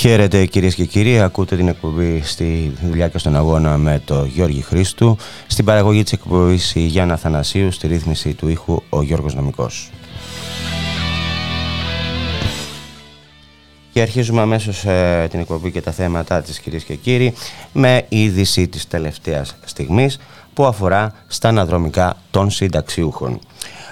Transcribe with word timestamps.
Χαίρετε 0.00 0.46
κυρίες 0.46 0.74
και 0.74 0.84
κύριοι, 0.84 1.20
ακούτε 1.20 1.56
την 1.56 1.68
εκπομπή 1.68 2.22
στη 2.24 2.72
δουλειά 2.82 3.08
και 3.08 3.18
στον 3.18 3.36
αγώνα 3.36 3.76
με 3.76 4.02
το 4.04 4.24
Γιώργη 4.24 4.60
Χρήστου. 4.60 5.16
Στην 5.46 5.64
παραγωγή 5.64 6.02
της 6.02 6.12
εκπομπής 6.12 6.74
η 6.74 6.80
Γιάννα 6.80 7.16
Θανασίου, 7.16 7.70
στη 7.70 7.86
ρύθμιση 7.86 8.34
του 8.34 8.48
ήχου 8.48 8.82
ο 8.88 9.02
Γιώργος 9.02 9.34
Νομικός. 9.34 9.90
Και 13.92 14.00
αρχίζουμε 14.00 14.40
αμέσως 14.40 14.84
ε, 14.84 15.26
την 15.30 15.40
εκπομπή 15.40 15.70
και 15.70 15.80
τα 15.80 15.90
θέματα 15.90 16.42
της 16.42 16.58
κυρίες 16.58 16.84
και 16.84 16.94
κύριοι 16.94 17.34
με 17.72 18.04
είδηση 18.08 18.68
της 18.68 18.88
τελευταίας 18.88 19.56
στιγμής 19.64 20.18
που 20.54 20.64
αφορά 20.64 21.12
στα 21.26 21.48
αναδρομικά 21.48 22.16
των 22.30 22.50
συνταξιούχων 22.50 23.40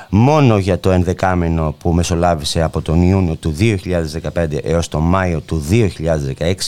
μόνο 0.08 0.58
για 0.58 0.80
το 0.80 0.90
ενδεκάμενο 0.90 1.74
που 1.78 1.92
μεσολάβησε 1.92 2.62
από 2.62 2.82
τον 2.82 3.02
Ιούνιο 3.02 3.34
του 3.34 3.54
2015 3.58 4.58
έως 4.62 4.88
τον 4.88 5.02
Μάιο 5.02 5.40
του 5.40 5.64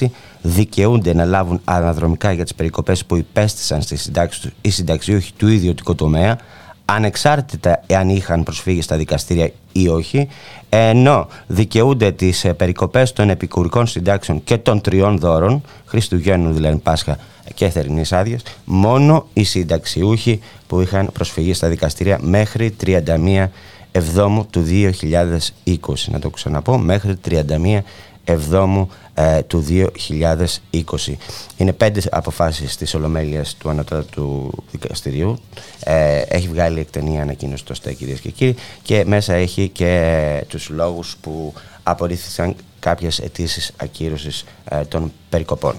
2016 0.01 0.07
δικαιούνται 0.43 1.15
να 1.15 1.25
λάβουν 1.25 1.61
αναδρομικά 1.65 2.33
για 2.33 2.43
τις 2.43 2.55
περικοπές 2.55 3.05
που 3.05 3.17
υπέστησαν 3.17 3.83
στη 3.83 3.97
συντάξη 3.97 4.41
του 4.41 4.51
οι 4.61 4.71
συνταξιούχοι 4.71 5.33
του 5.33 5.49
ιδιωτικού 5.49 5.95
τομέα 5.95 6.39
ανεξάρτητα 6.85 7.83
εάν 7.87 8.09
είχαν 8.09 8.43
προσφύγει 8.43 8.83
στα 8.83 8.97
δικαστήρια 8.97 9.51
ή 9.73 9.89
όχι, 9.89 10.29
ενώ 10.69 11.27
δικαιούνται 11.47 12.11
τις 12.13 12.45
ε, 12.45 12.53
περικοπές 12.53 13.13
των 13.13 13.31
επικουρικών 13.31 13.87
συντάξεων 13.87 14.45
και 14.45 14.59
των 14.59 14.81
τριών 14.81 15.19
δώρων, 15.19 15.63
Χριστουγέννου 15.87 16.53
δηλαδή 16.53 16.77
Πάσχα 16.77 17.19
και 17.55 17.69
θερινής 17.69 18.13
άδειας, 18.13 18.43
μόνο 18.65 19.27
οι 19.33 19.45
συνταξιούχοι 19.45 20.41
που 20.67 20.81
είχαν 20.81 21.11
προσφυγεί 21.13 21.53
στα 21.53 21.69
δικαστήρια 21.69 22.19
μέχρι 22.23 22.77
31 22.85 23.49
Εβδόμου 23.93 24.47
του 24.51 24.67
2020. 24.69 25.95
Να 26.07 26.19
το 26.19 26.31
ξαναπώ, 26.31 26.79
μέχρι 26.79 27.17
31 27.29 27.79
Εβδόμου 28.25 28.89
ε, 29.15 29.43
του 29.43 29.65
2020. 29.69 31.15
Είναι 31.57 31.73
πέντε 31.73 32.01
αποφάσεις 32.11 32.77
της 32.77 32.95
Ολομέλειας 32.95 33.55
του 33.55 33.69
Ανατολικού 33.69 34.51
Δικαστηρίου. 34.71 35.39
Ε, 35.85 36.19
έχει 36.19 36.49
βγάλει 36.49 36.81
εκτενή 36.81 37.21
ανακοίνωση 37.21 37.65
το 37.65 37.75
ΣΤΕ, 37.75 37.93
κυρίες 37.93 38.21
και 38.21 38.31
κύριοι, 38.31 38.55
και 38.83 39.05
μέσα 39.07 39.35
έχει 39.35 39.69
και 39.69 40.45
τους 40.49 40.69
λόγους 40.69 41.17
που 41.21 41.55
απορρίφθησαν 41.83 42.55
κάποιες 42.79 43.19
αιτήσεις 43.19 43.73
ακύρωσης 43.77 44.45
ε, 44.71 44.85
των 44.85 45.13
περικοπών. 45.29 45.75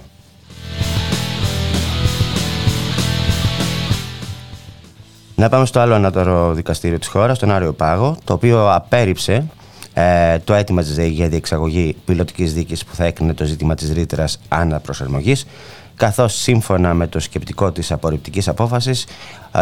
Να 5.42 5.50
πάμε 5.50 5.66
στο 5.66 5.80
άλλο 5.80 5.94
ανώτερο 5.94 6.54
δικαστήριο 6.54 7.00
της 7.00 7.08
χώρας, 7.08 7.40
τον 7.40 7.52
Άριο 7.52 7.74
Πάγο, 7.74 8.18
το 8.24 8.34
οποίο 8.34 8.74
απέρριψε 8.74 9.46
ε, 9.94 10.40
το 10.40 10.54
αίτημα 10.54 10.82
της 10.82 10.96
ΔΕΗ 10.96 11.10
για 11.10 11.28
διεξαγωγή 11.28 11.96
πιλωτικής 12.06 12.54
δίκης 12.54 12.86
που 12.86 12.96
θα 12.96 13.06
έκρινε 13.06 13.34
το 13.34 13.46
ζήτημα 13.46 13.76
της 13.76 13.94
ρήτρας 13.94 14.40
αναπροσαρμογής 14.48 15.46
καθώς 15.96 16.34
σύμφωνα 16.34 16.94
με 16.94 17.08
το 17.08 17.20
σκεπτικό 17.20 17.72
της 17.72 17.92
απορριπτικής 17.92 18.48
απόφασης 18.48 19.06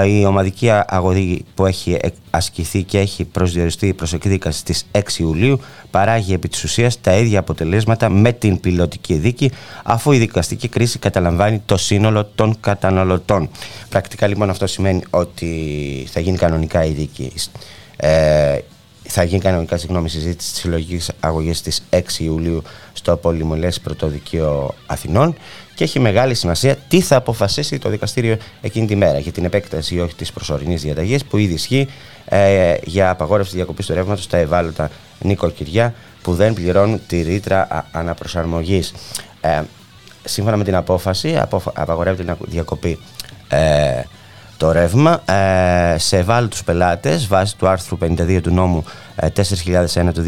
η 0.05 0.25
ομαδική 0.25 0.69
αγωγή 0.85 1.45
που 1.55 1.65
έχει 1.65 1.99
ασκηθεί 2.29 2.83
και 2.83 2.99
έχει 2.99 3.23
προσδιοριστεί 3.23 3.93
προς 3.93 4.13
εκδίκαση 4.13 4.59
στις 4.59 4.85
6 4.91 4.99
Ιουλίου 5.17 5.59
παράγει 5.91 6.33
επί 6.33 6.47
της 6.47 6.63
ουσίας 6.63 7.01
τα 7.01 7.13
ίδια 7.15 7.39
αποτελέσματα 7.39 8.09
με 8.09 8.31
την 8.31 8.59
πιλωτική 8.59 9.13
δίκη 9.13 9.51
αφού 9.83 10.11
η 10.11 10.17
δικαστική 10.17 10.67
κρίση 10.67 10.99
καταλαμβάνει 10.99 11.61
το 11.65 11.77
σύνολο 11.77 12.25
των 12.35 12.57
καταναλωτών. 12.59 13.49
Πρακτικά 13.89 14.27
λοιπόν 14.27 14.49
αυτό 14.49 14.67
σημαίνει 14.67 15.01
ότι 15.09 16.07
θα 16.11 16.19
γίνει 16.19 16.37
κανονικά 16.37 16.85
η 16.85 16.91
δίκη. 16.91 17.31
Ε, 17.95 18.57
θα 19.11 19.23
γίνει 19.23 19.41
κανονικά 19.41 19.77
συγγνώμη 19.77 20.09
συζήτηση 20.09 20.51
της 20.51 20.59
συλλογικής 20.59 21.11
αγωγής 21.19 21.61
της 21.61 21.83
6 21.89 21.99
Ιουλίου 22.17 22.63
στο 22.99 23.17
Πολυμολέ 23.17 23.69
Πρωτοδικείο 23.83 24.73
Αθηνών 24.85 25.35
και 25.75 25.83
έχει 25.83 25.99
μεγάλη 25.99 26.33
σημασία 26.33 26.75
τι 26.87 27.01
θα 27.01 27.15
αποφασίσει 27.15 27.79
το 27.79 27.89
δικαστήριο 27.89 28.37
εκείνη 28.61 28.87
τη 28.87 28.95
μέρα 28.95 29.19
για 29.19 29.31
την 29.31 29.45
επέκταση 29.45 29.95
ή 29.95 29.99
όχι 29.99 30.15
της 30.15 30.31
προσωρινής 30.31 30.81
διαταγής 30.81 31.25
που 31.25 31.37
ήδη 31.37 31.53
ισχύει 31.53 31.87
ε, 32.25 32.73
για 32.83 33.09
απαγόρευση 33.09 33.55
διακοπής 33.55 33.85
του 33.85 33.93
ρεύματος 33.93 34.23
στα 34.23 34.37
ευάλωτα 34.37 34.89
νοικοκυριά 35.19 35.93
που 36.21 36.33
δεν 36.33 36.53
πληρώνουν 36.53 37.01
τη 37.07 37.21
ρήτρα 37.21 37.87
αναπροσαρμογής. 37.91 38.93
Ε, 39.41 39.61
σύμφωνα 40.23 40.57
με 40.57 40.63
την 40.63 40.75
απόφαση, 40.75 41.41
απαγορεύεται 41.73 42.31
η 42.31 42.35
διακοπή. 42.45 42.99
Ε, 43.49 44.01
το 44.57 44.71
ρεύμα 44.71 45.21
ε, 45.25 45.97
σε 45.97 46.17
ευάλωτους 46.17 46.63
πελάτες 46.63 47.27
βάσει 47.27 47.57
του 47.57 47.67
άρθρου 47.67 47.97
52 48.01 48.39
του 48.43 48.53
νόμου 48.53 48.83
4001 49.21 49.95
ε, 49.95 50.11
του 50.11 50.23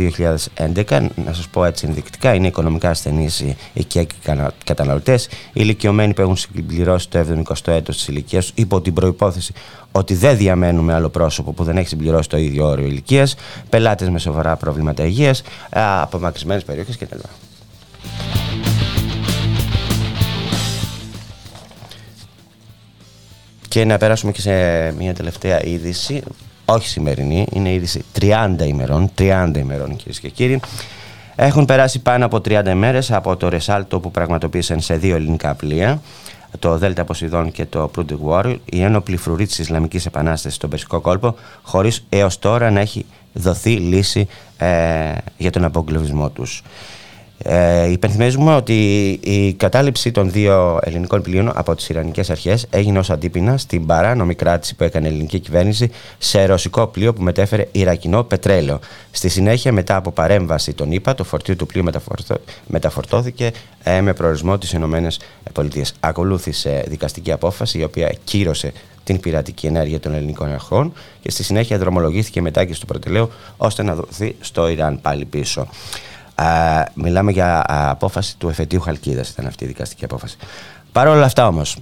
2011 0.86 1.08
να 1.26 1.34
σας 1.34 1.48
πω 1.48 1.66
έτσι 1.66 1.86
ενδεικτικά 1.88 2.34
είναι 2.34 2.48
οικονομικά 2.48 2.90
ασθενείς 2.90 3.40
οι 3.40 3.58
οικιακοί 3.74 4.16
καταναλωτές. 4.64 5.26
Οι 5.26 5.30
ηλικιωμένοι 5.54 6.14
που 6.14 6.22
έχουν 6.22 6.36
συμπληρώσει 6.36 7.10
το 7.10 7.20
70ο 7.20 7.74
έτος 7.74 7.96
της 7.96 8.08
ηλικίας 8.08 8.52
υπό 8.56 8.82
την 8.82 8.94
προϋπόθεση 8.94 9.54
ότι 9.92 10.14
δεν 10.14 10.38
διαμένουν 10.38 10.84
με 10.84 10.94
άλλο 10.94 11.10
πρόσωπο 11.10 11.52
που 11.52 11.64
δεν 11.64 11.78
έχει 11.78 11.88
συμπληρώσει 11.88 12.30
το 12.30 12.38
ίδιο 12.38 12.68
όριο 12.68 12.86
ηλικίας, 12.86 13.36
πελάτες 13.70 14.10
με 14.10 14.20
σοβαρά 14.20 14.56
προβλήματα 14.56 15.06
υγείας, 15.06 15.40
ε, 15.70 15.82
απομακρυσμένες 16.02 16.64
περιοχές 16.64 16.98
κτλ. 16.98 17.20
Και 23.68 23.86
να 23.86 23.98
περάσουμε 23.98 24.32
και 24.32 24.42
σε 24.42 24.52
μια 24.92 25.14
τελευταία 25.14 25.66
είδηση, 25.66 26.24
όχι 26.74 26.88
σημερινή, 26.88 27.48
είναι 27.54 27.74
είδηση 27.74 28.04
30 28.20 28.56
ημερών, 28.66 29.12
30 29.18 29.52
ημερών 29.58 29.96
κυρίες 29.96 30.20
και 30.20 30.30
κύριοι. 30.30 30.60
Έχουν 31.36 31.66
περάσει 31.66 32.00
πάνω 32.00 32.26
από 32.26 32.38
30 32.38 32.66
ημέρες 32.68 33.12
από 33.12 33.38
το 33.38 33.50
ρεσάλτο 33.50 34.00
που 34.00 34.12
πραγματοποίησαν 34.12 34.80
σε 34.82 34.96
δύο 34.96 35.16
ελληνικά 35.16 35.54
πλοία, 35.54 36.02
το 36.60 36.78
Δέλτα 36.78 37.04
Ποσειδών 37.04 37.52
και 37.52 37.66
το 37.66 37.92
Prudent 37.96 38.30
War, 38.30 38.56
η 38.66 38.82
ένοπλη 38.82 39.18
φρουρή 39.18 39.46
της 39.46 39.60
Ισλαμικής 39.60 40.06
Επανάστασης 40.06 40.56
στον 40.56 40.70
Περσικό 40.70 41.00
κόλπο, 41.02 41.36
χωρίς 41.62 42.04
έως 42.10 42.40
τώρα 42.40 42.72
να 42.72 42.80
έχει 42.80 43.06
δοθεί 43.34 43.70
λύση 43.70 44.28
ε, 44.58 45.14
για 45.38 45.52
τον 45.52 45.64
αποκλεισμό 45.64 46.30
τους. 46.30 46.64
Ε, 47.44 47.92
υπενθυμίζουμε 47.92 48.56
ότι 48.56 49.10
η 49.24 49.54
κατάληψη 49.54 50.12
των 50.12 50.32
δύο 50.32 50.80
ελληνικών 50.84 51.22
πλοίων 51.22 51.52
από 51.56 51.76
τις 51.76 51.90
Ιρανικές 51.90 52.30
αρχές 52.30 52.68
έγινε 52.70 53.00
ως 53.00 53.10
αντίπεινα 53.10 53.58
στην 53.58 53.86
παράνομη 53.86 54.36
κράτηση 54.36 54.76
που 54.76 54.84
έκανε 54.84 55.08
η 55.08 55.10
ελληνική 55.10 55.40
κυβέρνηση 55.40 55.92
σε 56.18 56.46
ρωσικό 56.46 56.88
πλοίο 56.88 57.14
που 57.14 57.22
μετέφερε 57.22 57.68
Ιρακινό 57.72 58.24
πετρέλαιο. 58.24 58.80
Στη 59.12 59.30
συνέχεια, 59.30 59.72
μετά 59.72 59.96
από 59.96 60.12
παρέμβαση 60.12 60.74
των 60.74 60.92
ΗΠΑ, 60.92 61.16
το 61.16 61.24
φορτίο 61.24 61.56
του 61.56 61.66
πλοίου 61.66 61.84
μεταφορτώθηκε 62.68 63.52
ε, 63.84 64.02
με 64.02 64.14
προορισμό 64.14 64.58
τις 64.58 64.74
ΗΠΑ. 64.74 65.12
Ακολούθησε 66.00 66.84
δικαστική 66.88 67.32
απόφαση 67.32 67.80
η 67.80 67.84
οποία 67.84 68.14
κύρωσε 68.24 68.72
την 69.04 69.20
πειρατική 69.20 69.66
ενέργεια 69.66 70.00
των 70.00 70.14
ελληνικών 70.14 70.52
αρχών 70.52 70.94
και 71.22 71.32
στη 71.32 71.44
συνέχεια 71.44 71.78
δρομολογήθηκε 71.78 72.42
μετάκριση 72.42 72.80
του 72.80 72.86
πρωτελαίου 72.86 73.30
ώστε 73.58 73.84
να 73.84 73.96
δοθεί 73.96 74.36
στο 74.40 74.68
Ιράν 74.68 75.02
πάλι 75.02 75.26
πίσω 75.26 75.68
μιλάμε 76.94 77.32
για 77.32 77.64
απόφαση 77.68 78.38
του 78.38 78.50
εφετείου 78.50 78.82
Χαλκίδας, 78.82 79.30
ήταν 79.30 79.48
αυτή 79.48 79.64
η 79.64 79.68
δικαστική 79.68 80.06
απόφαση. 80.06 80.38
Παρ' 80.92 81.08
όλα 81.08 81.26
αυτά 81.26 81.48
όμως, 81.48 81.78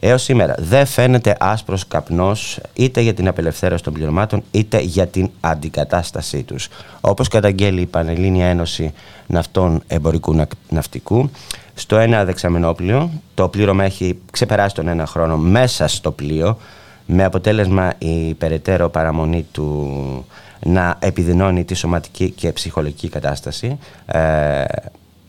έως 0.00 0.22
σήμερα 0.22 0.54
δεν 0.58 0.86
φαίνεται 0.86 1.36
άσπρος 1.40 1.88
καπνός 1.88 2.58
είτε 2.72 3.00
για 3.00 3.14
την 3.14 3.28
απελευθέρωση 3.28 3.82
των 3.82 3.92
πληρωμάτων 3.92 4.42
είτε 4.50 4.80
για 4.80 5.06
την 5.06 5.30
αντικατάστασή 5.40 6.42
τους. 6.42 6.68
Όπως 7.00 7.28
καταγγέλει 7.28 7.80
η 7.80 7.86
Πανελλήνια 7.86 8.46
Ένωση 8.46 8.92
Ναυτών 9.26 9.82
Εμπορικού 9.86 10.46
Ναυτικού, 10.68 11.30
στο 11.74 11.96
ένα 11.96 12.24
δεξαμενόπλιο 12.24 13.10
το 13.34 13.48
πλήρωμα 13.48 13.84
έχει 13.84 14.18
ξεπεράσει 14.30 14.74
τον 14.74 14.88
ένα 14.88 15.06
χρόνο 15.06 15.36
μέσα 15.36 15.88
στο 15.88 16.10
πλοίο 16.10 16.58
με 17.06 17.24
αποτέλεσμα 17.24 17.92
η 17.98 18.34
περαιτέρω 18.34 18.88
παραμονή 18.88 19.46
του 19.52 20.26
να 20.64 20.96
επιδεινώνει 20.98 21.64
τη 21.64 21.74
σωματική 21.74 22.30
και 22.30 22.52
ψυχολογική 22.52 23.08
κατάσταση. 23.08 23.78
Ε, 24.06 24.64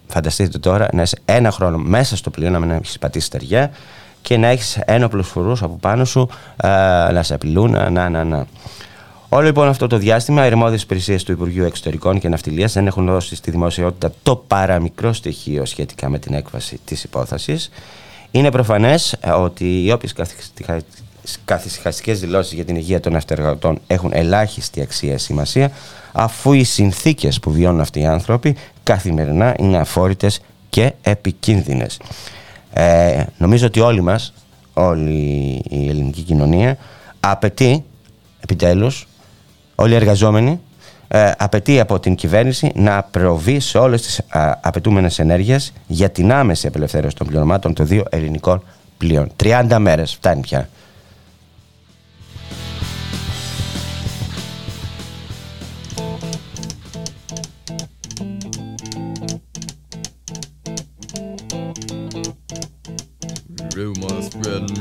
φανταστείτε 0.08 0.58
τώρα 0.58 0.88
να 0.94 1.02
είσαι 1.02 1.18
ένα 1.26 1.52
χρόνο 1.52 1.78
μέσα 1.78 2.16
στο 2.16 2.30
πλοίο, 2.30 2.50
να 2.50 2.60
μην 2.60 2.70
έχεις 2.70 3.00
πατήσει 3.00 3.26
στεριά 3.26 3.72
και 4.22 4.38
να 4.38 4.48
έχεις 4.48 4.78
ένοπλους 4.86 5.28
φουρού 5.28 5.52
από 5.52 5.78
πάνω 5.80 6.06
σου 6.06 6.30
ε, 6.58 6.68
να 7.12 7.24
σε 7.24 7.34
απειλούν. 7.34 7.72
Να, 7.72 8.10
να, 8.10 8.24
να. 8.24 8.46
Όλο 9.30 9.46
λοιπόν 9.46 9.68
αυτό 9.68 9.88
το 9.88 9.98
διάστημα, 9.98 10.44
οι 10.44 10.48
αρμόδιες 10.48 10.82
υπηρεσίες 10.82 11.24
του 11.24 11.32
Υπουργείου 11.32 11.64
Εξωτερικών 11.64 12.20
και 12.20 12.30
Ναυτιλίας 12.30 12.74
δεν 12.74 12.88
έχουν 12.88 13.06
δώσει 13.06 13.36
στη 13.36 13.52
δημοσιότητα 13.52 14.14
το 14.24 14.36
παραμικρό 14.36 15.14
στοιχείο 15.14 15.66
σχετικά 15.66 16.10
με 16.10 16.20
την 16.20 16.34
έκβαση 16.34 16.80
της 16.86 17.04
υπόθεσης. 17.04 17.70
Είναι 18.32 18.52
προφανές 18.52 19.14
ε, 19.14 19.32
ότι 19.32 19.84
οι 19.84 19.92
όποιες 19.92 20.14
καθησυχαστικές 21.46 22.20
δηλώσεις 22.20 22.54
για 22.54 22.66
την 22.66 22.76
υγεία 22.76 23.00
των 23.00 23.14
ναυτεργατών 23.14 23.80
έχουν 23.88 24.12
ελάχιστη 24.14 24.82
αξία 24.82 25.18
σημασία, 25.18 25.72
αφού 26.12 26.54
οι 26.54 26.64
συνθήκες 26.64 27.40
που 27.40 27.52
βιώνουν 27.52 27.82
αυτοί 27.82 28.00
οι 28.00 28.06
άνθρωποι 28.06 28.56
καθημερινά 28.84 29.56
είναι 29.60 29.78
αφόρητες 29.78 30.42
και 30.70 30.94
επικίνδυνες. 31.02 32.00
Ε, 32.74 33.24
νομίζω 33.38 33.66
ότι 33.66 33.80
όλοι 33.80 34.02
μας, 34.02 34.34
όλη 34.74 35.62
η 35.70 35.90
ελληνική 35.90 36.22
κοινωνία, 36.22 36.78
απαιτεί 37.20 37.84
επιτέλους 38.40 39.08
όλοι 39.76 39.92
οι 39.92 39.96
εργαζόμενοι 39.96 40.60
ε, 41.08 41.32
απαιτεί 41.38 41.80
από 41.80 42.00
την 42.00 42.16
κυβέρνηση 42.16 42.72
να 42.76 43.04
προβεί 43.04 43.60
σε 43.60 43.78
όλες 43.78 44.02
τις 44.02 44.20
α, 44.20 44.60
απαιτούμενες 44.62 45.20
ενέργειες 45.20 45.74
για 45.88 46.10
την 46.10 46.32
άμεση 46.32 46.68
απελευθέρωση 46.68 47.16
των 47.16 47.28
πληρωμάτων 47.28 47.74
των 47.74 47.86
δύο 47.88 48.04
ελληνικών 48.10 48.64
πλοίων. 48.98 49.32
30 49.44 49.78
μέρες 49.80 50.14
φτάνει 50.14 50.42
πια. 50.42 50.70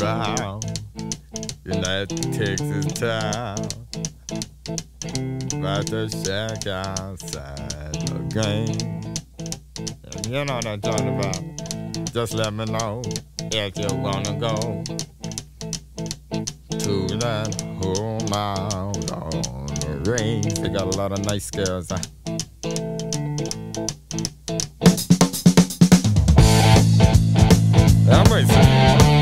Round 0.01 0.65
in 1.67 1.81
that 1.81 2.09
Texas 2.33 2.93
town 2.95 3.59
about 5.59 5.87
the 5.87 6.09
shack 6.25 6.67
outside 6.67 7.75
game. 8.35 9.03
And 10.05 10.27
you 10.27 10.45
know 10.45 10.55
what 10.57 10.67
I'm 10.67 10.81
talking 10.81 11.17
about. 11.19 12.13
Just 12.13 12.35
let 12.35 12.53
me 12.53 12.65
know 12.65 13.03
if 13.53 13.79
you 13.79 13.97
wanna 13.97 14.35
go 14.39 14.83
to 16.79 17.07
that 17.19 17.55
whole 17.81 18.21
mile 18.29 18.93
on 19.13 19.67
the 19.67 20.11
range. 20.11 20.55
They 20.55 20.69
got 20.69 20.93
a 20.93 20.97
lot 20.97 21.13
of 21.13 21.25
nice 21.25 21.51
girls. 21.51 21.91
Huh? 21.91 21.99
I'm 28.11 29.14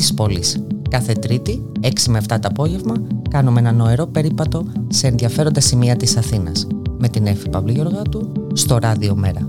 racing. 0.00 0.14
πόλης. 0.16 0.62
Κάθε 0.90 1.12
Τρίτη, 1.12 1.62
6 1.80 1.88
με 2.08 2.18
7 2.18 2.40
το 2.40 2.48
απόγευμα, 2.48 3.02
κάνουμε 3.30 3.60
ένα 3.60 3.72
νοερό 3.72 4.06
περίπατο 4.06 4.64
σε 4.88 5.06
ενδιαφέροντα 5.06 5.60
σημεία 5.60 5.96
της 5.96 6.16
Αθήνας 6.16 6.66
με 6.98 7.08
την 7.08 7.26
Εφη 7.26 7.48
Παύλου 7.48 7.72
Γεωργάτου 7.72 8.32
στο 8.52 8.78
Ράδιο 8.78 9.14
Μέρα. 9.14 9.48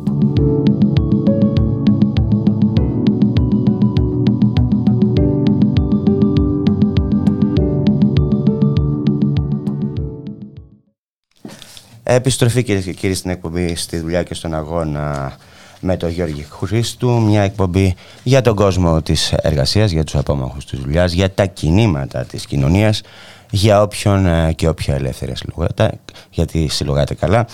Επιστροφή 12.04 12.64
κυρίε 12.64 12.82
και 12.82 12.94
κύριοι 12.94 13.14
στην 13.14 13.32
εκπομπή 13.32 13.76
στη 13.76 14.00
δουλειά 14.00 14.24
και 14.24 14.34
στον 14.34 14.54
αγώνα 14.54 15.36
με 15.82 15.98
τον 15.98 16.10
Γιώργη 16.10 16.48
Χρήστου. 16.50 17.22
Μια 17.22 17.42
εκπομπή 17.42 17.96
για 18.24 18.42
τον 18.42 18.56
κόσμο 18.56 19.02
της 19.02 19.34
εργασίας, 19.34 19.92
για 19.92 20.04
τους 20.04 20.16
απόμαχους 20.16 20.66
της 20.66 20.80
δουλειάς, 20.80 21.12
για 21.12 21.32
τα 21.32 21.46
κινήματα 21.46 22.26
της 22.26 22.46
κοινωνίας, 22.46 23.02
για 23.50 23.82
όποιον 23.82 24.26
ε, 24.26 24.54
και 24.54 24.68
όποια 24.68 24.96
ελεύθερη 24.96 25.36
συλλογάτε, 25.36 25.92
γιατί 26.30 26.68
συλλογάτε 26.68 27.14
καλά. 27.14 27.48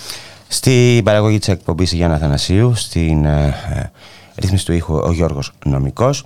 Στην 0.47 1.03
παραγωγή 1.03 1.39
της 1.39 1.47
εκπομπής 1.47 1.91
Γιάννα 1.91 2.17
Θανασίου, 2.17 2.75
στην 2.75 3.25
ε, 3.25 3.55
ε, 3.73 3.91
ρύθμιση 4.35 4.65
του 4.65 4.73
ήχου 4.73 4.95
ο 4.95 5.11
Γιώργος 5.11 5.51
Νομικός. 5.65 6.25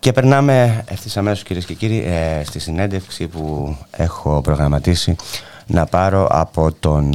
Και 0.00 0.12
περνάμε 0.12 0.84
ευθύς 0.88 1.16
αμέσως 1.16 1.42
κυρίες 1.42 1.64
και 1.64 1.74
κύριοι 1.74 2.06
στη 2.44 2.58
συνέντευξη 2.58 3.26
που 3.26 3.76
έχω 3.90 4.40
προγραμματίσει 4.40 5.16
να 5.66 5.86
πάρω 5.86 6.26
από 6.30 6.72
τον 6.80 7.14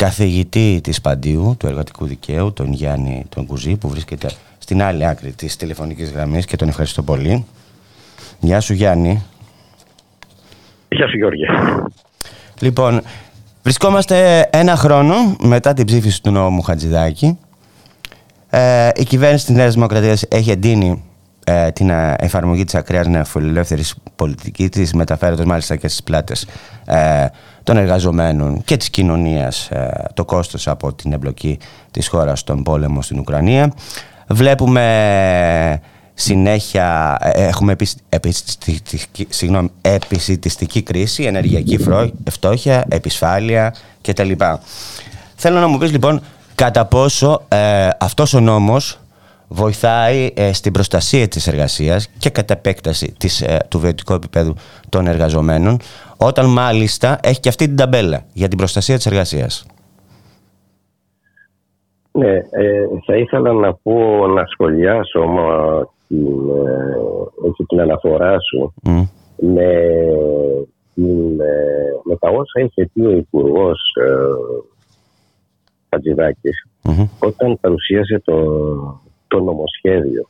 καθηγητή 0.00 0.80
της 0.82 1.00
Παντίου 1.00 1.54
του 1.58 1.66
εργατικού 1.66 2.06
δικαίου, 2.06 2.52
τον 2.52 2.72
Γιάννη 2.72 3.24
τον 3.28 3.46
Κουζή, 3.46 3.76
που 3.76 3.88
βρίσκεται 3.88 4.30
στην 4.58 4.82
άλλη 4.82 5.06
άκρη 5.06 5.32
της 5.32 5.56
τηλεφωνικής 5.56 6.10
γραμμής 6.10 6.46
και 6.46 6.56
τον 6.56 6.68
ευχαριστώ 6.68 7.02
πολύ. 7.02 7.46
Γεια 8.40 8.60
σου 8.60 8.72
Γιάννη. 8.72 9.22
Γεια 10.88 11.08
σου 11.08 11.16
Γιώργη. 11.16 11.44
Λοιπόν, 12.60 13.00
βρισκόμαστε 13.62 14.48
ένα 14.52 14.76
χρόνο 14.76 15.14
μετά 15.40 15.72
την 15.72 15.86
ψήφιση 15.86 16.22
του 16.22 16.30
νόμου 16.30 16.62
Χατζηδάκη. 16.62 17.38
Ε, 18.50 18.88
η 18.94 19.04
κυβέρνηση 19.04 19.46
της 19.46 19.54
Νέας 19.54 19.74
Δημοκρατίας 19.74 20.24
έχει 20.28 20.50
εντείνει 20.50 21.02
ε, 21.50 21.70
την 21.70 21.90
ε, 21.90 22.14
εφαρμογή 22.18 22.64
της 22.64 22.74
ακραίας 22.74 23.06
νεοφιλελεύθερης 23.06 23.94
πολιτικής 24.16 24.68
της 24.68 24.92
μεταφέροντας 24.92 25.46
μάλιστα 25.46 25.76
και 25.76 25.88
στις 25.88 26.02
πλάτες 26.02 26.46
ε, 26.84 27.26
των 27.62 27.76
εργαζομένων 27.76 28.64
και 28.64 28.76
της 28.76 28.90
κοινωνίας 28.90 29.70
ε, 29.70 30.04
το 30.14 30.24
κόστος 30.24 30.68
από 30.68 30.92
την 30.92 31.12
εμπλοκή 31.12 31.58
της 31.90 32.08
χώρας 32.08 32.40
στον 32.40 32.62
πόλεμο 32.62 33.02
στην 33.02 33.18
Ουκρανία. 33.18 33.72
Βλέπουμε 34.28 35.80
συνέχεια, 36.14 37.18
ε, 37.20 37.46
έχουμε 37.46 37.76
επισητιστική 39.80 40.82
κρίση, 40.82 41.22
ενεργειακή 41.22 41.78
φτώχεια, 42.30 42.84
επισφάλεια 42.88 43.74
κτλ. 44.00 44.32
Θέλω 45.36 45.60
να 45.60 45.66
μου 45.66 45.78
πεις 45.78 45.90
λοιπόν 45.90 46.22
κατά 46.54 46.84
πόσο 46.84 47.42
ε, 47.48 47.88
αυτός 47.98 48.34
ο 48.34 48.40
νόμος 48.40 48.98
βοηθάει 49.50 50.30
ε, 50.36 50.52
στην 50.52 50.72
προστασία 50.72 51.28
της 51.28 51.46
εργασίας 51.46 52.08
και 52.18 52.30
κατά 52.30 52.54
επέκταση 52.54 53.14
της, 53.18 53.40
ε, 53.40 53.58
του 53.68 53.78
βιωτικού 53.78 54.12
επίπεδου 54.12 54.54
των 54.88 55.06
εργαζομένων 55.06 55.76
όταν 56.16 56.46
μάλιστα 56.46 57.18
έχει 57.22 57.40
και 57.40 57.48
αυτή 57.48 57.66
την 57.66 57.76
ταμπέλα 57.76 58.24
για 58.32 58.48
την 58.48 58.58
προστασία 58.58 58.96
της 58.96 59.06
εργασίας. 59.06 59.66
Ναι, 62.12 62.34
ε, 62.34 62.86
θα 63.06 63.16
ήθελα 63.16 63.52
να 63.52 63.74
πω 63.74 64.26
να 64.26 64.44
σχολιάσω 64.46 65.20
την, 66.08 66.26
ε, 67.46 67.64
την 67.66 67.80
αναφορά 67.80 68.36
σου 68.40 68.74
με, 69.36 69.72
την, 70.94 71.36
με 72.04 72.16
τα 72.18 72.28
όσα 72.28 72.60
είχε 72.60 72.90
πει 72.92 73.00
ο 73.00 73.10
Υπουργός 73.10 73.80
ε, 74.00 74.08
Χατζηδάκης. 75.88 76.66
Όταν 77.18 77.58
παρουσίασε 77.60 78.22
το, 78.24 78.34
το 79.30 79.40
νομοσχέδιο 79.40 80.28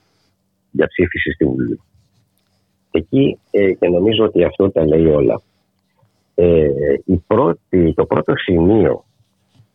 για 0.71 0.87
ψήφιση 0.87 1.31
στην 1.31 1.49
Βουλή. 1.51 1.81
Εκεί 2.91 3.39
ε, 3.51 3.73
και 3.73 3.89
νομίζω 3.89 4.25
ότι 4.25 4.45
αυτό 4.45 4.71
τα 4.71 4.87
λέει 4.87 5.07
όλα. 5.07 5.41
Ε, 6.35 6.69
η 7.05 7.17
πρώτη, 7.27 7.93
το 7.97 8.05
πρώτο 8.05 8.37
σημείο 8.37 9.05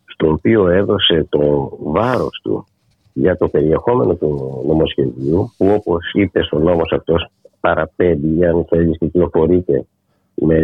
στο 0.04 0.30
οποίο 0.30 0.68
έδωσε 0.68 1.26
το 1.28 1.70
βάρος 1.80 2.40
του 2.42 2.66
για 3.12 3.36
το 3.36 3.48
περιεχόμενο 3.48 4.14
του 4.14 4.62
νομοσχεδίου 4.66 5.52
που 5.56 5.66
όπως 5.68 6.10
είπε 6.12 6.42
στο 6.42 6.58
νόμος 6.58 6.92
αυτός 6.92 7.30
παραπέμπει 7.60 8.44
αν 8.44 8.64
θέλεις 8.68 8.98
κυκλοφορείται 8.98 9.86
με 10.34 10.58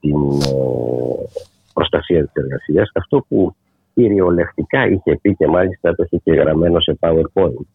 την 0.00 0.16
ε, 0.30 0.60
προστασία 1.72 2.22
της 2.24 2.32
εργασίας 2.32 2.90
αυτό 2.94 3.24
που 3.28 3.54
κυριολεκτικά 3.94 4.88
είχε 4.88 5.18
πει 5.22 5.34
και 5.34 5.46
μάλιστα 5.46 5.94
το 5.94 6.02
είχε 6.02 6.16
και 6.24 6.32
γραμμένο 6.32 6.80
σε 6.80 6.98
PowerPoint 7.00 7.66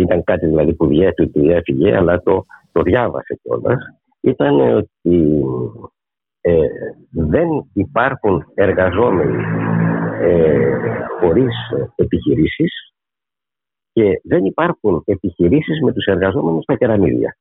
ήταν 0.00 0.24
κάτι 0.24 0.46
δηλαδή 0.46 0.74
που 0.74 0.88
του 1.16 1.40
διέφυγε, 1.40 1.96
αλλά 1.96 2.22
το, 2.22 2.44
το 2.72 2.82
διάβασε 2.82 3.38
κιόλας. 3.42 3.78
Ήταν 4.20 4.60
ότι 4.60 5.42
ε, 6.40 6.66
δεν 7.10 7.48
υπάρχουν 7.72 8.44
εργαζόμενοι 8.54 9.44
ε, 10.20 10.78
χωρίς 11.20 11.54
επιχειρήσεις 11.94 12.92
και 13.92 14.20
δεν 14.24 14.44
υπάρχουν 14.44 15.02
επιχειρήσεις 15.04 15.80
με 15.82 15.92
τους 15.92 16.04
εργαζόμενους 16.04 16.62
στα 16.62 16.76
κεραμίδια. 16.76 17.36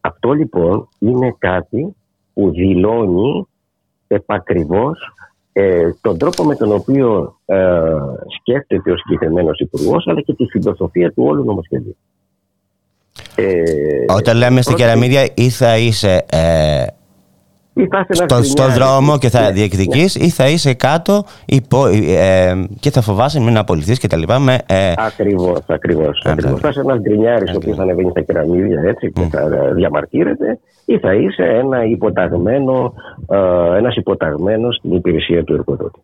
Αυτό 0.00 0.32
λοιπόν 0.32 0.88
είναι 0.98 1.34
κάτι 1.38 1.96
που 2.34 2.50
δηλώνει 2.50 3.46
επακριβώς 4.06 5.12
ε, 5.52 5.90
τον 6.00 6.18
τρόπο 6.18 6.44
με 6.44 6.56
τον 6.56 6.72
οποίο 6.72 7.38
ε, 7.44 7.58
σκέφτεται 8.40 8.90
ο 8.92 8.96
συγκεκριμένος 8.96 9.58
υπουργός, 9.58 10.06
αλλά 10.06 10.20
και 10.20 10.34
τη 10.34 10.44
φιλοσοφία 10.44 11.12
του 11.12 11.24
όλου 11.24 11.44
νομοσχεδίου. 11.44 11.96
Ε, 13.34 13.52
Όταν 14.16 14.36
λέμε 14.36 14.62
στην 14.62 14.76
κεραμίδια, 14.76 15.28
ή 15.34 15.48
θα 15.48 15.78
είσαι 15.78 16.24
ε, 16.30 16.84
στο, 18.10 18.42
στο 18.42 18.68
δρόμο 18.68 19.18
και 19.18 19.28
θα 19.28 19.40
ναι, 19.40 19.50
διεκδικείς 19.50 20.18
ναι. 20.18 20.24
ή 20.24 20.28
θα 20.28 20.48
είσαι 20.48 20.74
κάτω 20.74 21.24
υπό, 21.46 21.86
ε, 21.86 22.66
και 22.80 22.90
θα 22.90 23.00
φοβάσαι 23.00 23.40
μην 23.40 23.56
απολυθείς 23.56 23.98
και 23.98 24.06
τα 24.06 24.16
λοιπά 24.16 24.38
με, 24.38 24.58
ε... 24.66 24.92
Ακριβώς, 24.96 25.58
ακριβώς, 25.66 26.22
ακριβώς. 26.24 26.60
Θα 26.60 26.68
είσαι 26.68 26.80
ένας 26.80 26.98
γκρινιάρης 27.00 27.52
ο 27.52 27.56
οποίος 27.56 27.76
θα 27.76 27.82
ανεβαίνει 27.82 28.10
στα 28.10 28.20
κεραμίδια 28.20 28.80
έτσι, 28.80 29.12
και 29.12 29.22
θα 29.30 29.48
διαμαρτύρεται 29.74 30.58
ή 30.84 30.98
θα 30.98 31.14
είσαι 31.14 31.42
ένα 31.42 31.84
υποταγμένο, 31.84 32.92
ε, 33.28 33.76
ένας 33.76 33.96
υποταγμένος 33.96 34.76
στην 34.76 34.94
υπηρεσία 34.94 35.44
του 35.44 35.54
εργοδότη. 35.54 36.00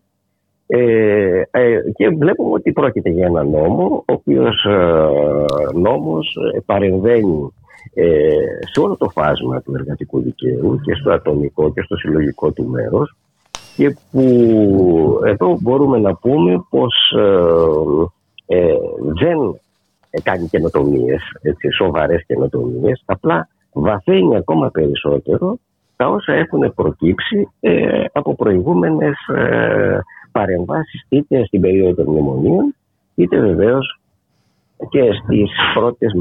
Ε, 0.70 1.42
ε, 1.50 1.80
και 1.94 2.08
βλέπουμε 2.08 2.52
ότι 2.52 2.72
πρόκειται 2.72 3.10
για 3.10 3.26
ένα 3.26 3.44
νόμο 3.44 4.04
ο 4.06 4.12
οποίος 4.12 4.64
ε, 4.64 4.78
νόμος 5.74 6.36
παρεμβαίνει 6.66 7.52
ε, 7.94 8.06
σε 8.72 8.80
όλο 8.80 8.96
το 8.96 9.08
φάσμα 9.08 9.60
του 9.60 9.74
εργατικού 9.74 10.20
δικαίου 10.20 10.80
και 10.84 10.94
στο 10.94 11.10
ατομικό 11.10 11.72
και 11.72 11.82
στο 11.82 11.96
συλλογικό 11.96 12.50
του 12.50 12.64
μέρος 12.64 13.16
και 13.76 13.96
που 14.10 14.22
εδώ 15.24 15.58
μπορούμε 15.60 15.98
να 15.98 16.14
πούμε 16.14 16.64
πως 16.70 17.14
ε, 18.46 18.56
ε 18.56 18.74
δεν 19.20 19.60
κάνει 20.22 20.48
καινοτομίες, 20.48 21.22
σοβαρές 21.76 22.24
καινοτομίες, 22.26 23.02
απλά 23.06 23.48
βαθαίνει 23.72 24.36
ακόμα 24.36 24.70
περισσότερο 24.70 25.58
τα 25.98 26.08
όσα 26.08 26.32
έχουν 26.32 26.74
προκύψει 26.74 27.48
ε, 27.60 28.04
από 28.12 28.34
προηγούμενες 28.34 29.16
ε, 29.34 29.98
παρεμβάσεις 30.32 31.06
είτε 31.08 31.44
στην 31.44 31.60
περίοδο 31.60 31.94
των 31.94 32.12
μνημονίων 32.12 32.74
είτε 33.14 33.40
βεβαίως 33.40 34.00
και 34.88 35.12
στις 35.12 35.50
πρώτες 35.74 36.12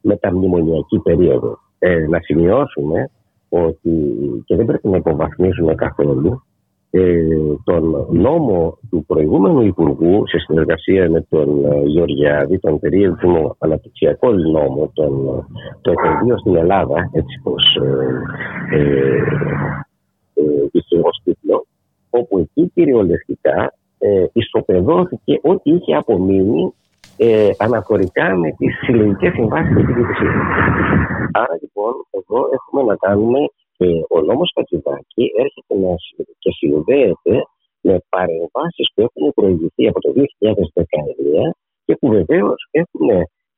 μεταμνημονιακή 0.00 0.98
περίοδο. 0.98 1.58
Ε, 1.78 2.06
να 2.08 2.20
σημειώσουμε 2.20 3.10
ότι 3.48 3.90
και 4.44 4.56
δεν 4.56 4.66
πρέπει 4.66 4.88
να 4.88 4.96
υποβαθμίζουμε 4.96 5.74
καθόλου 5.74 6.42
ε, 6.90 7.24
τον 7.64 8.06
νόμο 8.10 8.78
του 8.90 9.04
προηγούμενου 9.06 9.60
Υπουργού 9.60 10.28
σε 10.28 10.38
συνεργασία 10.38 11.10
με 11.10 11.26
τον 11.28 11.64
ε, 11.64 11.82
Γεωργιάδη, 11.84 12.58
τον 12.58 12.78
περίεργο 12.78 13.56
αναπτυξιακό 13.58 14.32
νόμο, 14.32 14.90
τον, 14.94 15.44
το 15.80 15.90
επενδύω 15.90 16.38
στην 16.38 16.56
Ελλάδα, 16.56 17.10
έτσι 17.12 17.40
πως 17.42 17.76
ε, 18.72 18.78
ε, 18.80 19.22
τίτλο, 21.24 21.66
όπου 22.10 22.38
εκεί 22.38 22.70
κυριολεκτικά 22.74 23.74
ε, 23.98 24.24
ισοπεδώθηκε 24.32 25.40
ό,τι 25.42 25.70
είχε 25.70 25.94
απομείνει 25.94 26.72
ε, 27.20 27.50
αναφορικά 27.58 28.36
με 28.36 28.48
τις 28.58 28.72
συλλογικές 28.84 29.32
συμβάσεις 29.32 29.74
της 29.76 29.88
ιδιοκτησίας. 29.88 30.34
Άρα 31.32 31.54
λοιπόν 31.62 31.92
εδώ 32.18 32.38
έχουμε 32.56 32.82
να 32.90 32.96
κάνουμε 32.96 33.40
ε, 33.76 33.86
ο 34.08 34.20
νόμος 34.20 34.52
Κατσιδάκη 34.54 35.24
έρχεται 35.44 35.74
να, 35.82 35.94
και 36.38 36.50
συνδέεται 36.58 37.34
με 37.80 37.94
παρεμβάσεις 38.08 38.86
που 38.94 39.00
έχουν 39.06 39.32
προηγηθεί 39.34 39.88
από 39.88 40.00
το 40.00 40.12
2019 40.16 40.22
και 41.84 41.96
που 42.00 42.08
βεβαίως 42.08 42.68
έχουν, 42.70 43.08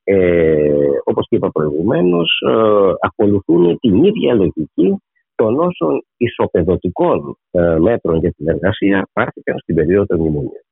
ε, 0.04 0.88
όπως 1.04 1.26
είπα 1.28 1.50
προηγουμένως, 1.50 2.42
ε, 2.48 2.92
ακολουθούν 3.00 3.78
την 3.78 4.04
ίδια 4.04 4.34
λογική 4.34 4.96
των 5.34 5.60
όσων 5.60 6.04
ισοπεδωτικών 6.16 7.38
ε, 7.50 7.78
μέτρων 7.78 8.18
για 8.18 8.32
την 8.32 8.48
εργασία 8.48 9.08
πάρθηκαν 9.12 9.58
στην 9.58 9.74
περίοδο 9.74 10.06
των 10.06 10.20
μνημονίων. 10.20 10.64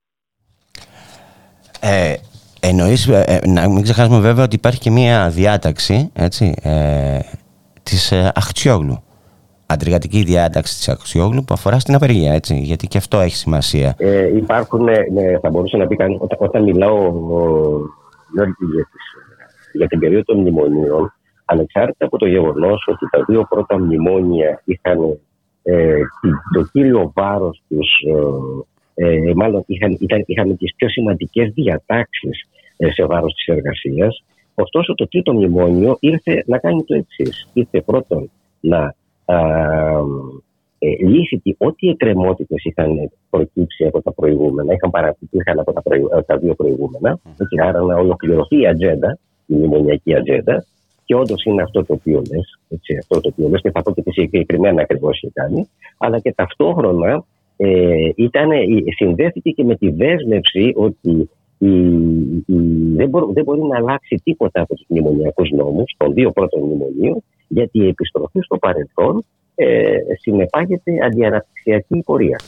Ε, 1.81 2.15
Εννοείς, 2.61 3.09
ε, 3.09 3.25
ε, 3.27 3.51
να 3.51 3.69
μην 3.69 3.83
ξεχάσουμε 3.83 4.19
βέβαια 4.19 4.45
ότι 4.45 4.55
υπάρχει 4.55 4.81
και 4.81 4.91
μία 4.91 5.29
διάταξη 5.29 6.11
έτσι, 6.15 6.55
ε, 6.63 7.19
της 7.83 8.13
ε, 8.13 8.33
Αχτσιόγλου 8.35 9.03
αντριγατική 9.71 10.23
διάταξη 10.23 10.77
της 10.77 10.89
Αξιόγλου 10.89 11.45
που 11.45 11.55
αφορά 11.55 11.79
στην 11.79 11.95
απεργία, 11.95 12.33
έτσι, 12.33 12.55
γιατί 12.55 12.87
και 12.87 12.99
αυτό 12.99 13.19
έχει 13.21 13.37
σημασία. 13.37 13.95
Ε, 13.99 14.37
υπάρχουν, 14.37 14.85
ναι, 14.85 15.39
θα 15.43 15.51
μπορούσε 15.51 15.77
να 15.77 15.87
πει 15.87 15.97
κανείς, 15.97 16.19
όταν, 16.21 16.39
όταν 16.41 16.63
μιλάω 16.63 17.13
για, 18.35 18.57
για 19.73 19.87
την 19.87 19.99
περίοδο 19.99 20.25
των 20.25 20.41
μνημονίων, 20.41 21.13
ανεξάρτητα 21.45 22.05
από 22.07 22.19
το 22.19 22.27
γεγονός 22.27 22.87
ότι 22.87 23.09
τα 23.11 23.25
δύο 23.27 23.47
πρώτα 23.49 23.79
μνημόνια 23.79 24.63
είχαν 24.65 24.99
ε, 25.63 26.01
το 26.53 26.63
κύριο 26.73 27.13
βάρος 27.15 27.63
τους, 27.69 27.89
ε, 28.09 28.15
ε, 29.01 29.33
μάλλον 29.35 29.65
είχαν, 29.67 29.97
ήταν, 30.01 30.23
είχαν 30.27 30.57
τις 30.57 30.75
πιο 30.77 30.89
σημαντικές 30.89 31.53
διατάξεις 31.53 32.49
ε, 32.77 32.91
σε 32.91 33.05
βάρος 33.05 33.35
της 33.35 33.47
εργασίας. 33.47 34.25
Ωστόσο, 34.55 34.95
το 34.95 35.09
τρίτο 35.09 35.35
μνημόνιο 35.35 35.97
ήρθε 36.01 36.43
να 36.47 36.59
κάνει 36.59 36.85
το 36.85 36.95
εξής. 36.95 37.49
Ήρθε 37.53 37.81
πρώτον 37.81 38.31
να 38.61 38.95
ε, 40.79 41.07
λύσει 41.07 41.43
ό,τι 41.59 41.89
εκκρεμότητες 41.89 42.65
είχαν 42.65 43.11
προκύψει 43.31 43.85
από 43.85 44.03
τα 44.03 44.13
προηγούμενα, 44.13 44.73
είχαν 44.73 44.91
παρατηρηθεί 44.91 45.51
από 45.51 45.73
τα, 45.73 45.83
τα 46.27 46.39
δύο 46.39 46.55
προηγούμενα, 46.55 47.19
mm. 47.25 47.67
άρα 47.67 47.81
να 47.81 47.97
ολοκληρωθεί 47.97 48.61
η 48.61 48.67
ατζέντα, 48.67 49.19
η 49.47 49.55
μνημονιακή 49.55 50.15
ατζέντα, 50.15 50.65
και 51.05 51.15
όντως 51.15 51.45
είναι 51.45 51.63
αυτό 51.63 51.85
το 51.85 51.93
οποίο 51.93 52.23
λες, 52.31 52.59
αυτό 52.99 53.21
το 53.21 53.29
οποίο 53.33 53.49
λες 53.49 53.61
και 53.61 53.71
θα 53.71 53.83
πω 53.83 53.93
και 53.93 54.03
τι 54.03 54.13
συγκεκριμένα 54.13 54.83
ακριβώς 54.83 55.17
έχει 55.17 55.33
κάνει, 55.33 55.69
αλλά 55.99 56.19
και 56.19 56.33
ταυτόχρονα 56.33 57.25
ε, 57.61 58.11
ήταν, 58.17 58.51
συνδέθηκε 58.97 59.51
και 59.51 59.65
με 59.65 59.77
τη 59.77 59.91
δέσμευση 59.91 60.73
ότι 60.75 61.31
η, 61.59 61.69
η, 62.47 62.59
δεν, 62.97 63.09
μπορεί, 63.09 63.33
δεν 63.33 63.45
μπορεί 63.45 63.63
να 63.63 63.77
αλλάξει 63.77 64.21
τίποτα 64.25 64.61
από 64.61 64.75
τους 64.75 64.85
μνημονιακούς 64.89 65.51
νόμους 65.51 65.95
των 65.97 66.13
δύο 66.13 66.31
πρώτων 66.31 66.63
μνημονίων, 66.63 67.23
γιατί 67.49 67.79
η 67.79 67.89
επιστροφή 67.89 68.41
στο 68.41 68.59
παρελθόν 68.59 69.25
ε, 69.55 69.97
συνεπάγεται 70.21 70.93
αντιαναπτυξιακή 71.05 72.03
πορεία 72.05 72.41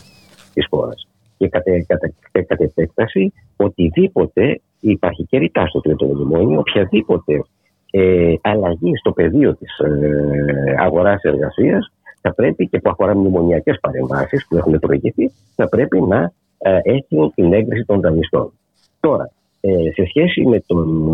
της 0.55 0.67
χώρας. 0.71 1.09
Και 1.37 1.49
κατά, 1.49 1.71
κατά, 1.87 2.13
κατά 2.47 2.65
επέκταση, 2.65 3.33
οτιδήποτε 3.57 4.61
υπάρχει 4.81 5.25
και 5.25 5.39
ρητά 5.39 5.67
στο 5.67 5.81
τρίτο 5.81 6.07
μνημόνιο, 6.07 6.59
οποιαδήποτε 6.59 7.43
ε, 7.91 8.35
αλλαγή 8.41 8.97
στο 8.97 9.13
πεδίο 9.13 9.55
της 9.55 9.79
ε, 9.79 10.75
αγοράς 10.79 11.23
εργασίας 11.23 11.93
θα 12.21 12.35
πρέπει 12.35 12.69
και 12.69 12.79
που 12.79 12.91
αφορά 12.91 13.17
μνημονιακές 13.17 13.79
παρεμβάσεις 13.81 14.47
που 14.49 14.57
έχουν 14.57 14.79
προηγηθεί, 14.79 15.31
θα 15.55 15.69
πρέπει 15.69 16.01
να 16.01 16.33
ε, 16.59 16.79
έχουν 16.83 17.33
την 17.35 17.53
έγκριση 17.53 17.85
των 17.85 18.01
δανειστών. 18.01 18.53
Τώρα, 19.01 19.31
ε, 19.61 19.91
σε 19.95 20.05
σχέση 20.09 20.47
με, 20.47 20.63
τον, 20.67 21.09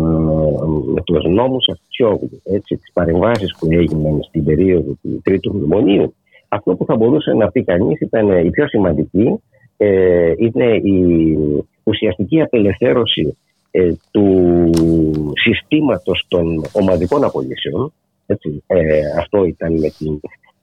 ε, 0.87 0.91
με 0.93 1.01
τους 1.01 1.23
νόμους 1.23 1.69
Αξιόγλου, 1.71 2.41
έτσι, 2.43 2.77
τις 2.77 2.91
παρεμβάσεις 2.93 3.55
που 3.59 3.67
έγιναν 3.71 4.23
στην 4.23 4.43
περίοδο 4.43 4.97
του 5.01 5.21
Τρίτου 5.23 5.55
Μνημονίου, 5.55 6.13
αυτό 6.47 6.75
που 6.75 6.85
θα 6.85 6.95
μπορούσε 6.95 7.33
να 7.33 7.51
πει 7.51 7.63
κανείς 7.63 7.99
ήταν 7.99 8.45
η 8.45 8.49
πιο 8.49 8.67
σημαντική, 8.67 9.39
ε, 9.77 10.33
είναι 10.37 10.75
η 10.75 11.37
ουσιαστική 11.83 12.41
απελευθέρωση 12.41 13.37
ε, 13.71 13.91
του 14.11 14.69
συστήματος 15.33 16.25
των 16.27 16.65
ομαδικών 16.71 17.23
απολύσεων. 17.23 17.93
Έτσι, 18.25 18.63
ε, 18.67 18.99
αυτό 19.19 19.45
ήταν 19.45 19.73
με 19.73 19.89
την 19.97 20.19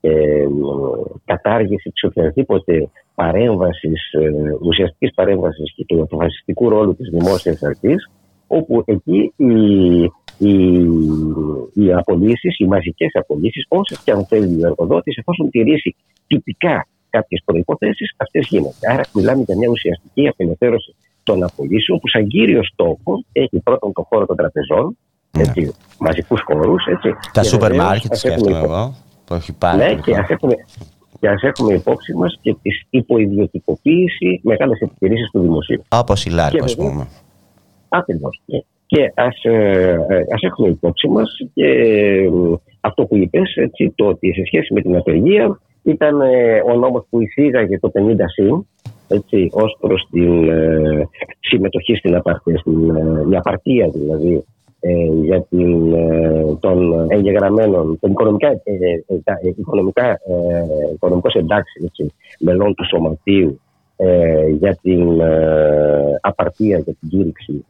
ε, 0.07 0.47
κατάργηση 1.25 1.91
της 1.91 2.05
οποιασδήποτε 2.05 2.89
παρέμβασης, 3.15 4.13
ε, 4.13 4.31
ουσιαστικής 4.63 5.15
παρέμβασης 5.15 5.73
και 5.75 5.85
του 5.85 6.03
αποφασιστικού 6.03 6.69
ρόλου 6.69 6.97
της 6.97 7.09
δημόσιας 7.11 7.63
αρχής, 7.63 8.11
όπου 8.47 8.83
εκεί 8.87 9.33
οι, 9.37 10.03
οι, 10.39 10.55
οι 11.75 11.93
απολύσεις, 11.93 12.59
οι 12.59 12.67
μαζικές 12.67 13.11
απολύσεις, 13.13 13.65
όσες 13.69 13.99
και 14.05 14.11
αν 14.11 14.27
θέλει 14.27 14.65
ο 14.65 14.67
εργοδότης, 14.67 15.17
εφόσον 15.17 15.51
τηρήσει 15.51 15.95
τυπικά 16.27 16.87
κάποιες 17.11 17.43
προϋποθέσεις, 17.45 18.15
αυτές 18.17 18.47
γίνονται. 18.49 18.93
Άρα 18.93 19.03
μιλάμε 19.15 19.43
για 19.43 19.57
μια 19.57 19.69
ουσιαστική 19.69 20.29
απελευθέρωση 20.29 20.95
των 21.23 21.43
απολύσεων 21.43 21.99
που 21.99 22.09
σαν 22.09 22.27
κύριο 22.27 22.65
στόχο 22.65 23.25
έχει 23.33 23.61
πρώτον 23.61 23.93
το 23.93 24.07
χώρο 24.09 24.27
των 24.27 24.37
τραπεζών, 24.37 24.97
ναι. 25.31 25.43
έτσι, 25.43 25.75
μαζικούς 25.99 26.41
χώρους. 26.45 26.87
Έτσι, 26.87 27.15
Τα 27.33 27.43
σούπερ 27.43 27.75
μάρκετ 27.75 28.15
σκέφτομαι 28.15 28.59
εγώ 28.59 28.95
που 29.25 29.35
έχει 29.35 29.53
πάρει. 29.53 29.79
Ναι, 29.79 29.95
και 29.95 30.17
ας 30.17 30.29
έχουμε, 30.29 30.55
και 31.21 31.29
ας 31.29 31.43
έχουμε 31.43 31.75
υπόψη 31.75 32.15
μας 32.15 32.39
και 32.41 32.57
τη 32.63 32.71
υποειδιωτικοποίηση 32.91 34.41
μεγάλες 34.43 34.81
επιχειρήσεις 34.81 35.31
του 35.31 35.41
δημοσίου. 35.41 35.83
Όπως 35.89 36.25
η 36.25 36.31
Λάρκο, 36.31 36.65
ας 36.65 36.77
πούμε. 36.77 37.07
Ακριβώς. 37.89 38.41
Και 38.87 39.13
ας, 39.15 39.45
ε, 39.45 39.99
ας 40.35 40.43
έχουμε 40.43 40.69
υπόψη 40.69 41.09
μας 41.09 41.37
και 41.55 41.67
ε, 41.67 42.29
αυτό 42.81 43.05
που 43.05 43.17
είπες, 43.17 43.55
έτσι, 43.57 43.93
το 43.95 44.07
ότι 44.07 44.33
σε 44.35 44.43
σχέση 44.47 44.73
με 44.73 44.81
την 44.81 44.97
απεργία 44.97 45.61
ήταν 45.83 46.21
ε, 46.21 46.61
ο 46.61 46.75
νόμος 46.75 47.07
που 47.11 47.21
εισήγαγε 47.21 47.79
το 47.79 47.91
50 47.95 48.17
συν, 48.35 48.67
έτσι, 49.09 49.49
ως 49.53 49.77
προς 49.81 50.09
την 50.11 50.49
ε, 50.51 51.09
συμμετοχή 51.41 51.95
στην 51.95 52.15
απαρτία, 52.15 52.59
στην 52.59 52.97
ε, 53.33 53.37
απαρτία 53.37 53.89
δηλαδή 53.89 54.33
ε, 54.35 54.64
για 55.23 55.43
την, 55.43 55.95
ε, 55.95 56.57
των 56.61 57.11
εγγεγραμμένων, 57.11 57.99
των 58.01 58.11
οικονομικά, 58.11 58.49
ε, 58.49 58.61
τα 59.25 59.39
οικονομικά, 59.57 60.19
οικονομικός 60.95 61.35
εντάξει 61.35 61.81
έτσι, 61.85 62.13
μελών 62.39 62.75
του 62.75 62.87
σωματείου 62.87 63.61
για 64.59 64.79
την 64.83 65.23
απαρτία, 66.21 66.79
για 66.79 66.95
την 67.01 67.09
κήρυξη 67.09 67.65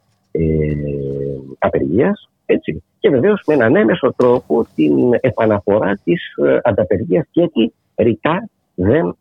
απεργίας. 1.59 2.29
Έτσι. 2.46 2.83
Και 2.98 3.11
βεβαίως 3.11 3.42
με 3.46 3.55
έναν 3.55 3.77
έμεσο 3.77 4.14
τρόπο 4.16 4.66
την 4.74 4.92
επαναφορά 5.20 5.98
της 6.05 6.22
ανταπεργίας 6.62 7.27
και 7.31 7.42
έτσι 7.42 7.72
ρητά 7.96 8.48
δεν, 8.74 9.16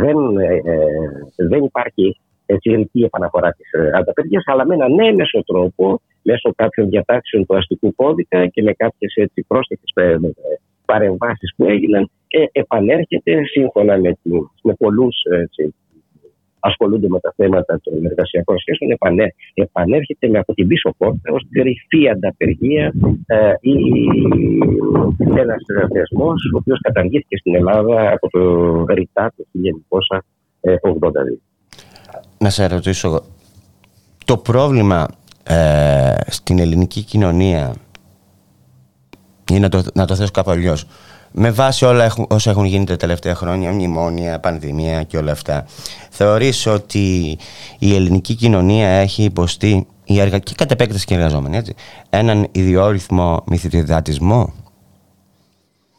δεν, 0.00 0.16
δεν 1.36 1.64
υπάρχει 1.64 2.16
η 2.92 3.04
επαναφορά 3.04 3.50
της 3.50 3.70
ανταπεργία, 3.94 4.42
αλλά 4.44 4.66
με 4.66 4.74
έναν 4.74 4.98
έμεσο 4.98 5.42
τρόπο 5.46 6.00
μέσω 6.22 6.52
κάποιων 6.56 6.88
διατάξεων 6.88 7.46
του 7.46 7.56
αστικού 7.56 7.94
κώδικα 7.94 8.46
και 8.46 8.62
με 8.62 8.72
κάποιες 8.72 9.30
πρόσθετες 9.46 9.92
παρεμβάσεις 10.84 11.52
που 11.56 11.64
έγιναν, 11.64 12.10
ε, 12.28 12.44
επανέρχεται 12.52 13.44
σύμφωνα 13.44 13.98
με, 13.98 14.16
με 14.62 14.74
πολλούς 14.74 15.16
ασχολούνται 16.60 17.08
με 17.08 17.20
τα 17.20 17.32
θέματα 17.36 17.80
των 17.82 18.04
εργασιακών 18.04 18.58
σχέσεων, 18.58 18.90
επανέ, 18.90 19.34
επανέρχεται 19.54 20.28
με 20.28 20.38
από 20.38 20.54
την 20.54 20.66
πίσω 20.66 20.94
πόρτα 20.98 21.32
ως 21.32 21.42
κρυφή 21.50 22.08
ανταπεργία 22.08 22.92
ε, 23.26 23.52
ή 23.60 23.74
ένας 25.36 25.62
θεσμός 25.92 26.50
ο 26.54 26.56
οποίος 26.56 26.80
καταργήθηκε 26.80 27.36
στην 27.36 27.54
Ελλάδα 27.54 28.12
από 28.12 28.30
το 28.30 28.40
ΡΙΤΑ 28.94 29.32
το 29.36 29.44
1982. 30.60 31.38
Να 32.38 32.50
σε 32.50 32.66
ρωτήσω, 32.66 33.22
το 34.24 34.36
πρόβλημα 34.36 35.08
ε, 35.42 36.14
στην 36.26 36.58
ελληνική 36.58 37.02
κοινωνία 37.02 37.74
ή 39.52 39.58
να 39.58 39.68
το, 39.68 39.82
να 39.94 40.04
το 40.04 40.14
θέσω 40.14 40.30
κάπου 40.30 40.50
αλλιώς. 40.50 40.86
Με 41.32 41.50
βάση 41.50 41.84
όλα 41.84 42.12
όσα 42.28 42.50
έχουν 42.50 42.64
γίνει 42.64 42.84
τα 42.84 42.96
τελευταία 42.96 43.34
χρόνια, 43.34 43.72
μνημόνια, 43.72 44.40
πανδημία 44.40 45.02
και 45.02 45.16
όλα 45.16 45.32
αυτά, 45.32 45.64
θεωρείς 46.10 46.66
ότι 46.66 47.38
η 47.78 47.94
ελληνική 47.94 48.34
κοινωνία 48.34 48.88
έχει 48.88 49.22
υποστεί, 49.22 49.86
η 50.04 50.20
εργα... 50.20 50.38
και 50.38 50.52
κατ' 50.56 50.70
επέκταση 50.70 51.04
και 51.04 51.14
εργαζόμενοι, 51.14 51.56
έτσι, 51.56 51.74
έναν 52.10 52.48
ιδιόρυθμο 52.52 53.42
μυθιδιδατισμό. 53.46 54.52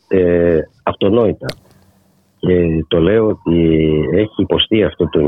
Ε, 0.07 0.59
αυτονόητα. 0.83 1.47
Και 2.39 2.85
το 2.87 2.99
λέω 2.99 3.27
ότι 3.27 3.79
έχει 4.13 4.41
υποστεί 4.41 4.83
αυτό 4.83 5.09
το, 5.09 5.21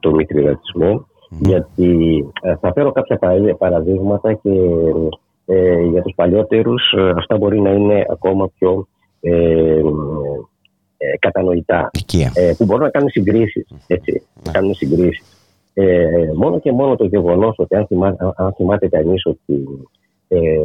το 0.00 0.14
μυθιδατισμό 0.14 1.06
γιατί 1.28 2.24
ε, 2.42 2.56
θα 2.56 2.72
φέρω 2.72 2.92
κάποια 2.92 3.18
παραδείγματα 3.58 4.32
και 4.32 4.50
ε, 5.46 5.80
για 5.80 6.02
τους 6.02 6.12
παλιότερους 6.14 6.92
ε, 6.96 7.12
αυτά 7.16 7.36
μπορεί 7.36 7.60
να 7.60 7.70
είναι 7.70 8.04
ακόμα 8.08 8.48
πιο 8.58 8.86
ε, 9.20 9.80
κατανοητά. 11.18 11.90
που 12.58 12.64
μπορούν 12.64 12.82
να 12.82 12.90
κάνουν 12.90 13.08
συγκρίσεις. 13.08 13.66
Έτσι, 13.86 14.22
να 14.44 14.52
κάνουν 14.52 14.74
συγκρίσεις. 14.74 15.24
μόνο 16.36 16.60
και 16.60 16.72
μόνο 16.72 16.96
το 16.96 17.04
γεγονός 17.04 17.54
ότι 17.58 17.76
αν, 17.76 17.86
θυμά, 17.86 18.16
αν 18.36 18.52
θυμάται 18.52 18.88
κανείς 18.88 19.26
ότι 19.26 19.66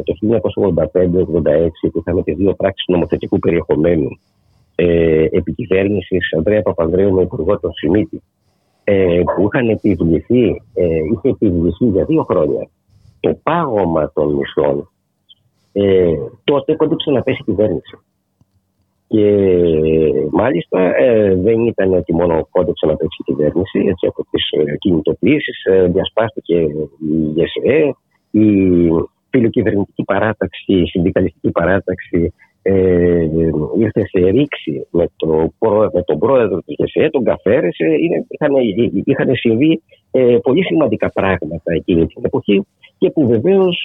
το 0.04 0.40
1985-86 0.82 1.68
που 1.92 1.98
είχαμε 1.98 2.22
τις 2.22 2.36
δύο 2.36 2.54
πράξεις 2.54 2.84
νομοθετικού 2.88 3.38
περιεχομένου 3.38 4.08
ε, 4.74 5.24
επικυβέρνησης 5.30 6.32
Ανδρέα 6.36 6.62
Παπανδρέου 6.62 7.12
με 7.12 7.22
υπουργό 7.22 7.58
τον 7.60 7.72
Σιμίτη 7.72 8.22
ε, 8.84 9.20
που 9.36 9.48
είχαν 9.52 9.68
επιβληθεί, 9.68 10.62
ε, 10.74 10.84
είχε 11.12 11.28
επιβληθεί 11.28 11.84
για 11.84 12.04
δύο 12.04 12.22
χρόνια 12.22 12.68
το 13.20 13.38
πάγωμα 13.42 14.12
των 14.14 14.34
μισθών, 14.34 14.90
ε, 15.72 16.14
τότε 16.44 16.76
κόντυψε 16.76 17.10
να 17.10 17.22
πέσει 17.22 17.38
η 17.40 17.44
κυβέρνηση. 17.44 17.98
Και 19.06 19.26
μάλιστα 20.30 20.96
ε, 20.96 21.34
δεν 21.34 21.66
ήταν 21.66 21.94
ότι 21.94 22.14
μόνο 22.14 22.46
κόντυψε 22.50 22.86
να 22.86 22.96
πέσει 22.96 23.16
η 23.18 23.22
κυβέρνηση, 23.24 23.78
έτσι 23.78 24.06
από 24.06 24.26
τις 24.30 24.50
ε, 24.50 24.76
κινητοποιήσεις 24.76 25.64
ε, 25.64 25.86
διασπάστηκε 25.86 26.54
η 26.54 27.32
ΓΕΣΕ, 27.34 27.94
η 28.30 28.46
φιλοκυβερνητική 29.30 30.04
παράταξη, 30.04 30.72
η 30.72 30.86
συνδικαλιστική 30.86 31.50
παράταξη 31.50 32.32
ε, 32.62 33.28
ήρθε 33.78 34.06
σε 34.06 34.28
ρήξη 34.30 34.86
με, 34.90 35.06
το, 35.16 35.52
με 35.92 36.02
τον 36.02 36.18
πρόεδρο 36.18 36.56
του 36.56 36.74
ΓΕΣΕ, 36.78 37.10
τον 37.10 37.24
Καφέρεσε, 37.24 37.84
είχαν, 38.28 38.52
είχαν 39.04 39.34
συμβεί 39.34 39.82
ε, 40.10 40.36
πολύ 40.42 40.64
σημαντικά 40.64 41.10
πράγματα 41.10 41.72
εκείνη 41.72 42.06
την 42.06 42.22
εποχή 42.24 42.66
και 42.98 43.10
που 43.10 43.26
βεβαίως 43.26 43.84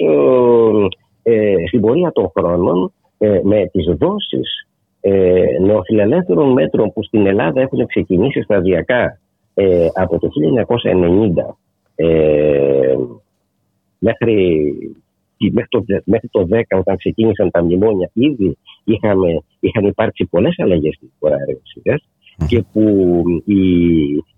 ε, 1.23 1.33
ε, 1.33 1.67
στην 1.67 1.81
πορεία 1.81 2.11
των 2.11 2.31
χρόνων 2.37 2.91
ε, 3.17 3.39
με 3.43 3.69
τις 3.71 3.85
δόσεις 3.97 4.67
ε, 5.01 5.45
νεοφιλελεύθερων 5.61 6.51
μέτρων 6.51 6.93
που 6.93 7.03
στην 7.03 7.25
Ελλάδα 7.25 7.61
έχουν 7.61 7.85
ξεκινήσει 7.85 8.41
σταδιακά 8.41 9.19
ε, 9.53 9.87
από 9.93 10.19
το 10.19 10.29
1990 11.45 11.55
ε, 11.95 12.95
μέχρι, 13.99 14.73
μέχρι, 15.51 15.69
το, 15.69 15.83
μέχρι 16.05 16.27
το 16.31 16.47
10 16.51 16.61
όταν 16.69 16.97
ξεκίνησαν 16.97 17.51
τα 17.51 17.63
μνημόνια 17.63 18.09
ήδη 18.13 18.57
είχαμε, 18.83 19.27
είχαν 19.59 19.85
υπάρξει 19.85 20.25
πολλές 20.25 20.55
αλλαγές 20.57 20.95
στην 20.95 21.09
χώρα 21.19 21.37
και 22.47 22.63
που 22.71 23.23
η, 23.45 23.61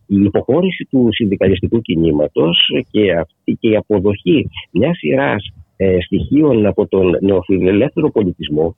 η 0.06 0.22
υποχώρηση 0.24 0.88
του 0.90 1.08
συνδικαλιστικού 1.12 1.82
κινήματος 1.82 2.72
και, 2.92 3.14
αυτή, 3.14 3.58
και 3.60 3.70
η 3.70 3.76
αποδοχή 3.76 4.50
μιας 4.72 4.98
σειράς 4.98 5.52
ε, 5.76 5.98
στοιχείων 6.02 6.66
από 6.66 6.88
τον 6.88 7.18
νεοφιλελεύθερο 7.22 8.12
πολιτισμό 8.12 8.76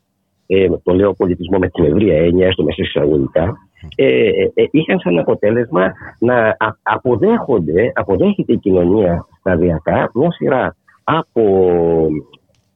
ε, 0.54 0.68
το 0.84 0.94
λέω 0.94 1.14
πολιτισμό 1.14 1.58
με 1.58 1.70
την 1.70 1.84
ευρία 1.84 2.18
έννοια, 2.18 2.48
έστω 2.48 2.64
μέσα 2.64 2.82
εισαγωγικά, 2.82 3.58
ε, 3.96 4.06
ε, 4.06 4.52
ε, 4.54 4.68
είχαν 4.72 5.00
σαν 5.00 5.20
αποτέλεσμα 5.20 5.92
να 6.20 6.58
αποδέχονται, 6.84 7.92
αποδέχεται 7.96 8.54
η 8.54 8.58
κοινωνία 8.58 9.26
σταδιακά 9.40 10.12
μια 10.14 10.32
σειρά 10.32 10.76
από, 11.18 12.08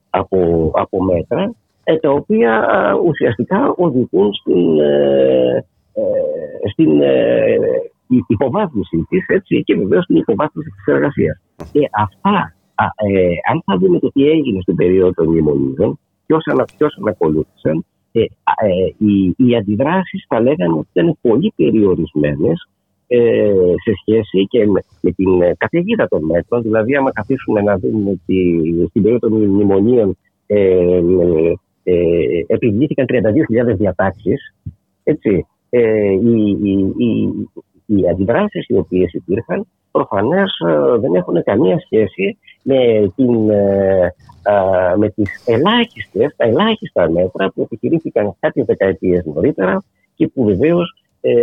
από, 0.09 0.71
από 0.73 1.03
μέτρα 1.03 1.53
ε, 1.83 1.95
τα 1.95 2.09
οποία 2.11 2.67
ουσιαστικά 3.05 3.73
οδηγούν 3.77 4.33
στην, 4.33 4.79
ε, 4.79 5.65
στην 6.71 7.01
υποβάθμιση 8.27 9.05
της 9.09 9.25
έτσι, 9.27 9.63
και 9.63 9.75
βεβαίως 9.75 10.03
στην 10.03 10.15
υποβάθμιση 10.15 10.69
της 10.69 10.93
εργασίας. 10.93 11.41
Και 11.71 11.89
αυτά, 11.91 12.55
αν 13.51 13.61
θα 13.65 13.77
δούμε 13.77 13.99
το 13.99 14.11
τι 14.11 14.29
έγινε 14.29 14.61
στην 14.61 14.75
περίοδο 14.75 15.13
των 15.13 15.27
μνημονίων, 15.27 15.99
και 16.25 16.33
όσων 16.83 17.07
ακολούθησαν, 17.07 17.85
ε, 18.11 18.21
ε, 18.21 18.25
οι, 18.97 19.35
οι 19.37 19.55
αντιδράσεις 19.55 20.25
θα 20.27 20.41
λέγανε 20.41 20.73
ότι 20.73 20.87
ήταν 20.93 21.17
πολύ 21.21 21.53
περιορισμένες 21.55 22.69
ε, 22.83 22.84
σε 23.83 23.91
σχέση 24.01 24.47
και 24.47 24.65
με, 24.67 25.11
την 25.11 25.55
καταιγίδα 25.57 26.07
των 26.07 26.25
μέτρων. 26.25 26.61
Δηλαδή, 26.61 26.95
άμα 26.95 27.11
καθίσουμε 27.11 27.61
να 27.61 27.77
δούμε 27.77 28.09
ότι 28.09 28.63
στην 28.89 29.01
περίοδο 29.01 29.29
των 29.29 29.41
μνημονίων 29.41 30.17
ε, 30.47 30.99
ε, 31.83 31.93
επιβλήθηκαν 32.47 33.05
32.000 33.09 33.75
διατάξεις, 33.77 34.55
έτσι, 35.03 35.45
ε, 35.69 36.11
οι, 36.11 36.57
οι, 36.63 36.93
οι, 36.97 37.29
οι 37.85 38.09
αντιδράσεις 38.09 38.67
οι 38.67 38.77
οποίες 38.77 39.13
υπήρχαν 39.13 39.67
προφανώς 39.91 40.61
δεν 40.99 41.13
έχουν 41.15 41.43
καμία 41.43 41.79
σχέση 41.79 42.37
με, 42.63 43.11
την, 43.15 43.49
ε, 43.49 44.13
με 44.97 45.09
τις 45.09 45.43
ελάχιστες, 45.45 46.33
τα 46.35 46.45
ελάχιστα 46.45 47.11
μέτρα 47.11 47.49
που 47.49 47.61
επιχειρήθηκαν 47.61 48.35
κάποιες 48.39 48.65
δεκαετίες 48.65 49.25
νωρίτερα 49.25 49.83
και 50.15 50.27
που 50.27 50.43
βεβαίως 50.43 50.95
ε, 51.21 51.33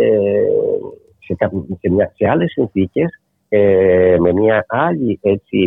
σε, 1.25 1.35
σε, 1.79 1.89
μια, 1.89 2.11
σε 2.15 2.29
άλλες 2.29 2.51
συνθήκες 2.51 3.21
ε, 3.49 4.15
με 4.19 4.33
μια 4.33 4.65
άλλη 4.67 5.19
έτσι, 5.21 5.57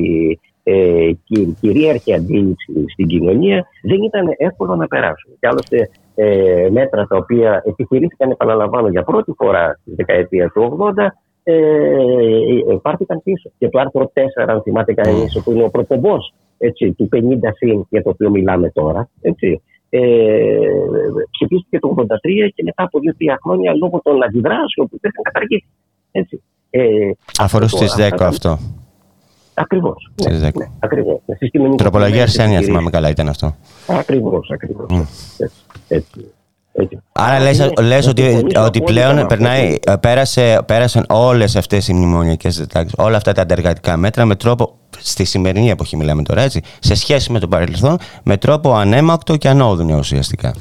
ε, 0.62 1.10
κυρίαρχη 1.60 2.14
αντίληψη 2.14 2.84
στην 2.92 3.06
κοινωνία 3.06 3.66
δεν 3.82 4.02
ήταν 4.02 4.34
εύκολο 4.36 4.76
να 4.76 4.86
περάσουν. 4.86 5.32
Και 5.40 5.46
άλλωστε 5.46 5.90
ε, 6.14 6.68
μέτρα 6.70 7.06
τα 7.06 7.16
οποία 7.16 7.62
επιχειρήθηκαν, 7.66 8.30
επαναλαμβάνω, 8.30 8.88
για 8.88 9.02
πρώτη 9.02 9.32
φορά 9.36 9.78
στη 9.80 9.94
δεκαετία 9.94 10.48
του 10.48 10.78
80 10.96 11.06
ε, 11.42 11.54
πάρθηκαν 12.82 13.22
πίσω. 13.22 13.50
Και 13.58 13.68
το 13.68 13.78
άρθρο 13.78 14.12
4, 14.14 14.20
αν 14.46 14.62
θυμάται 14.62 14.94
κανείς, 14.94 15.38
mm. 15.38 15.42
που 15.44 15.52
είναι 15.52 15.64
ο 15.64 15.70
πρωτοβό 15.70 16.18
του 16.96 17.08
50 17.12 17.18
συν 17.56 17.86
για 17.88 18.02
το 18.02 18.10
οποίο 18.10 18.30
μιλάμε 18.30 18.70
τώρα, 18.70 19.08
έτσι, 19.20 19.62
ε, 19.88 20.00
ψηφίστηκε 21.30 21.78
το 21.78 21.94
83 21.96 22.04
και 22.54 22.62
μετά 22.62 22.82
από 22.82 23.00
δύο-τρία 23.00 23.38
χρόνια 23.42 23.74
λόγω 23.74 24.00
των 24.02 24.24
αντιδράσεων 24.24 24.88
που 24.88 24.94
υπήρχαν 24.94 25.22
καταργήσει. 25.22 25.68
Έτσι. 26.10 26.42
Ε, 26.70 27.10
Αφορούσε 27.38 27.76
στις 27.76 27.94
10 27.98 28.10
αυτό. 28.20 28.58
Ακριβώς. 29.54 30.10
Ναι, 30.28 30.38
ναι, 30.38 30.48
ακριβώς. 30.78 31.20
Τροπολογία 31.76 32.22
Αρσένια, 32.22 32.60
θυμάμαι 32.60 32.90
καλά, 32.90 33.08
ήταν 33.08 33.28
αυτό. 33.28 33.56
Ακριβώς, 33.86 34.50
ακριβώς. 34.52 34.86
Mm. 34.90 35.06
Έτσι, 35.38 35.62
έτσι. 35.88 36.30
Άρα 37.12 37.40
λες, 37.40 37.72
λες 37.82 38.06
ότι, 38.06 38.46
ότι 38.66 38.82
πλέον 38.82 39.26
περνάει, 39.26 39.74
πέρασε, 40.00 40.62
πέρασαν 40.66 41.04
όλες 41.08 41.56
αυτές 41.56 41.88
οι 41.88 41.92
μνημονιακές 41.92 42.56
διατάξεις, 42.56 42.94
όλα 42.98 43.16
αυτά 43.16 43.32
τα 43.32 43.42
αντεργατικά 43.42 43.96
μέτρα 43.96 44.24
με 44.24 44.34
τρόπο, 44.34 44.76
στη 44.98 45.24
σημερινή 45.24 45.70
εποχή 45.70 45.96
μιλάμε 45.96 46.22
τώρα 46.22 46.42
έτσι, 46.42 46.60
σε 46.78 46.94
σχέση 46.94 47.32
με 47.32 47.38
το 47.38 47.48
παρελθόν, 47.48 47.96
με 48.24 48.36
τρόπο 48.36 48.72
ανέμακτο 48.72 49.36
και 49.36 49.48
ανώδυνο 49.48 49.98
ουσιαστικά. 49.98 50.54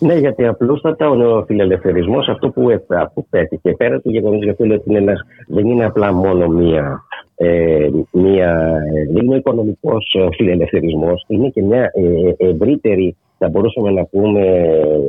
Ναι, 0.00 0.14
γιατί 0.14 0.46
απλούστατα 0.46 1.08
ο 1.08 1.14
νεοφιλελευθερισμός 1.14 2.28
αυτό 2.28 2.50
που, 2.50 2.66
που 3.14 3.26
πέτυχε 3.30 3.74
πέρα 3.76 4.00
του 4.00 4.10
γεγονός 4.10 4.42
γιατί 4.42 4.72
ότι 4.72 4.94
είναι 4.94 5.12
δεν 5.46 5.66
είναι 5.66 5.84
απλά 5.84 6.12
μόνο 6.12 6.48
μία, 6.48 7.02
ε, 7.34 7.88
μία 8.12 8.80
δεν 9.12 9.24
είναι 9.24 9.34
ο 9.34 9.38
οικονομικός 9.38 10.16
φιλελευθερισμός, 10.36 11.24
είναι 11.28 11.48
και 11.48 11.62
μια 11.62 11.82
ε, 11.82 12.48
ευρύτερη 12.48 13.16
θα 13.38 13.48
μπορούσαμε 13.48 13.90
να 13.90 14.04
πούμε 14.04 14.42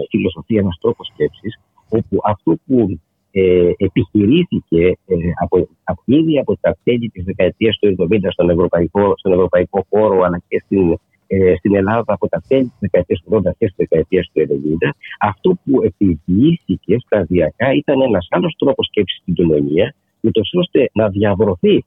φιλοσοφία, 0.09 0.59
ένα 0.59 0.69
τρόπο 0.81 1.03
σκέψης, 1.03 1.59
όπου 1.89 2.17
αυτό 2.23 2.57
που 2.65 2.99
ε, 3.31 3.71
επιχειρήθηκε 3.77 4.85
ε, 5.05 5.15
από, 5.43 5.67
από, 5.83 6.01
ήδη 6.05 6.39
από 6.39 6.57
τα 6.61 6.77
τέλη 6.83 7.09
της 7.09 7.23
δεκαετίας 7.23 7.77
του 7.79 8.07
70 8.11 8.17
στον 8.29 8.49
ευρωπαϊκό, 8.49 9.13
στον 9.17 9.31
ευρωπαϊκό 9.31 9.85
χώρο 9.89 10.21
αλλά 10.21 10.41
και 10.47 10.61
στην, 10.65 10.97
ε, 11.27 11.55
στην 11.57 11.75
Ελλάδα 11.75 12.13
από 12.13 12.27
τα 12.27 12.41
τέλη 12.47 12.63
της 12.63 12.77
δεκαετίας 12.79 13.21
του 13.23 13.29
80 13.35 13.41
και 13.57 13.65
της 13.65 13.75
δεκαετίας 13.75 14.29
του 14.33 14.41
90 14.41 14.93
αυτό 15.19 15.57
που 15.63 15.81
επιβλήθηκε 15.83 16.95
σταδιακά 17.05 17.73
ήταν 17.73 18.01
ένας 18.01 18.27
άλλος 18.29 18.55
τρόπος 18.57 18.85
σκέψης 18.85 19.19
στην 19.21 19.33
κοινωνία 19.33 19.95
ούτως 20.21 20.49
ώστε 20.53 20.89
να 20.93 21.09
διαβρωθεί 21.09 21.75
η, 21.75 21.85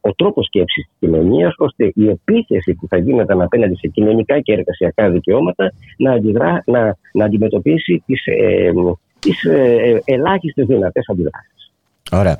ο 0.00 0.14
τρόπος 0.14 0.46
σκέψης 0.46 0.84
της 0.84 0.96
κοινωνίας, 0.98 1.54
ώστε 1.58 1.92
η 1.94 2.08
επίθεση 2.08 2.74
που 2.74 2.86
θα 2.88 2.96
γίνεται 2.96 3.32
απέναντι 3.32 3.74
σε 3.74 3.88
κοινωνικά 3.88 4.40
και 4.40 4.52
εργασιακά 4.52 5.10
δικαιώματα 5.10 5.72
να, 5.96 6.12
αντιδρά, 6.12 6.62
να, 6.66 6.96
να 7.12 7.24
αντιμετωπίσει 7.24 8.02
τις 8.06 8.26
ε, 8.26 8.72
τις, 9.18 9.44
ε, 9.44 10.02
ελάχιστες 10.04 10.66
δυνατές 10.66 11.04
αντιδράσεις. 11.08 11.70
Ωραία. 12.12 12.38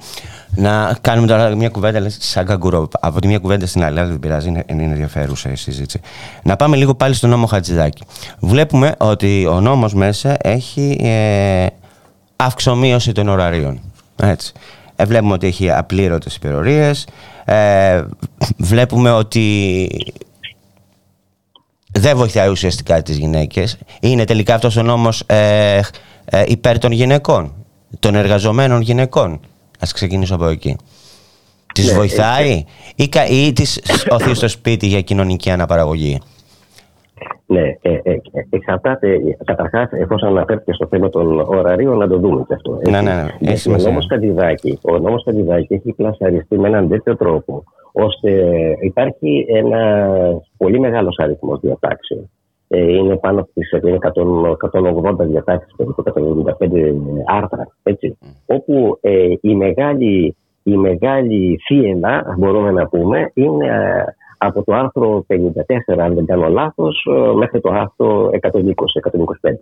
Να 0.56 0.98
κάνουμε 1.00 1.26
τώρα 1.26 1.54
μια 1.54 1.68
κουβέντα 1.68 2.06
σαν 2.08 2.46
καγκουρό. 2.46 2.88
Από 3.00 3.20
τη 3.20 3.26
μια 3.26 3.38
κουβέντα 3.38 3.66
στην 3.66 3.84
άλλη, 3.84 4.00
δεν 4.00 4.18
πειράζει, 4.18 4.48
είναι, 4.48 4.64
είναι 4.66 4.82
ενδιαφέρουσα 4.82 5.50
η 5.50 5.56
συζήτηση. 5.56 6.00
Να 6.42 6.56
πάμε 6.56 6.76
λίγο 6.76 6.94
πάλι 6.94 7.14
στον 7.14 7.30
νόμο 7.30 7.46
Χατζηδάκη. 7.46 8.04
Βλέπουμε 8.40 8.94
ότι 8.98 9.46
ο 9.46 9.60
νόμος 9.60 9.94
μέσα 9.94 10.36
έχει 10.40 10.98
ε, 11.02 11.66
αυξομοίωση 12.36 13.12
των 13.12 13.28
ωραρίων. 13.28 13.80
Έτσι. 14.22 14.52
Ε, 14.96 15.04
βλέπουμε 15.04 15.32
ότι 15.32 15.46
έχει 15.46 15.70
απλήρωτες 15.70 16.34
υπερορίες. 16.36 17.06
Ε, 17.44 18.04
βλέπουμε 18.56 19.10
ότι 19.10 19.88
δεν 21.92 22.16
βοηθάει 22.16 22.48
ουσιαστικά 22.48 23.02
τις 23.02 23.16
γυναίκες. 23.16 23.78
Είναι 24.00 24.24
τελικά 24.24 24.54
αυτός 24.54 24.76
ο 24.76 24.82
νόμος 24.82 25.22
ε, 25.26 25.80
ε, 26.24 26.44
υπέρ 26.46 26.78
των 26.78 26.92
γυναικών, 26.92 27.54
των 27.98 28.14
εργαζομένων 28.14 28.80
γυναικών. 28.80 29.40
Ας 29.80 29.92
ξεκινήσω 29.92 30.34
από 30.34 30.46
εκεί. 30.46 30.76
Τις 31.74 31.86
ναι, 31.86 31.92
βοηθάει 31.92 32.64
ή, 32.94 33.10
ή 33.30 33.52
τις 33.52 33.80
οθεί 34.10 34.34
στο 34.34 34.48
σπίτι 34.48 34.86
για 34.86 35.00
κοινωνική 35.00 35.50
αναπαραγωγή; 35.50 36.20
Ναι, 37.46 37.76
ε, 37.82 37.92
ε, 38.02 38.20
εξαρτάται. 38.50 39.18
Καταρχάς, 39.44 39.90
εφόσον 39.92 40.28
αναφέρθηκε 40.28 40.72
στο 40.72 40.86
θέμα 40.86 41.08
των 41.08 41.40
ωραρίων, 41.40 41.98
να 41.98 42.08
το 42.08 42.18
δούμε 42.18 42.44
και 42.48 42.54
αυτό. 42.54 42.80
Ναι, 42.90 43.00
ναι, 43.00 43.14
ναι. 43.14 43.50
Έτσι, 43.50 43.70
ο 43.70 43.76
νόμος 43.76 44.06
Καντιδάκη, 44.06 44.78
ο 44.82 44.98
νόμος 44.98 45.24
Καντιδάκη 45.24 45.74
έχει 45.74 45.92
πλασαριστεί 45.92 46.58
με 46.58 46.68
έναν 46.68 46.88
τέτοιο 46.88 47.16
τρόπο, 47.16 47.64
ώστε 47.92 48.30
υπάρχει 48.80 49.46
ένα 49.48 50.08
πολύ 50.56 50.80
μεγάλος 50.80 51.18
αριθμός 51.18 51.60
διατάξεων. 51.60 52.30
Ε, 52.68 52.96
είναι 52.96 53.16
πάνω 53.16 53.40
από 53.40 53.50
τις 53.54 53.72
180 53.72 55.26
διατάξεις, 55.26 55.74
περίπου 55.76 56.02
175 56.58 56.92
άρθρα, 57.26 57.68
έτσι, 57.82 58.18
mm. 58.22 58.26
όπου 58.46 58.98
ε, 59.00 59.32
η 59.40 59.54
μεγάλη, 59.54 60.36
η 60.62 60.76
μεγάλη 60.76 61.58
θύελα, 61.66 62.34
μπορούμε 62.38 62.70
να 62.70 62.86
πούμε, 62.86 63.30
είναι 63.34 63.68
από 64.38 64.64
το 64.64 64.74
άρθρο 64.74 65.24
54, 65.28 65.98
αν 65.98 66.14
δεν 66.14 66.26
κάνω 66.26 66.48
λάθος, 66.48 67.06
ε, 67.16 67.36
μέχρι 67.36 67.60
το 67.60 67.70
άρθρο 67.70 68.30
120-125. 68.32 69.58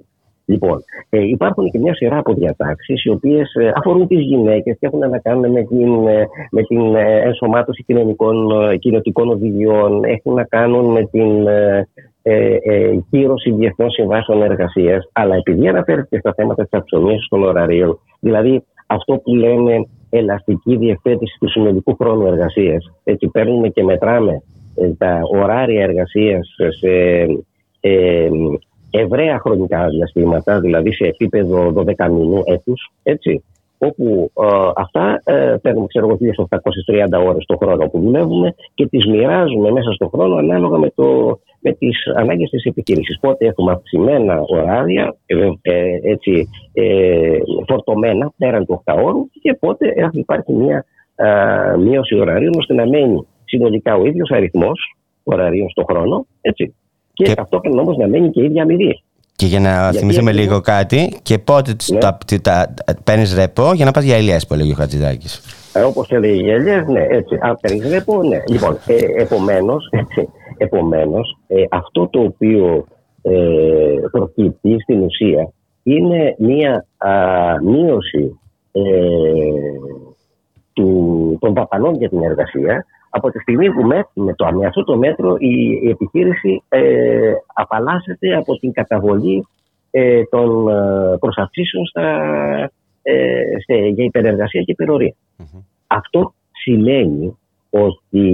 Λοιπόν, 0.47 0.85
ε, 1.09 1.23
υπάρχουν 1.29 1.71
και 1.71 1.79
μια 1.79 1.95
σειρά 1.95 2.19
από 2.19 2.35
διατάξεις 2.35 3.05
οι 3.05 3.11
οποίες 3.11 3.55
ε, 3.55 3.73
αφορούν 3.77 4.07
τις 4.07 4.21
γυναίκες 4.21 4.77
και 4.81 4.87
έχουν 4.87 4.99
να 4.99 5.19
κάνουν 5.19 5.51
με 5.51 5.63
την, 5.63 6.07
ε, 6.07 6.27
με 6.51 6.63
την 6.63 6.95
ενσωμάτωση 6.97 7.83
κοινωνικών, 7.83 8.49
κοινωτικών 8.79 9.29
οδηγιών, 9.29 10.05
έχουν 10.05 10.35
να 10.35 10.45
κάνουν 10.45 10.93
με 10.93 11.05
την, 11.11 11.47
ε, 12.27 12.59
ε, 12.63 12.99
κύρωση 13.11 13.51
διεθνών 13.51 13.91
συμβάσεων 13.91 14.43
εργασίας, 14.43 15.09
αλλά 15.13 15.35
επειδή 15.35 15.69
αναφέρεται 15.69 16.19
στα 16.19 16.33
θέματα 16.37 16.63
της 16.63 16.73
αυξομοίωσης 16.79 17.29
των 17.29 17.43
ωραρίων, 17.43 17.99
δηλαδή 18.21 18.65
αυτό 18.87 19.17
που 19.17 19.35
λέμε 19.35 19.89
ελαστική 20.11 20.77
διευθέτηση 20.77 21.37
του 21.41 21.51
συνολικού 21.51 21.97
χρόνου 21.97 22.27
εργασίας. 22.27 22.93
Έτσι, 23.05 23.29
παίρνουμε 23.29 23.69
και 23.69 23.83
μετράμε 23.83 24.33
ε, 24.33 24.39
τα 24.99 25.21
ωράρια 25.33 25.83
εργασίας 25.83 26.55
σε 26.79 27.27
ε, 27.81 28.29
ευραία 28.91 29.39
χρονικά 29.39 29.89
διαστήματα, 29.89 30.61
δηλαδή 30.61 30.93
σε 30.93 31.05
επίπεδο 31.05 31.73
12 31.77 32.09
μηνού 32.11 32.43
έτους, 32.45 32.93
έτσι 33.03 33.43
όπου 33.79 34.31
ε, 34.43 34.47
αυτά 34.77 35.21
ε, 35.25 35.57
παίρνουμε 35.63 35.87
ξέρω 35.87 36.07
εγώ 36.07 36.19
1830 37.21 37.27
ώρες 37.27 37.45
το 37.47 37.57
χρόνο 37.57 37.87
που 37.87 38.01
δουλεύουμε 38.01 38.55
και 38.75 38.87
τις 38.87 39.07
μοιράζουμε 39.07 39.71
μέσα 39.71 39.93
στον 39.93 40.09
χρόνο 40.09 40.35
ανάλογα 40.35 40.79
με, 40.79 40.91
το, 40.95 41.39
με 41.61 41.73
τις 41.73 42.07
ανάγκες 42.17 42.51
της 42.51 42.65
επιχείρησης. 42.65 43.19
Πότε 43.21 43.47
έχουμε 43.47 43.73
αυξημένα 43.73 44.41
ωράρια, 44.41 45.17
ε, 45.27 45.51
ε, 45.63 45.99
έτσι, 46.03 46.49
ε, 46.73 47.37
φορτωμένα 47.67 48.33
πέραν 48.37 48.67
του 48.67 48.83
8 48.85 48.95
ώρου 49.05 49.29
και 49.41 49.55
πότε 49.55 49.95
υπάρχει 50.13 50.53
μια 50.53 50.85
ε, 51.17 51.77
μείωση 51.77 52.19
ωραρίων 52.19 52.53
ώστε 52.59 52.75
να 52.75 52.87
μένει 52.87 53.27
συνολικά 53.55 53.95
ο 53.95 54.05
ίδιος 54.07 54.31
αριθμός 54.31 54.97
ωραρίων 55.23 55.71
στον 55.71 55.85
χρόνο 55.91 56.27
έτσι, 56.41 56.75
και, 57.13 57.25
και... 57.25 57.35
ταυτόχρονα 57.35 57.81
όμως 57.81 57.97
να 57.97 58.09
μένει 58.09 58.31
και 58.31 58.41
η 58.41 58.45
ίδια 58.45 58.63
αμοιβή. 58.63 59.03
Και 59.37 59.47
για 59.47 59.61
να 59.61 59.81
Γιατί 59.83 59.99
θυμηθούμε 59.99 60.33
λίγο 60.33 60.61
κάτι, 60.61 61.19
και 61.23 61.39
πότε 61.39 61.77
ναι. 61.93 61.99
τα, 61.99 62.19
τα, 62.43 62.75
παίρνεις 63.05 63.35
ρεπό 63.35 63.73
για 63.75 63.85
να 63.85 63.91
πας 63.91 64.05
για 64.05 64.17
ελιέ, 64.17 64.37
που 64.49 64.55
έλεγε 64.55 64.73
ο 64.73 64.75
Χατζηδάκης. 64.75 65.43
Ε, 65.73 65.81
Όπως 65.81 66.11
έλεγε 66.11 66.43
για 66.43 66.55
ελιέ, 66.55 66.85
ναι, 66.89 67.07
έτσι. 67.11 67.39
Αν 67.41 67.59
παίρνεις 67.61 67.91
ρεπό, 67.91 68.23
ναι. 68.23 68.43
Λοιπόν, 68.49 68.79
ε, 68.87 69.23
επομένως, 69.23 69.89
επομένως, 70.57 71.39
ε, 71.47 71.63
αυτό 71.71 72.09
το 72.09 72.21
οποίο 72.21 72.85
ε, 73.23 73.33
προκύπτει 74.11 74.81
στην 74.81 75.03
ουσία 75.03 75.53
είναι 75.83 76.35
μία 76.39 76.87
α, 76.97 77.11
μείωση 77.63 78.39
ε, 78.73 78.81
του, 80.73 81.39
των 81.41 81.55
δαπανών 81.55 81.95
για 81.95 82.09
την 82.09 82.23
εργασία 82.23 82.87
από 83.17 83.31
τη 83.31 83.39
στιγμή 83.39 83.73
που 83.73 83.83
με, 83.83 84.09
με, 84.13 84.35
το, 84.35 84.53
με 84.53 84.67
αυτό 84.67 84.85
το 84.85 84.97
μέτρο 84.97 85.37
η, 85.39 85.89
επιχείρηση 85.89 86.63
ε, 86.69 87.33
απαλλάσσεται 87.55 88.37
από 88.37 88.59
την 88.59 88.73
καταβολή 88.73 89.47
ε, 89.91 90.23
των 90.25 90.69
ε, 90.69 91.17
προσαυξήσεων 91.19 91.87
στα, 91.87 92.03
ε, 93.03 93.87
για 93.89 94.05
υπερεργασία 94.05 94.63
και 94.63 94.73
υπερορια 94.73 95.15
Αυτό 95.87 96.35
σημαίνει 96.53 97.37
ότι 97.71 98.29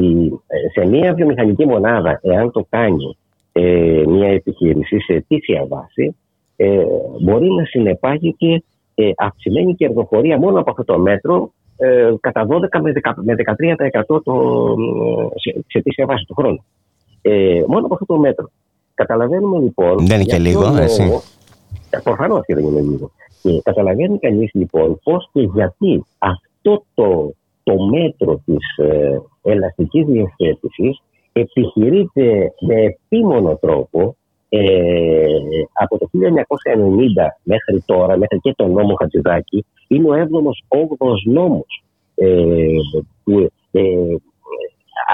ε, 0.47 0.81
σε 0.81 0.87
μια 0.87 1.15
βιομηχανική 1.15 1.67
μονάδα, 1.67 2.21
εάν 2.23 2.51
το 2.51 2.67
κάνει 2.69 3.17
ε, 3.53 4.03
μια 4.07 4.29
επιχείρηση 4.29 5.01
σε 5.01 5.13
αιτήσια 5.13 5.67
βάση, 5.69 6.17
ε, 6.57 6.83
μπορεί 7.21 7.49
να 7.51 7.65
συνεπάγεται 7.65 8.63
ε, 8.95 9.11
αυξημένη 9.17 9.75
κερδοφορία 9.75 10.39
μόνο 10.39 10.61
από 10.61 10.71
αυτό 10.71 10.85
το 10.85 10.99
μέτρο 10.99 11.53
ε, 11.81 12.15
κατά 12.21 12.47
12 12.47 12.81
με, 13.23 13.35
13% 14.09 14.23
το, 14.25 14.75
σε, 15.35 15.65
σε 15.67 15.79
αιτήσια 15.79 16.07
βάση 16.07 16.25
του 16.25 16.35
χρόνου. 16.35 16.65
Ε, 17.23 17.63
μόνο 17.67 17.85
από 17.85 17.95
αυτό 17.95 18.07
το 18.07 18.19
μέτρο. 18.19 18.51
Καταλαβαίνουμε 18.95 19.59
λοιπόν. 19.59 20.07
Δεν 20.07 20.21
είναι 20.21 20.25
και 20.25 20.39
λίγο, 20.39 20.61
λόγο, 20.61 20.77
έτσι. 20.77 21.03
Ε, 21.91 21.99
Προφανώς 22.03 22.45
και 22.47 22.55
δεν 22.55 22.65
είναι 22.65 22.81
λίγο. 22.81 23.11
Και 23.43 23.61
καταλαβαίνει 23.63 24.19
κανείς 24.19 24.51
λοιπόν 24.55 25.01
πώς 25.03 25.29
και 25.33 25.41
γιατί 25.41 26.05
αυτό 26.19 26.85
το, 26.95 27.35
το 27.63 27.75
μέτρο 27.83 28.41
της 28.45 28.77
ε, 28.77 29.21
ελαστικής 29.43 30.07
διευθέτησης 30.07 31.03
επιχειρείται 31.33 32.53
με 32.61 32.75
επίμονο 32.75 33.57
τρόπο 33.61 34.17
ε, 34.53 35.27
από 35.73 35.99
το 35.99 36.09
1990 36.13 36.19
μέχρι 37.43 37.83
τώρα, 37.87 38.17
μέχρι 38.17 38.39
και 38.43 38.53
τον 38.57 38.71
νόμο 38.71 38.95
Χατζηδάκη, 38.95 39.65
είναι 39.89 40.09
ο 40.09 40.15
7ο, 40.15 40.79
8ο 40.79 41.07
νόμος 41.25 41.85
ε, 42.15 42.77
που 43.25 43.51
ε, 43.71 43.83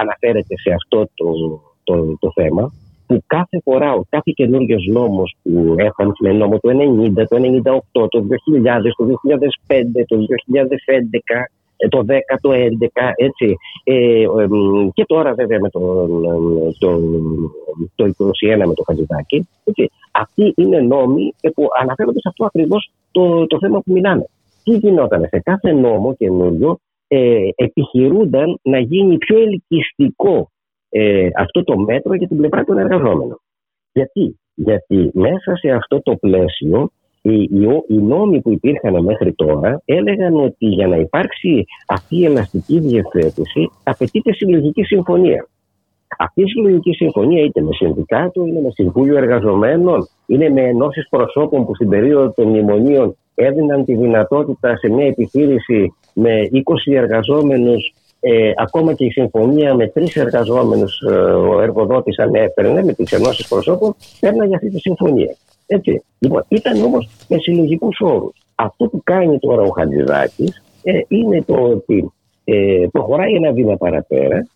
αναφέρεται 0.01 0.55
σε 0.59 0.73
αυτό 0.73 1.09
το, 1.15 1.61
το, 1.85 2.17
το 2.19 2.33
θέμα 2.35 2.73
που 3.07 3.23
κάθε 3.27 3.61
φορά, 3.65 3.93
ο 3.93 4.03
κάθε 4.09 4.33
καινούριο 4.35 4.77
νόμος 4.93 5.37
που 5.43 5.75
έχουμε 5.77 6.13
με 6.21 6.33
νόμο 6.33 6.59
το 6.59 6.69
90, 6.69 7.25
το 7.29 7.37
98, 8.03 8.09
το 8.09 8.27
2000, 8.63 8.91
το 8.97 9.05
2005, 9.67 9.83
το 10.07 10.17
2011, 10.17 10.25
ε, 11.29 11.43
το 11.89 12.05
10, 12.09 12.19
το 12.41 12.51
11, 12.53 13.13
έτσι. 13.17 13.57
Ε, 13.85 14.25
και 14.95 15.05
τώρα 15.07 15.35
βέβαια 15.35 15.61
με 15.61 15.71
το, 15.71 16.07
το, 16.79 17.01
το 17.95 18.05
21 18.05 18.67
με 18.67 18.75
το 18.75 18.83
Χατζηδάκη. 18.87 19.49
Έτσι. 19.65 19.91
Αυτοί 20.13 20.53
είναι 20.57 20.81
νόμοι 20.81 21.35
που 21.55 21.69
αναφέρονται 21.81 22.21
σε 22.21 22.29
αυτό 22.29 22.45
ακριβώς 22.45 22.91
το, 23.11 23.47
το 23.47 23.59
θέμα 23.61 23.81
που 23.81 23.93
μιλάμε. 23.93 24.29
Τι 24.65 24.77
γινόταν 24.77 25.27
σε 25.29 25.39
κάθε 25.39 25.73
νόμο 25.73 26.15
καινούριο 26.15 26.79
ε, 27.09 27.49
επιχειρούνταν 27.55 28.59
να 28.63 28.79
γίνει 28.79 29.19
πιο 29.19 29.39
ελκυστικό 29.39 30.51
ε, 30.89 31.29
αυτό 31.37 31.65
το 31.65 31.79
μέτρο 31.79 32.15
για 32.15 32.29
την 32.29 32.37
πλευρά 32.37 32.65
των 32.65 32.79
εργαζόμενων. 32.79 33.41
Γιατί, 33.93 34.39
Γιατί 34.55 35.11
μέσα 35.15 35.57
σε 35.57 35.71
αυτό 35.71 36.03
το 36.03 36.17
πλαίσιο 36.17 36.91
οι, 37.33 37.49
οι, 37.89 37.95
νόμοι 37.97 38.41
που 38.41 38.53
υπήρχαν 38.53 39.05
μέχρι 39.05 39.33
τώρα 39.33 39.83
έλεγαν 39.85 40.45
ότι 40.45 40.67
για 40.67 40.87
να 40.87 40.97
υπάρξει 40.97 41.65
αυτή 41.87 42.17
η 42.17 42.25
ελαστική 42.25 42.79
διευθέτηση 42.79 43.71
απαιτείται 43.83 44.33
συλλογική 44.33 44.83
συμφωνία. 44.83 45.49
Αυτή 46.19 46.43
η 46.43 46.49
συλλογική 46.49 46.93
συμφωνία 46.93 47.45
είτε 47.45 47.63
με 47.63 47.73
συνδικάτο, 47.73 48.47
είτε 48.47 48.61
με 48.61 48.71
συμβούλιο 48.71 49.17
εργαζομένων, 49.17 50.09
είναι 50.27 50.49
με 50.49 50.61
ενώσεις 50.61 51.09
προσώπων 51.09 51.67
που 51.67 51.75
στην 51.75 51.89
περίοδο 51.89 52.31
των 52.31 52.49
μνημονίων 52.49 53.17
έδιναν 53.35 53.85
τη 53.85 53.95
δυνατότητα 53.95 54.77
σε 54.77 54.89
μια 54.89 55.07
επιχείρηση 55.07 55.95
με 56.13 56.49
20 56.53 56.93
εργαζόμενους 56.95 57.95
ε, 58.21 58.53
ακόμα 58.57 58.93
και 58.93 59.05
η 59.05 59.11
συμφωνία 59.11 59.75
με 59.75 59.89
τρεις 59.89 60.17
εργαζόμενους 60.17 61.01
ε, 61.01 61.15
ο 61.15 61.61
εργοδότης 61.61 62.19
ανέφερε 62.19 62.83
με 62.83 62.93
τις 62.93 63.13
ενώσεις 63.13 63.49
προσώπων, 63.49 63.95
παίρνει 64.21 64.55
αυτή 64.55 64.71
τη 64.71 64.79
συμφωνία. 64.79 65.37
Έτσι. 65.67 66.03
Λοιπόν, 66.19 66.45
ήταν 66.49 66.83
όμως 66.83 67.09
με 67.29 67.39
συλλογικούς 67.39 68.01
όρους. 68.01 68.35
Αυτό 68.55 68.87
που 68.87 69.01
κάνει 69.05 69.39
τώρα 69.39 69.63
ο 69.63 69.71
Χατζηδάκης 69.71 70.63
ε, 70.83 71.01
είναι 71.09 71.43
το 71.43 71.55
ότι 71.55 72.13
ε, 72.45 72.87
προχωράει 72.93 73.35
ένα 73.35 73.53
βήμα 73.53 73.77
παραπέρα 73.77 74.47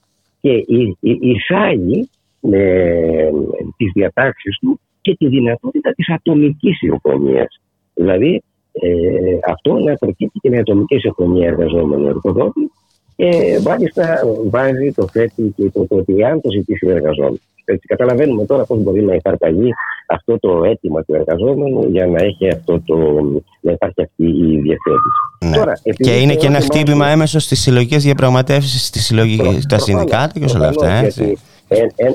και 0.41 0.65
εισάγει 1.01 2.09
με 2.41 2.59
ε, 2.59 3.31
τις 3.77 3.91
διατάξεις 3.95 4.59
του 4.59 4.81
και 5.01 5.15
τη 5.17 5.29
δυνατότητα 5.29 5.93
της 5.93 6.09
ατομικής 6.11 6.77
συμφωνίας. 6.77 7.61
Δηλαδή 7.95 8.43
ε, 8.73 9.39
αυτό 9.47 9.73
να 9.73 9.95
προκύπτει 9.95 10.39
και 10.39 10.51
με 10.51 10.59
ατομική 10.59 10.99
συμφωνία 10.99 11.47
εργαζόμενο 11.47 12.09
εργοδότης 12.09 12.71
και 13.21 13.61
μάλιστα 13.65 14.21
βάζει 14.51 14.93
το 14.93 15.09
θέτει 15.13 15.55
και 15.57 15.71
το, 15.71 15.87
ότι 15.89 16.25
αν 16.25 16.41
το 16.41 16.51
ζητήσει 16.51 16.87
ο 16.87 16.91
εργαζόμενος. 16.91 17.41
Έτσι, 17.65 17.87
καταλαβαίνουμε 17.87 18.45
τώρα 18.45 18.65
πώς 18.65 18.83
μπορεί 18.83 19.03
να 19.03 19.15
υπαρταγεί 19.15 19.71
αυτό 20.07 20.39
το 20.39 20.65
αίτημα 20.65 21.03
του 21.05 21.15
εργαζόμενου 21.15 21.89
για 21.89 22.07
να, 22.07 22.23
έχει 22.23 22.49
αυτό 22.49 22.81
το, 22.81 22.97
να 23.61 23.73
υπάρχει 23.73 24.03
αυτή 24.03 24.25
η 24.25 24.61
διευθέτηση. 24.61 25.21
Ναι. 25.45 25.57
Τώρα, 25.57 25.73
και 25.97 26.21
είναι 26.21 26.35
και 26.35 26.47
ένα 26.47 26.61
χτύπημα 26.61 27.07
έμεσο 27.07 27.39
στις 27.39 27.61
συλλογικές 27.61 28.03
διαπραγματεύσεις, 28.03 28.87
στα 29.61 29.79
συνδικάτα 29.79 30.39
και 30.39 30.57
όλα 30.57 30.69
αυτά. 30.69 30.91
Έτσι. 30.91 31.37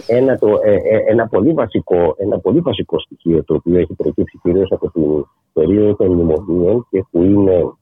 Ένα, 0.06 0.38
το, 0.38 0.48
ε, 0.66 0.74
ε, 0.74 1.04
ένα, 1.08 1.28
πολύ 1.28 1.54
βασικό, 1.54 2.16
ένα 2.18 2.40
πολύ 2.40 2.60
βασικό 2.60 3.00
στοιχείο 3.00 3.44
το 3.44 3.54
οποίο 3.54 3.78
έχει 3.80 3.94
προκύψει 3.94 4.40
κυρίως 4.42 4.72
από 4.72 4.92
την 4.92 5.26
περίοδο 5.54 5.96
των 5.96 6.12
μνημονίων 6.12 6.88
και 6.90 7.06
που 7.12 7.24
είναι, 7.24 7.74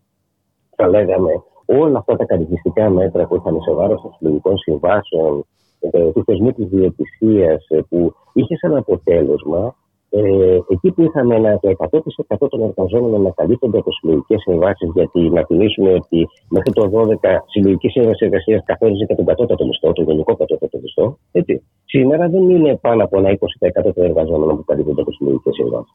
θα 0.76 0.88
λέγαμε, 0.88 1.30
όλα 1.66 1.98
αυτά 1.98 2.16
τα 2.16 2.26
κατηγιστικά 2.26 2.90
μέτρα 2.90 3.26
που 3.26 3.36
είχαν 3.36 3.62
σε 3.62 3.74
βάρος 3.74 4.02
των 4.02 4.14
συλλογικών 4.18 4.58
συμβάσεων, 4.58 5.46
ε, 5.80 6.12
του 6.12 6.24
θεσμού 6.24 6.52
της 6.52 6.68
διαιτησίας, 6.68 7.68
που 7.90 8.14
είχε 8.34 8.58
σαν 8.58 8.76
αποτέλεσμα 8.76 9.76
ε, 10.16 10.60
εκεί 10.68 10.92
που 10.92 11.02
είχαμε 11.02 11.36
ένα, 11.36 11.60
το 11.60 11.70
100% 11.78 12.50
των 12.50 12.62
εργαζόμενων 12.62 13.22
να 13.22 13.30
καλύπτονται 13.30 13.78
από 13.78 13.92
συλλογικές 13.92 14.42
συμβάσεις, 14.42 14.90
γιατί 14.94 15.20
να 15.30 15.46
θυμίσουμε 15.46 15.94
ότι 15.94 16.28
μέχρι 16.50 16.72
το 16.72 16.90
12 16.94 17.44
συλλογική 17.46 17.90
σύμβαση 17.90 18.26
εργασίας 18.26 18.64
καθόριζε 18.66 19.06
και 19.06 19.16
τον 19.16 19.26
κατώτατο 19.26 19.66
μισθό, 19.66 19.94
τον 19.94 20.06
γενικό 20.06 20.36
κατώτατο 20.36 20.80
μισθό. 20.82 21.18
Έτσι. 21.32 21.64
Σήμερα 21.86 22.30
δεν 22.30 22.50
είναι 22.50 22.76
πάνω 22.76 23.04
από 23.04 23.18
ένα 23.18 23.30
20% 23.30 23.94
των 23.94 24.04
εργαζόμενων 24.04 24.56
που 24.56 24.64
καλύπτονται 24.64 25.02
από 25.02 25.12
συλλογικές 25.12 25.54
συμβάσεις. 25.54 25.94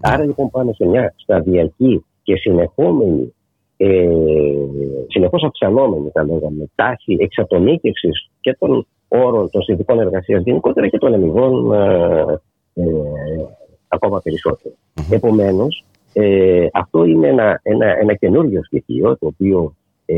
Άρα 0.00 0.24
λοιπόν 0.24 0.50
πάμε 0.50 0.72
σε 0.72 0.86
μια 0.86 1.14
σταδιακή 1.16 2.04
και 2.22 2.36
συνεχόμενη, 2.36 3.34
ε, 3.76 4.08
συνεχώς 5.08 5.42
αυξανόμενη, 5.42 6.10
θα 6.12 6.24
λέγαμε, 6.24 6.70
τάση 6.74 7.16
εξατομίκευσης 7.18 8.30
και 8.40 8.56
των 8.58 8.86
όρων 9.08 9.50
των 9.50 9.62
συνδικών 9.62 10.00
εργασίας 10.00 10.42
γενικότερα 10.42 10.88
και 10.88 10.98
των 10.98 11.14
αμοιβών 11.14 11.72
ε, 11.72 12.40
ε, 12.74 12.84
ακόμα 13.88 14.20
περισσότερο. 14.20 14.74
Mm-hmm. 14.74 15.12
Επομένως, 15.14 15.84
ε, 16.12 16.66
αυτό 16.72 17.04
είναι 17.04 17.28
ένα, 17.28 17.60
ένα, 17.62 17.86
ένα 18.00 18.14
καινούριο 18.14 18.64
στοιχείο 18.64 19.18
το 19.18 19.26
οποίο 19.26 19.74
ε, 20.06 20.14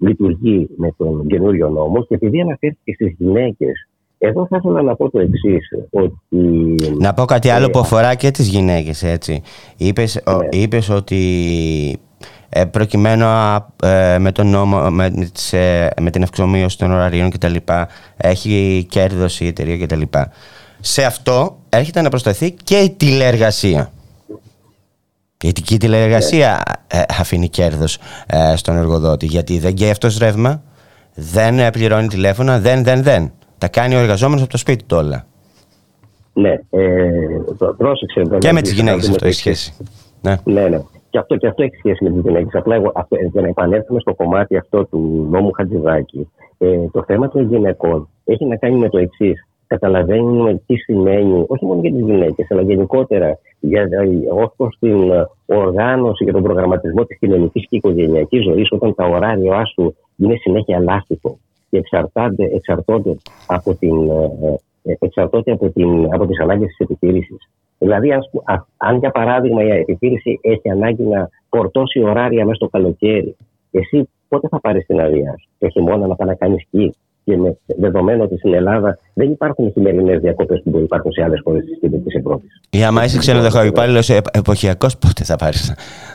λειτουργεί 0.00 0.68
με 0.76 0.94
τον 0.96 1.26
καινούριο 1.26 1.68
νόμο 1.68 2.04
και 2.04 2.14
επειδή 2.14 2.40
αναφέρθηκε 2.40 2.92
στις 2.92 3.14
γυναίκες 3.18 3.88
Εδώ 4.18 4.46
θα 4.46 4.56
ήθελα 4.56 4.82
να 4.82 4.96
πω 4.96 5.10
το 5.10 5.18
εξής. 5.18 5.68
Ότι... 5.90 6.16
Να 6.98 7.14
πω 7.14 7.24
κάτι 7.24 7.48
άλλο 7.48 7.70
που 7.70 7.78
αφορά 7.78 8.14
και 8.14 8.30
τις 8.30 8.48
γυναίκες, 8.48 9.02
έτσι. 9.02 9.42
Είπες, 9.76 10.22
ναι. 10.26 10.58
είπες 10.60 10.88
ότι 10.88 11.16
ε, 11.90 12.13
προκειμένου 12.70 13.24
ε, 13.82 14.18
με 14.18 14.32
τον 14.32 14.46
νόμο, 14.46 14.90
με, 14.90 15.30
ε, 15.50 15.88
με 16.00 16.10
την 16.10 16.22
αυξομοίωση 16.22 16.78
των 16.78 16.92
ωραρίων 16.92 17.30
κτλ. 17.30 17.54
Έχει 18.16 18.86
κέρδος 18.90 19.40
η 19.40 19.46
εταιρεία 19.46 19.86
κτλ. 19.86 20.02
Σε 20.80 21.04
αυτό 21.04 21.58
έρχεται 21.68 22.00
να 22.00 22.08
προσθεθεί 22.08 22.52
και 22.52 22.76
η 22.76 22.90
τηλεεργασία. 22.90 23.92
Γιατί 25.40 25.62
και 25.62 25.74
η 25.74 25.78
τηλεεργασία 25.78 26.62
ε, 26.86 27.02
αφήνει 27.18 27.48
κέρδος 27.48 27.98
στον 28.54 28.76
εργοδότη. 28.76 29.26
Γιατί 29.26 29.58
δεν 29.58 29.74
καίει 29.74 29.90
αυτός 29.90 30.18
ρεύμα, 30.18 30.62
δεν 31.14 31.70
πληρώνει 31.70 32.06
τηλέφωνα, 32.06 32.58
δεν, 32.58 32.84
δεν, 32.84 33.02
δεν. 33.02 33.32
Τα 33.58 33.68
κάνει 33.68 33.94
ο 33.94 33.98
εργαζόμενος 33.98 34.42
από 34.42 34.50
το 34.50 34.58
σπίτι 34.58 34.84
του 34.84 34.96
όλα. 34.96 35.26
Ναι, 36.32 36.50
ε, 36.70 36.80
πρόσεξε. 37.76 38.22
Και 38.38 38.52
με 38.52 38.62
τις 38.62 38.72
γυναίκες 38.72 39.08
αυτό 39.08 39.26
έχει 39.26 39.36
σχέση. 39.36 39.74
Ναι, 40.20 40.38
ναι. 40.44 40.80
Ναι. 41.14 41.20
Και 41.20 41.20
αυτό, 41.20 41.36
και 41.36 41.46
αυτό 41.46 41.62
έχει 41.62 41.76
σχέση 41.76 42.04
με 42.04 42.10
τι 42.10 42.20
γυναίκε. 42.20 42.58
Απλά 42.58 42.74
εγώ, 42.74 42.92
αυτό, 42.94 43.16
για 43.32 43.40
να 43.40 43.48
επανέλθουμε 43.48 44.00
στο 44.00 44.14
κομμάτι 44.14 44.56
αυτό 44.56 44.84
του 44.84 45.28
νόμου 45.30 45.50
Χατζηδάκη, 45.52 46.30
ε, 46.58 46.86
το 46.92 47.02
θέμα 47.06 47.28
των 47.28 47.48
γυναικών 47.48 48.08
έχει 48.24 48.44
να 48.44 48.56
κάνει 48.56 48.76
με 48.78 48.88
το 48.88 48.98
εξής. 48.98 49.46
Καταλαβαίνουμε 49.66 50.62
τι 50.66 50.76
σημαίνει, 50.76 51.44
όχι 51.46 51.64
μόνο 51.64 51.80
για 51.80 51.90
τις 51.90 52.00
γυναίκες, 52.00 52.50
αλλά 52.50 52.62
γενικότερα 52.62 53.38
για, 53.60 53.88
ως 54.30 54.52
προς 54.56 54.76
την 54.80 55.12
οργάνωση 55.46 56.24
και 56.24 56.32
τον 56.32 56.42
προγραμματισμό 56.42 57.04
της 57.04 57.18
κοινωνικής 57.18 57.66
και 57.68 57.76
οικογενειακής 57.76 58.44
ζωής, 58.44 58.72
όταν 58.72 58.94
τα 58.94 59.04
ωράρια 59.06 59.64
σου 59.64 59.96
είναι 60.16 60.36
συνέχεια 60.36 60.80
λάστιχο 60.80 61.38
και 61.70 61.80
εξαρτώνται, 61.80 62.44
εξαρτώνται 62.54 63.16
από, 63.46 63.74
την, 63.74 64.10
ε, 64.10 64.58
ε, 64.82 64.96
εξαρτώνται 64.98 65.52
από, 65.52 65.70
την, 65.70 66.14
από 66.14 66.26
τις 66.26 66.40
ανάγκες 66.40 66.66
της 66.66 66.78
επιχείρησης. 66.78 67.48
Δηλαδή, 67.78 68.12
αν 68.76 68.98
για 68.98 69.10
παράδειγμα 69.10 69.62
η 69.62 69.68
επιχείρηση 69.70 70.38
έχει 70.42 70.70
ανάγκη 70.70 71.02
να 71.02 71.28
φορτώσει 71.48 72.02
ωράρια 72.02 72.44
μέσα 72.44 72.54
στο 72.54 72.68
καλοκαίρι, 72.68 73.36
εσύ 73.70 74.08
πότε 74.28 74.48
θα 74.48 74.60
πάρεις 74.60 74.86
την 74.86 75.00
άδεια; 75.00 75.34
Σου, 75.40 75.48
το 75.58 75.68
χειμώνα 75.68 76.06
να 76.06 76.14
πάει 76.14 76.28
να 76.28 76.34
κάνεις 76.34 76.62
σκι; 76.62 76.94
Και 77.24 77.36
με 77.36 77.58
δεδομένο 77.66 78.22
ότι 78.22 78.38
στην 78.38 78.54
Ελλάδα 78.54 78.98
δεν 79.14 79.30
υπάρχουν 79.30 79.72
χειμερινέ 79.72 80.18
διακοπές 80.18 80.62
που 80.62 80.70
μπορεί 80.70 80.84
υπάρχουν 80.84 81.12
σε 81.12 81.22
άλλες 81.22 81.40
χώρες 81.44 81.64
της 81.64 81.78
Κεντρική 81.80 82.16
Ευρώπης. 82.16 82.60
Για 82.70 82.88
άμα 82.88 83.04
είσαι 83.04 83.18
ξενοδοχείο 83.18 83.64
υπάλληλος 83.64 84.10
εποχιακός, 84.32 84.98
πότε 84.98 85.24
θα 85.24 85.36
πάρεις; 85.36 85.74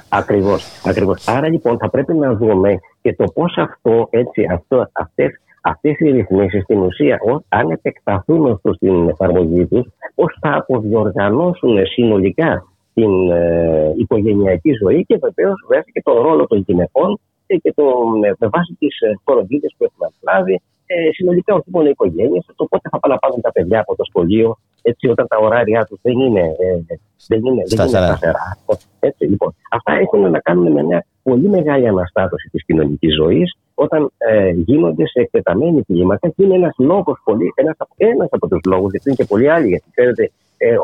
Ακριβώς. 0.09 0.81
Ακριβώς. 0.85 1.27
Άρα 1.27 1.49
λοιπόν 1.49 1.77
θα 1.77 1.89
πρέπει 1.89 2.13
να 2.13 2.33
δούμε 2.33 2.79
και 3.01 3.15
το 3.15 3.23
πώς 3.33 3.57
αυτό, 3.57 4.07
έτσι, 4.11 4.45
αυτό, 4.51 4.89
αυτές 4.91 5.39
αυτές 5.61 5.99
οι 5.99 6.11
ρυθμίσεις 6.11 6.63
στην 6.63 6.79
ουσία 6.79 7.19
αν 7.49 7.69
επεκταθούν 7.69 8.45
όσο 8.45 8.73
στην 8.73 9.09
εφαρμογή 9.09 9.65
τους 9.65 9.87
πώς 10.15 10.37
θα 10.41 10.53
αποδιοργανώσουν 10.53 11.85
συνολικά 11.85 12.67
την 12.93 13.31
ε, 13.31 13.93
οικογενειακή 13.97 14.71
ζωή 14.83 15.05
και 15.05 15.17
βεβαίως 15.17 15.65
βέβαια 15.67 15.85
και 15.93 16.01
τον 16.03 16.21
ρόλο 16.21 16.47
των 16.47 16.63
γυναικών 16.67 17.19
και 17.45 17.73
τον, 17.75 18.23
ε, 18.23 18.33
με 18.39 18.47
βάση 18.47 18.75
τις 18.79 18.99
ε, 18.99 19.13
που 19.23 19.83
έχουμε 19.83 20.07
λάβει 20.21 20.61
ε, 20.91 21.11
συνολικά 21.11 21.53
όχι 21.55 21.69
μόνο 21.71 21.87
οι 21.87 21.89
οικογένειες, 21.89 22.45
το 22.55 22.65
πότε 22.65 22.89
θα 22.91 22.99
πάνε 22.99 23.13
να 23.13 23.19
πάρουν 23.19 23.41
τα 23.41 23.51
παιδιά 23.51 23.79
από 23.79 23.95
το 23.95 24.03
σχολείο, 24.03 24.57
έτσι, 24.81 25.07
όταν 25.07 25.27
τα 25.27 25.37
ωράρια 25.37 25.85
τους 25.85 25.99
δεν 26.01 26.19
είναι, 26.19 26.41
ε, 26.41 26.95
δεν 27.27 27.45
είναι, 27.45 27.63
σταθερά. 27.65 28.57
Έτσι, 28.99 29.25
λοιπόν, 29.25 29.55
αυτά 29.69 29.93
έχουν 29.93 30.31
να 30.31 30.39
κάνουν 30.39 30.71
με 30.71 30.83
μια 30.83 31.05
πολύ 31.23 31.47
μεγάλη 31.49 31.87
αναστάτωση 31.87 32.49
της 32.51 32.65
κοινωνικής 32.65 33.15
ζωής, 33.15 33.57
όταν 33.73 34.11
ε, 34.17 34.49
γίνονται 34.49 35.07
σε 35.07 35.19
εκτεταμένη 35.19 35.83
κλίμακα 35.83 36.27
και 36.27 36.43
είναι 36.43 36.55
ένας 36.55 36.75
λόγος 36.77 37.21
πολύ, 37.23 37.53
ένας, 37.55 37.75
ένας 37.97 38.27
από 38.31 38.47
τους 38.47 38.61
λόγους, 38.65 38.91
γιατί 38.91 39.09
είναι 39.09 39.17
και 39.17 39.25
πολλοί 39.25 39.49
άλλοι, 39.49 39.67
γιατί 39.67 39.85
ξέρετε, 39.91 40.31
ε, 40.57 40.75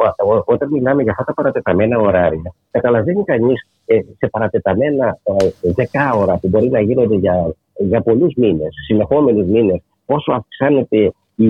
όταν 0.45 0.69
μιλάμε 0.71 1.03
για 1.03 1.11
αυτά 1.11 1.23
τα 1.23 1.33
παρατεταμένα 1.33 1.99
ωράρια, 1.99 2.53
καταλαβαίνει 2.71 3.23
κανείς 3.23 3.67
ε, 3.85 3.99
σε 4.17 4.27
παρατεταμένα 4.31 5.19
ε, 5.23 5.71
δεκάωρα 5.71 6.37
που 6.37 6.47
μπορεί 6.47 6.69
να 6.69 6.79
γίνονται 6.79 7.15
για, 7.15 7.55
για 7.77 8.01
πολλούς 8.01 8.33
μήνες, 8.35 8.69
συνεχόμενους 8.87 9.47
μήνες, 9.47 9.81
όσο 10.05 10.31
αυξάνεται 10.31 11.13
η, 11.35 11.47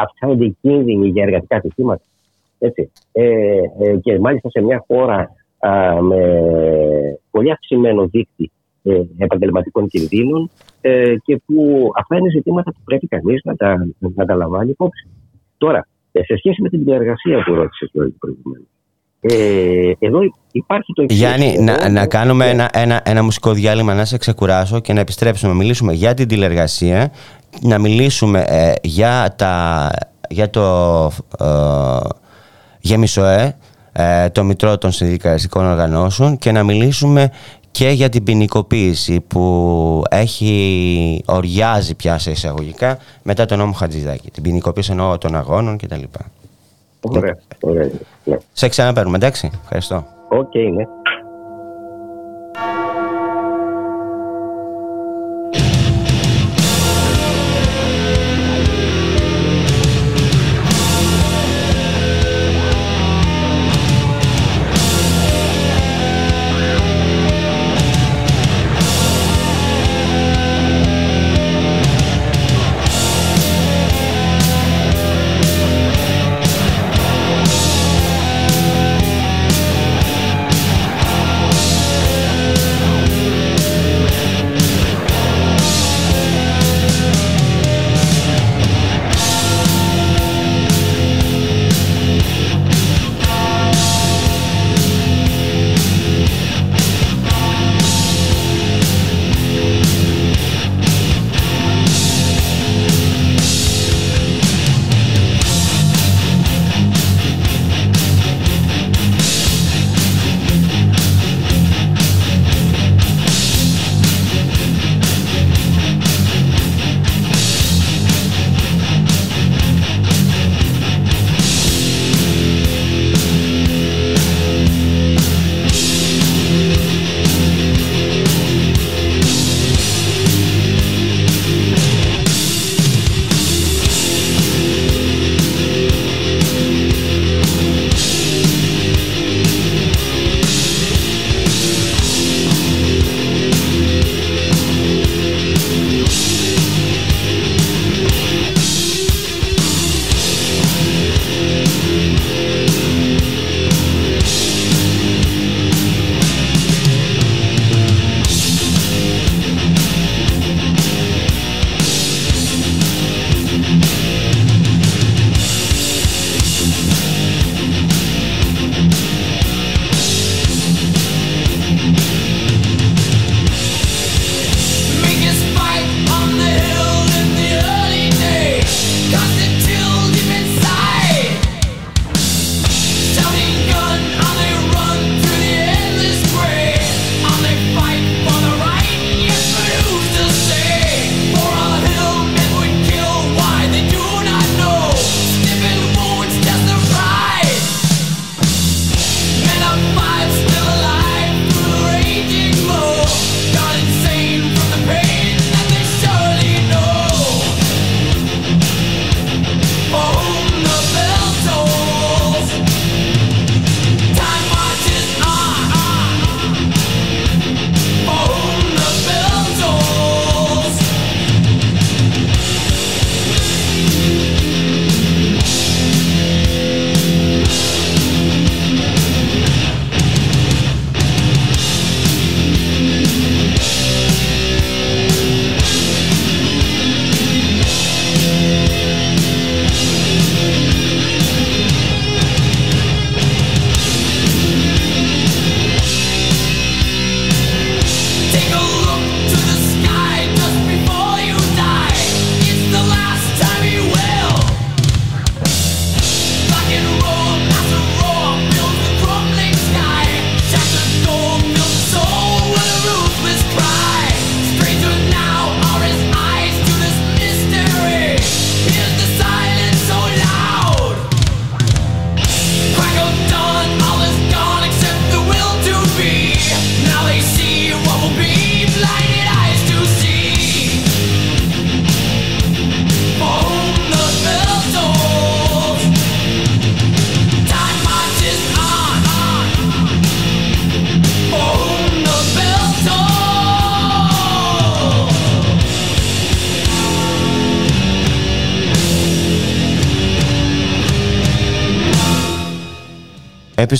αυξάνονται 0.00 0.44
οι 0.44 0.56
κίνδυνοι 0.60 1.08
για 1.08 1.22
εργατικά 1.22 1.56
ατυχήματα. 1.56 2.02
Έτσι. 2.58 2.90
Ε, 3.12 3.58
ε, 3.80 3.96
και 4.02 4.18
μάλιστα 4.18 4.50
σε 4.50 4.60
μια 4.60 4.84
χώρα 4.86 5.30
α, 5.58 6.02
με 6.02 6.20
πολύ 7.30 7.50
αυξημένο 7.50 8.06
δίκτυο 8.06 8.50
ε, 8.82 9.02
επαγγελματικών 9.18 9.88
κινδύνων 9.88 10.50
ε, 10.80 11.14
και 11.24 11.40
που 11.46 11.90
αυτά 11.96 12.16
είναι 12.16 12.30
ζητήματα 12.30 12.72
που 12.72 12.80
πρέπει 12.84 13.06
κανείς 13.06 13.40
να 13.44 13.56
τα, 13.56 13.88
να 13.98 14.24
τα 14.24 14.34
λαμβάνει 14.34 14.70
υπόψη. 14.70 15.08
Τώρα, 15.56 15.88
ε, 16.12 16.24
σε 16.24 16.36
σχέση 16.36 16.62
με 16.62 16.68
την 16.68 16.84
διαργασία 16.84 17.42
που 17.44 17.54
ρώτησε 17.54 17.90
προηγουμένως, 18.18 18.68
ε, 19.28 19.92
εδώ 19.98 20.18
υπάρχει 20.52 20.92
το 20.92 21.04
Γιάννη, 21.08 21.58
να, 21.58 21.88
να 21.88 22.06
κάνουμε 22.06 22.50
ένα, 22.50 22.70
ένα, 22.72 23.00
ένα 23.04 23.22
μουσικό 23.22 23.52
διάλειμμα 23.52 23.94
να 23.94 24.04
σε 24.04 24.18
ξεκουράσω 24.18 24.80
και 24.80 24.92
να 24.92 25.00
επιστρέψουμε 25.00 25.52
να 25.52 25.58
μιλήσουμε 25.58 25.92
για 25.92 26.14
την 26.14 26.28
τηλεργασία 26.28 27.10
να 27.60 27.78
μιλήσουμε 27.78 28.44
ε, 28.48 28.72
για, 28.82 29.34
τα, 29.36 29.90
για 30.28 30.50
το 30.50 30.62
ε, 31.40 31.46
ΓΕΜΙΣΟΕ, 32.80 33.56
ε, 33.92 34.28
το 34.28 34.44
Μητρό 34.44 34.78
των 34.78 34.92
Συνδικαλιστικών 34.92 35.66
Οργανώσεων 35.66 36.38
και 36.38 36.52
να 36.52 36.62
μιλήσουμε 36.62 37.30
και 37.70 37.88
για 37.88 38.08
την 38.08 38.22
ποινικοποίηση 38.22 39.20
που 39.20 40.02
έχει 40.10 41.22
οριάζει 41.26 41.94
πια 41.94 42.18
σε 42.18 42.30
εισαγωγικά 42.30 42.98
μετά 43.22 43.44
τον 43.44 43.58
νόμο 43.58 43.72
Χατζηδάκη. 43.72 44.30
Την 44.30 44.42
ποινικοποίηση 44.42 44.90
εννοώ 44.90 45.18
των 45.18 45.36
αγώνων 45.36 45.76
κτλ. 45.76 46.02
Ωραία, 47.10 47.38
ωραία. 47.60 47.90
Ναι. 48.24 48.36
Σε 48.52 48.68
ξαναπαίρνουμε, 48.68 49.16
εντάξει. 49.16 49.50
Ευχαριστώ. 49.62 50.06
OK, 50.28 50.50
okay, 50.54 50.72
ναι. 50.74 50.84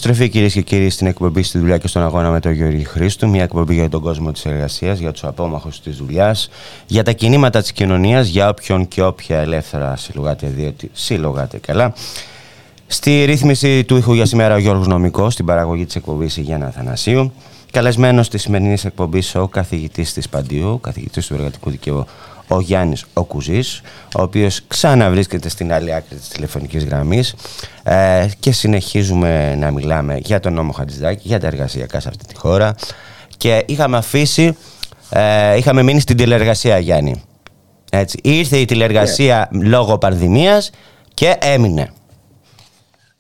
Επιστροφή 0.08 0.32
κυρίες 0.32 0.52
και 0.52 0.60
κύριοι 0.60 0.90
στην 0.90 1.06
εκπομπή 1.06 1.42
στη 1.42 1.58
δουλειά 1.58 1.78
και 1.78 1.88
στον 1.88 2.02
αγώνα 2.02 2.30
με 2.30 2.40
τον 2.40 2.52
Γιώργη 2.52 2.84
Χρήστου. 2.84 3.28
Μια 3.28 3.42
εκπομπή 3.42 3.74
για 3.74 3.88
τον 3.88 4.00
κόσμο 4.00 4.32
της 4.32 4.44
εργασίας, 4.44 4.98
για 4.98 5.12
τους 5.12 5.24
απόμαχους 5.24 5.80
της 5.80 5.96
δουλειάς, 5.96 6.48
για 6.86 7.02
τα 7.02 7.12
κινήματα 7.12 7.60
της 7.60 7.72
κοινωνίας, 7.72 8.26
για 8.26 8.48
όποιον 8.48 8.88
και 8.88 9.02
όποια 9.02 9.38
ελεύθερα 9.38 9.96
συλλογάτε, 9.96 10.46
διότι 10.46 10.90
συλλογάτε 10.92 11.58
καλά. 11.58 11.92
Στη 12.86 13.24
ρύθμιση 13.24 13.84
του 13.84 13.96
ήχου 13.96 14.12
για 14.14 14.26
σήμερα 14.26 14.54
ο 14.54 14.58
Γιώργος 14.58 14.86
Νομικός, 14.86 15.32
στην 15.32 15.44
παραγωγή 15.44 15.84
της 15.84 15.96
εκπομπής 15.96 16.36
Γιάννα 16.36 16.66
Αθανασίου. 16.66 17.32
Καλεσμένος 17.70 18.28
της 18.28 18.42
σημερινής 18.42 18.84
εκπομπής 18.84 19.34
ο 19.34 19.48
καθηγητής 19.48 20.12
της 20.12 20.28
Παντίου, 20.28 20.80
καθηγητής 20.80 21.26
του 21.26 21.34
εργατικού 21.34 21.70
δικαίου 21.70 22.06
ο 22.48 22.60
Γιάννης 22.60 23.06
ο 23.14 23.24
Κουζής, 23.24 23.82
ο 24.18 24.22
οποίος 24.22 24.60
ξαναβρίσκεται 24.66 25.48
στην 25.48 25.72
άλλη 25.72 25.94
άκρη 25.94 26.16
της 26.16 26.28
τηλεφωνικής 26.28 26.84
γραμμής 26.84 27.34
ε, 27.82 28.26
και 28.40 28.52
συνεχίζουμε 28.52 29.54
να 29.54 29.70
μιλάμε 29.70 30.16
για 30.16 30.40
τον 30.40 30.52
νόμο 30.52 30.72
Χατζηδάκη, 30.72 31.28
για 31.28 31.40
τα 31.40 31.46
εργασιακά 31.46 32.00
σε 32.00 32.08
αυτή 32.08 32.26
τη 32.26 32.36
χώρα 32.36 32.74
και 33.36 33.64
είχαμε 33.66 33.96
αφήσει, 33.96 34.56
ε, 35.10 35.56
είχαμε 35.56 35.82
μείνει 35.82 36.00
στην 36.00 36.16
τηλεργασία 36.16 36.78
Γιάννη. 36.78 37.22
Έτσι. 37.90 38.20
Ήρθε 38.22 38.56
η 38.56 38.64
τηλεργασία 38.64 39.48
yeah. 39.48 39.56
Ναι. 39.56 39.68
λόγω 39.68 39.98
πανδημίας 39.98 40.70
και 41.14 41.36
έμεινε. 41.40 41.90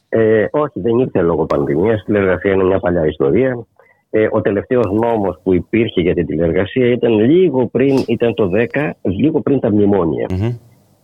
Ε, 0.08 0.46
όχι, 0.50 0.80
δεν 0.80 0.98
ήρθε 0.98 1.20
λόγω 1.20 1.46
πανδημίας. 1.46 2.00
Η 2.00 2.04
τηλεργασία 2.04 2.52
είναι 2.52 2.64
μια 2.64 2.78
παλιά 2.78 3.06
ιστορία. 3.06 3.66
Ε, 4.18 4.28
ο 4.30 4.40
τελευταίος 4.40 4.92
νόμος 4.92 5.40
που 5.42 5.54
υπήρχε 5.54 6.00
για 6.00 6.14
την 6.14 6.26
τηλεργασία 6.26 6.86
ήταν 6.86 7.18
λίγο 7.18 7.66
πριν, 7.66 8.04
ήταν 8.06 8.34
το 8.34 8.50
10, 8.72 8.90
λίγο 9.02 9.40
πριν 9.40 9.60
τα 9.60 9.70
μνημονια 9.70 10.26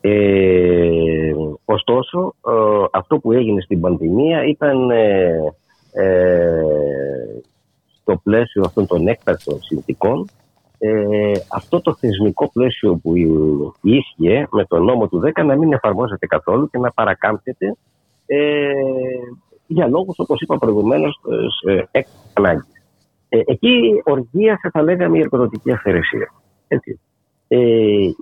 Ε, 0.01 1.33
ωστόσο, 1.65 2.35
ε, 2.47 2.85
αυτό 2.91 3.19
που 3.19 3.33
έγινε 3.33 3.61
στην 3.61 3.81
πανδημία 3.81 4.45
ήταν 4.45 4.91
ε, 4.91 5.39
ε, 5.93 6.63
στο 8.01 8.21
πλαίσιο 8.23 8.63
αυτών 8.67 8.87
των 8.87 9.07
έκτακτων 9.07 9.63
συνθήκων 9.63 10.29
ε, 10.79 11.33
αυτό 11.49 11.81
το 11.81 11.95
θεσμικό 11.95 12.51
πλαίσιο 12.53 13.01
που 13.03 13.13
ίσχυε 13.81 14.47
με 14.51 14.65
τον 14.65 14.85
νόμο 14.85 15.09
του 15.09 15.23
10 15.35 15.45
να 15.45 15.57
μην 15.57 15.73
εφαρμόζεται 15.73 16.27
καθόλου 16.27 16.71
και 16.71 16.79
να 16.79 16.93
παρακάμπτεται 16.93 17.77
ε, 18.27 18.73
για 19.67 19.87
λόγους 19.87 20.19
όπως 20.19 20.41
είπα 20.41 20.59
προηγουμένως 20.59 21.21
ε, 21.93 22.01
ανάγκη. 22.33 22.72
Ε, 23.35 23.41
εκεί 23.47 24.03
οργίασε 24.05 24.71
θα 24.73 24.83
λέγαμε 24.83 25.19
η 25.19 25.21
εργοδοτική 25.21 25.73
αφαιρεσία. 25.73 26.33
Έτσι. 26.69 27.01
Ε, 27.49 27.59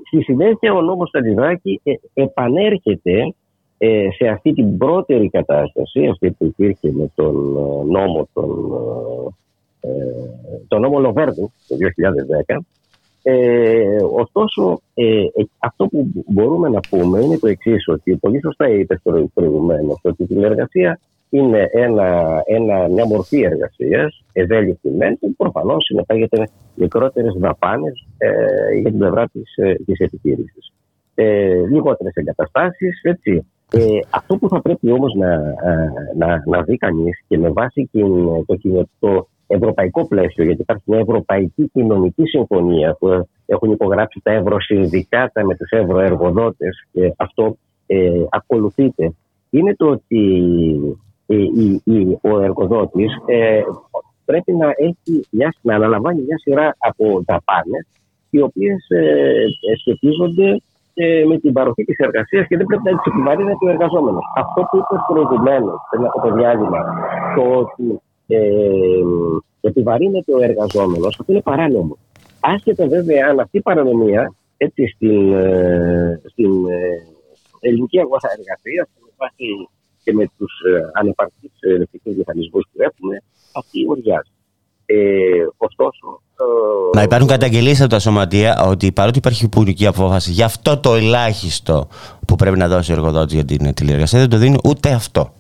στη 0.06 0.22
συνέχεια 0.22 0.74
ο 0.74 0.80
νόμος 0.80 1.10
Ταλιδάκη 1.10 1.80
ε, 1.82 1.92
επανέρχεται 2.14 3.34
ε, 3.78 4.08
σε 4.10 4.28
αυτή 4.28 4.52
την 4.52 4.78
πρώτερη 4.78 5.28
κατάσταση, 5.28 6.06
αυτή 6.06 6.30
που 6.30 6.44
υπήρχε 6.44 6.92
με 6.92 7.10
τον 7.14 7.56
ε, 7.56 7.90
νόμο 7.92 8.28
τον, 8.32 8.50
ε, 9.80 9.90
τον 10.68 10.80
νόμο 10.80 10.98
Λοβέρδου 10.98 11.52
το 11.68 11.76
2010. 12.46 12.56
Ε, 13.22 13.96
ωστόσο, 14.12 14.80
αυτό 15.58 15.86
που 15.86 16.24
μπορούμε 16.26 16.68
να 16.68 16.80
πούμε 16.90 17.20
είναι 17.20 17.38
το 17.38 17.46
εξής, 17.46 17.88
ότι 17.88 18.16
πολύ 18.16 18.40
σωστά 18.40 18.68
είπε 18.68 19.00
προηγουμένω 19.34 19.98
ότι 20.02 20.26
την 20.26 20.44
εργασία 20.44 21.00
είναι 21.30 21.68
ένα, 21.72 22.42
ένα, 22.46 22.88
μια 22.88 23.06
μορφή 23.06 23.40
εργασίας, 23.40 24.24
ευέλικτη 24.32 24.90
μεν, 24.90 25.18
που 25.18 25.34
προφανώς 25.36 25.84
συνεπάγεται 25.84 26.48
μικρότερες 26.74 27.34
δαπάνες 27.38 28.06
ε, 28.18 28.30
για 28.80 28.90
την 28.90 28.98
πλευρά 28.98 29.28
της 29.28 29.54
της 29.84 29.98
ε, 29.98 30.04
επιχείρησης. 30.04 30.72
Ε, 31.14 31.66
Λιγότερες 31.70 32.12
εγκαταστάσεις, 32.14 33.00
έτσι. 33.02 33.46
Ε, 33.72 33.98
αυτό 34.10 34.36
που 34.36 34.48
θα 34.48 34.60
πρέπει 34.60 34.90
όμως 34.90 35.14
να, 35.14 35.32
ε, 35.32 35.92
να, 36.16 36.42
να 36.46 36.62
δει 36.62 36.76
κανείς 36.76 37.22
και 37.28 37.38
με 37.38 37.48
βάση 37.48 37.90
το, 37.92 38.44
το 38.98 39.28
ευρωπαϊκό 39.46 40.06
πλαίσιο, 40.06 40.44
γιατί 40.44 40.60
υπάρχει 40.60 40.82
μια 40.86 40.98
ευρωπαϊκή 40.98 41.70
κοινωνική 41.72 42.26
συμφωνία 42.26 42.96
που 42.98 43.28
έχουν 43.46 43.70
υπογράψει 43.72 44.20
τα 44.22 44.32
ευρωσυνδικάτα 44.32 45.44
με 45.44 45.56
τους 45.56 45.70
ευρωεργοδότες 45.70 46.86
και 46.92 47.12
αυτό 47.16 47.56
ε, 47.86 48.24
ακολουθείται, 48.30 49.12
είναι 49.50 49.74
το 49.74 49.86
ότι 49.86 50.22
ο 52.20 52.40
εργοδότης 52.40 53.12
ε, 53.26 53.60
πρέπει 54.24 54.52
να, 54.52 54.68
έχει 54.76 55.26
μια, 55.30 55.54
να 55.60 55.74
αναλαμβάνει 55.74 56.22
μια 56.22 56.38
σειρά 56.38 56.76
από 56.78 57.22
δαπάνες 57.26 57.86
οι 58.30 58.40
οποίες 58.40 58.88
ε, 58.88 59.76
σχετίζονται 59.78 60.62
ε, 60.94 61.24
με 61.24 61.38
την 61.38 61.52
παροχή 61.52 61.84
της 61.84 61.98
εργασίας 61.98 62.46
και 62.46 62.56
δεν 62.56 62.66
πρέπει 62.66 62.82
να 62.84 62.90
τις 62.90 63.12
επιβαρύνεται 63.12 63.66
ο 63.66 63.68
εργαζόμενος. 63.68 64.24
Αυτό 64.36 64.60
που 64.70 64.76
είπε 64.76 64.96
προηγουμένως, 65.12 65.78
πριν 65.90 66.04
από 66.04 66.28
το 66.28 66.34
διάλειμμα, 66.34 66.80
το 67.36 67.42
ότι 67.58 68.00
ε, 68.26 68.38
επιβαρύνεται 69.60 70.34
ο 70.34 70.42
εργαζόμενος, 70.42 71.18
αυτό 71.20 71.32
είναι 71.32 71.42
παράνομο. 71.42 71.98
Άσχετα 72.40 72.86
βέβαια 72.86 73.26
αν 73.30 73.40
αυτή 73.40 73.56
η 73.56 73.60
παρανομία 73.60 74.34
έτσι, 74.56 74.86
στην, 74.94 75.32
ε, 75.32 76.20
στην 76.30 76.68
ε, 76.68 76.78
ελληνική 77.60 78.00
αγορά 78.00 78.28
εργασίας, 78.38 78.88
με 79.04 79.10
βάση 79.16 79.44
και 80.02 80.12
με 80.12 80.30
τους 80.38 80.52
ε, 80.60 80.80
ανεπαρκείς 80.92 81.52
ελευθερικού 81.60 82.14
μηχανισμούς 82.16 82.64
που 82.72 82.82
έχουμε, 82.82 83.22
αυτή 83.54 83.86
οριάζει. 83.88 84.30
Ε, 84.86 85.46
ωστόσο. 85.56 86.22
Ε, 86.40 86.96
να 86.96 87.02
υπάρχουν 87.02 87.28
καταγγελίες 87.28 87.80
από 87.80 87.90
τα 87.90 87.98
σωματεία 87.98 88.62
ότι 88.66 88.92
παρότι 88.92 89.18
υπάρχει 89.18 89.44
υπουργική 89.44 89.86
απόφαση 89.86 90.30
για 90.30 90.44
αυτό 90.44 90.78
το 90.78 90.94
ελάχιστο 90.94 91.88
που 92.26 92.36
πρέπει 92.36 92.58
να 92.58 92.68
δώσει 92.68 92.92
ο 92.92 92.94
εργοδότης 92.94 93.34
για 93.34 93.44
την 93.44 93.74
τηλεεργασία, 93.74 94.18
δεν 94.18 94.28
το 94.28 94.36
δίνει 94.36 94.58
ούτε 94.64 94.90
αυτό. 94.92 95.32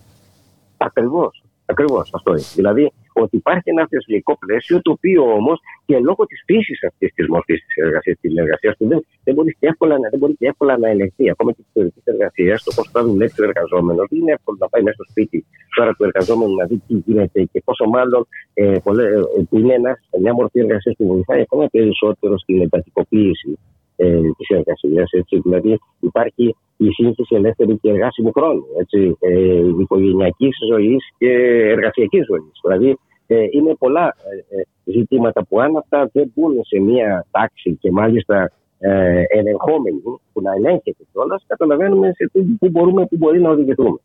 Ακριβώς. 0.76 1.42
Ακριβώς 1.66 2.10
αυτό 2.12 2.30
είναι. 2.30 2.44
Δηλαδή, 2.54 2.92
ότι 3.22 3.36
υπάρχει 3.36 3.70
ένα 3.74 3.86
θεσμικό 3.90 4.38
πλαίσιο 4.38 4.82
το 4.82 4.90
οποίο 4.90 5.22
όμως 5.22 5.58
και 5.86 5.98
λόγω 5.98 6.26
της 6.26 6.42
φύσης 6.46 6.84
αυτής 6.84 7.12
της 7.14 7.26
μορφής 7.28 7.58
της 7.66 7.74
εργασίας, 7.84 8.16
της 8.20 8.34
εργασίας 8.36 8.76
του 8.76 8.86
δεν, 8.86 9.04
δεν, 9.24 9.34
μπορεί 9.34 9.56
και 9.60 9.66
εύκολα, 9.66 9.96
δεν 10.10 10.18
μπορεί 10.18 10.34
και 10.36 10.46
εύκολα 10.46 10.78
να 10.78 10.88
ελεγχθεί. 10.88 11.30
Ακόμα 11.30 11.52
και 11.52 11.62
της 11.62 11.70
θεωρητικής 11.72 12.04
εργασίας, 12.12 12.62
το 12.62 12.72
πώς 12.76 12.88
θα 12.92 13.04
δουλέψει 13.04 13.40
ο 13.42 13.44
εργαζόμενος, 13.44 14.06
δεν 14.10 14.18
είναι 14.20 14.32
εύκολο 14.32 14.56
να 14.60 14.68
πάει 14.68 14.82
μέσα 14.82 14.96
στο 14.98 15.06
σπίτι 15.10 15.44
τώρα 15.76 15.92
του 15.94 16.04
εργαζόμενου 16.04 16.54
να 16.54 16.64
δει 16.64 16.76
τι 16.86 16.94
γίνεται 17.06 17.42
και 17.52 17.62
πόσο 17.64 17.84
μάλλον 17.88 18.26
ε, 18.54 18.78
πολλές, 18.84 19.08
ε, 19.12 19.42
που 19.48 19.58
είναι 19.58 19.74
ένας, 19.74 19.98
μια 20.20 20.34
μορφή 20.34 20.58
εργασίας 20.60 20.94
που 20.98 21.06
βοηθάει 21.06 21.40
ακόμα 21.40 21.66
περισσότερο 21.70 22.38
στην 22.38 22.60
εντατικοποίηση 22.60 23.58
ε, 23.96 24.20
της 24.36 24.48
εργασίας. 24.48 25.10
Δηλαδή, 25.42 25.78
υπάρχει 26.00 26.56
η 26.76 26.88
σύγχυση 26.90 27.34
ελεύθερη 27.34 27.78
και 27.82 27.90
εργάσιμου 27.90 28.32
χρόνου, 28.32 28.64
έτσι, 28.78 29.16
ε, 29.20 29.60
οικογενειακής 29.80 30.56
ζωής 30.70 31.02
και 31.18 31.30
εργασιακής 31.76 32.26
ζωής. 32.26 32.52
Δηλαδή, 32.62 32.98
ε, 33.32 33.46
είναι 33.50 33.74
πολλά 33.74 34.14
ε, 34.50 34.60
ε, 34.60 34.62
ζητήματα 34.84 35.44
που 35.44 35.60
αν 35.60 35.76
αυτά 35.76 36.10
δεν 36.12 36.32
μπουν 36.34 36.64
σε 36.64 36.80
μία 36.80 37.26
τάξη 37.30 37.78
και 37.80 37.90
μάλιστα 37.90 38.50
ε, 38.78 39.22
ελεγχόμενοι, 39.28 40.00
που 40.32 40.40
να 40.42 40.52
ελέγχεται 40.52 41.04
κιόλας, 41.12 41.44
καταλαβαίνουμε 41.46 42.12
σε 42.14 42.30
πού 42.58 42.68
μπορούμε, 42.70 43.06
πού 43.06 43.16
μπορεί 43.16 43.40
να 43.40 43.50
οδηγηθούμε. 43.50 43.98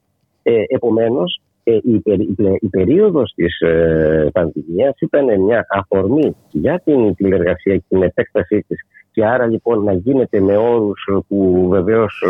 Ε, 0.43 0.63
Επομένως, 0.67 1.41
ε, 1.63 1.73
η, 1.73 2.01
η, 2.03 2.36
η 2.59 2.67
περίοδος 2.67 3.34
της 3.36 3.59
ε, 3.59 4.30
πανδημίας 4.34 4.99
ήταν 4.99 5.41
μια 5.41 5.65
αφορμή 5.69 6.36
για 6.51 6.82
την 6.86 7.15
τηλεργασία 7.15 7.76
και 7.76 7.84
την 7.88 8.03
επέκτασή 8.03 8.65
της 8.67 8.86
και 9.11 9.26
άρα 9.26 9.45
λοιπόν 9.47 9.84
να 9.84 9.93
γίνεται 9.93 10.39
με 10.39 10.57
όρους 10.57 11.09
που 11.28 11.67
βεβαίως 11.69 12.23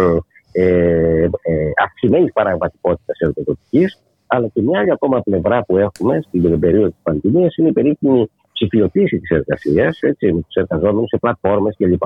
ε, 0.52 1.24
ε, 1.24 1.30
αυξημένης 1.84 2.32
παραγματικότητας 2.34 3.20
εργοδοτικής 3.20 4.00
αλλά 4.28 4.48
και 4.48 4.62
μια 4.62 4.80
άλλη 4.80 4.92
ακόμα 4.92 5.22
πλευρά 5.22 5.64
που 5.64 5.78
έχουμε 5.78 6.22
στην 6.28 6.60
περίοδο 6.60 6.88
της 6.88 7.00
πανδημίας 7.04 7.56
είναι 7.56 7.70
η 7.70 7.72
περίπτωση 7.72 8.30
ψηφιοποίηση 8.54 9.20
της 9.20 9.30
εργασίας 9.30 10.00
έτσι, 10.02 10.34
με 10.34 10.42
τους 10.42 10.56
εργαζόμενους 10.56 11.10
σε 11.10 11.18
πλατφόρμες 11.18 11.76
κλπ. 11.78 12.04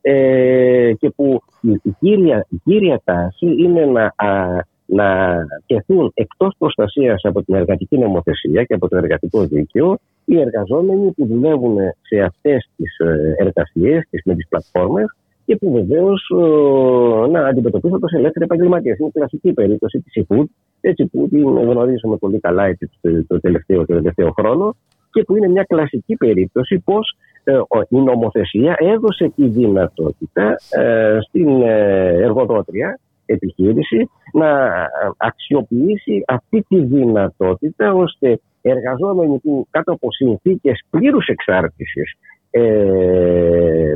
Ε, 0.00 0.92
και 0.98 1.10
που 1.10 1.42
η 1.60 1.94
κύρια, 1.98 2.46
η 2.48 2.56
κύρια 2.64 3.00
τάση 3.04 3.46
είναι 3.46 3.84
να, 3.84 4.12
α, 4.16 4.64
να 4.86 5.36
τεθούν 5.66 6.10
εκτός 6.14 6.54
προστασίας 6.58 7.24
από 7.24 7.42
την 7.42 7.54
εργατική 7.54 7.98
νομοθεσία 7.98 8.64
και 8.64 8.74
από 8.74 8.88
το 8.88 8.96
εργατικό 8.96 9.44
δίκαιο 9.44 9.98
οι 10.24 10.40
εργαζόμενοι 10.40 11.12
που 11.12 11.26
δουλεύουν 11.26 11.76
σε 12.00 12.20
αυτές 12.20 12.70
τις 12.76 12.98
ε, 12.98 13.34
εργασίες 13.38 14.08
με 14.24 14.34
τις 14.34 14.48
πλατφόρμες 14.48 15.16
και 15.44 15.56
που 15.56 15.72
βεβαίω 15.72 16.12
ε, 16.12 17.30
να 17.30 17.46
αντιμετωπίζονται 17.46 18.04
ω 18.04 18.16
ελεύθεροι 18.16 18.44
επαγγελματίες. 18.44 18.98
Είναι 18.98 19.10
κλασική 19.12 19.52
περίπτωση 19.52 20.00
της 20.00 20.24
eFood, 20.26 20.44
έτσι 20.80 21.06
που 21.06 21.28
την 21.28 21.42
γνωρίζουμε 21.42 22.16
πολύ 22.16 22.40
καλά 22.40 22.64
έτσι, 22.64 22.90
το, 23.26 23.40
τελευταίο, 23.40 23.86
το 23.86 23.94
τελευταίο 23.94 24.32
χρόνο 24.38 24.76
και 25.10 25.22
που 25.22 25.36
είναι 25.36 25.48
μια 25.48 25.62
κλασική 25.62 26.16
περίπτωση 26.16 26.78
πώ 26.84 26.98
ε, 27.44 27.60
η 27.88 27.96
νομοθεσία 27.96 28.76
έδωσε 28.78 29.32
τη 29.36 29.48
δυνατότητα 29.48 30.56
ε, 30.70 31.18
στην 31.28 31.62
εργοδότρια 31.62 32.98
επιχείρηση 33.26 34.10
να 34.32 34.70
αξιοποιήσει 35.16 36.24
αυτή 36.26 36.64
τη 36.68 36.80
δυνατότητα 36.80 37.92
ώστε 37.92 38.40
εργαζόμενοι 38.62 39.38
που 39.38 39.66
κάτω 39.70 39.92
από 39.92 40.08
συνθήκες 40.12 40.84
πλήρους 40.90 41.26
εξάρτησης 41.26 42.14
ε, 42.50 42.60
ε, 42.60 43.94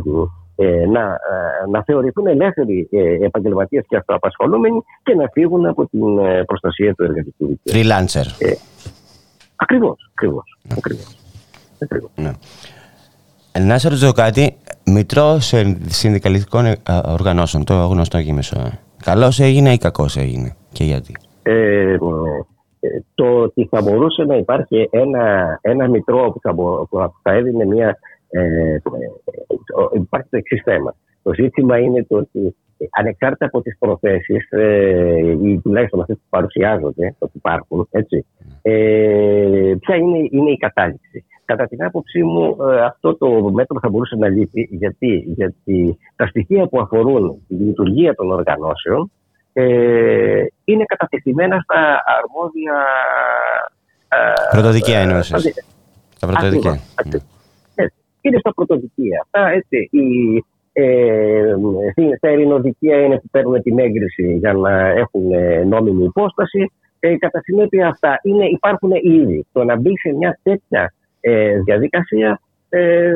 να, 0.67 1.01
ε, 1.01 1.71
να 1.71 1.83
θεωρηθούν 1.83 2.27
ελεύθεροι 2.27 2.89
ε, 2.93 3.25
επαγγελματίες 3.25 3.85
και 3.89 3.97
αυτοαπασχολούμενοι 3.97 4.83
και 5.03 5.15
να 5.15 5.29
φύγουν 5.33 5.67
από 5.67 5.87
την 5.87 6.01
προστασία 6.47 6.95
του 6.95 7.05
εργατικού 7.05 7.47
δικαίου. 7.47 7.83
Freelancer. 7.83 8.57
Ακριβώς, 9.57 10.11
ακριβώς. 10.15 10.59
ακριβώς. 10.77 11.17
ακριβώς. 11.83 12.11
Ναι. 12.17 12.31
Να 13.61 13.79
σε 13.79 13.89
ρωτήσω 13.89 14.13
κάτι, 14.13 14.57
μητρό 14.85 15.39
συνδικαλιστικών 15.87 16.65
ε, 16.67 16.77
οργανώσεων, 17.07 17.65
το 17.65 17.75
γνωστό 17.75 18.19
ΜΕΣΟΕ. 18.33 18.79
Καλώς 19.03 19.41
έγινε 19.41 19.73
ή 19.73 19.79
κακώς 19.79 20.17
έγινε 20.17 20.57
και 20.73 20.85
γιατί; 20.85 21.13
Ε, 21.43 21.97
το 23.15 23.25
ότι 23.25 23.69
θα 23.71 23.83
μπορούσε 23.83 24.23
να 24.23 24.37
υπάρχει 24.37 24.89
ένα, 24.91 25.59
ένα 25.61 25.89
μητρό 25.89 26.31
που 26.31 26.41
θα, 26.43 26.55
που 26.55 27.13
θα 27.23 27.33
έδινε 27.33 27.65
μια. 27.65 27.99
Ε, 28.31 28.41
ε, 28.41 28.81
υπάρχει 29.93 30.29
το 30.31 30.37
εξής 30.37 30.63
θέμα. 30.65 30.95
Το 31.23 31.35
ζήτημα 31.35 31.79
είναι 31.79 32.05
το 32.05 32.17
ότι 32.17 32.57
ανεξάρτητα 32.91 33.47
από 33.47 33.63
τις 33.63 33.79
προθέσεις 33.79 34.51
ε, 34.51 35.37
ή 35.43 35.61
τουλάχιστον 35.63 36.01
αυτές 36.01 36.17
που 36.17 36.27
παρουσιάζονται, 36.29 37.15
ότι 37.19 37.33
υπάρχουν, 37.35 37.89
έτσι, 37.91 38.27
ε, 38.63 39.75
ποια 39.81 39.97
είναι, 39.97 40.29
είναι 40.31 40.51
η 40.51 40.57
κατάληξη. 40.57 41.25
Κατά 41.45 41.67
την 41.67 41.85
άποψή 41.85 42.23
μου 42.23 42.57
ε, 42.71 42.81
αυτό 42.81 43.17
το 43.17 43.51
μέτρο 43.53 43.79
θα 43.81 43.89
μπορούσε 43.89 44.17
να 44.17 44.29
λείπει 44.29 44.69
γιατί, 44.71 45.25
γιατί 45.27 45.99
τα 46.17 46.27
στοιχεία 46.27 46.67
που 46.67 46.81
αφορούν 46.81 47.43
τη 47.49 47.55
λειτουργία 47.55 48.15
των 48.15 48.31
οργανώσεων 48.31 49.11
ε, 49.53 50.45
είναι 50.65 50.85
κατατεθειμένα 50.85 51.61
στα 51.61 52.03
αρμόδια... 52.19 52.87
Ε, 54.09 54.57
πρωτοδικεία 54.57 54.99
εννοήσεις. 54.99 55.55
Στα 56.17 56.27
πρωτοδικεία. 56.27 56.81
Είναι 58.29 58.39
στα 58.39 58.55
πρωτοδικεία. 58.55 59.23
Αυτά 59.25 59.51
έτσι, 59.51 59.89
η, 59.91 60.07
ε, 60.73 61.55
στα 62.17 62.31
ειρηνοδικεία 62.31 63.01
είναι 63.01 63.17
που 63.17 63.29
παίρνουν 63.31 63.63
την 63.63 63.79
έγκριση 63.79 64.37
για 64.41 64.53
να 64.53 64.89
έχουν 64.89 65.33
ε, 65.33 65.65
νόμιμη 65.65 66.05
υπόσταση. 66.05 66.73
Ε, 67.01 67.17
κατά 67.17 67.41
συνέπεια 67.41 67.89
αυτά 67.89 68.21
είναι, 68.23 68.45
υπάρχουν 68.45 68.91
ήδη. 69.03 69.47
Το 69.53 69.65
να 69.65 69.77
μπει 69.77 69.99
σε 69.99 70.13
μια 70.13 70.39
τέτοια 70.43 70.95
ε, 71.21 71.61
διαδικασία 71.61 72.41
ε, 72.69 73.09
ε, 73.09 73.15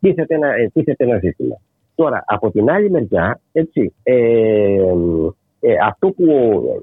τίθεται, 0.00 0.34
ένα, 0.34 0.54
ε, 0.54 0.70
τίθεται 0.74 1.04
ένα 1.04 1.18
ζήτημα. 1.18 1.56
Τώρα, 1.94 2.24
από 2.26 2.50
την 2.50 2.70
άλλη 2.70 2.90
μεριά, 2.90 3.40
έτσι, 3.52 3.94
ε, 4.02 4.14
ε, 5.60 5.74
αυτό 5.86 6.08
που 6.08 6.26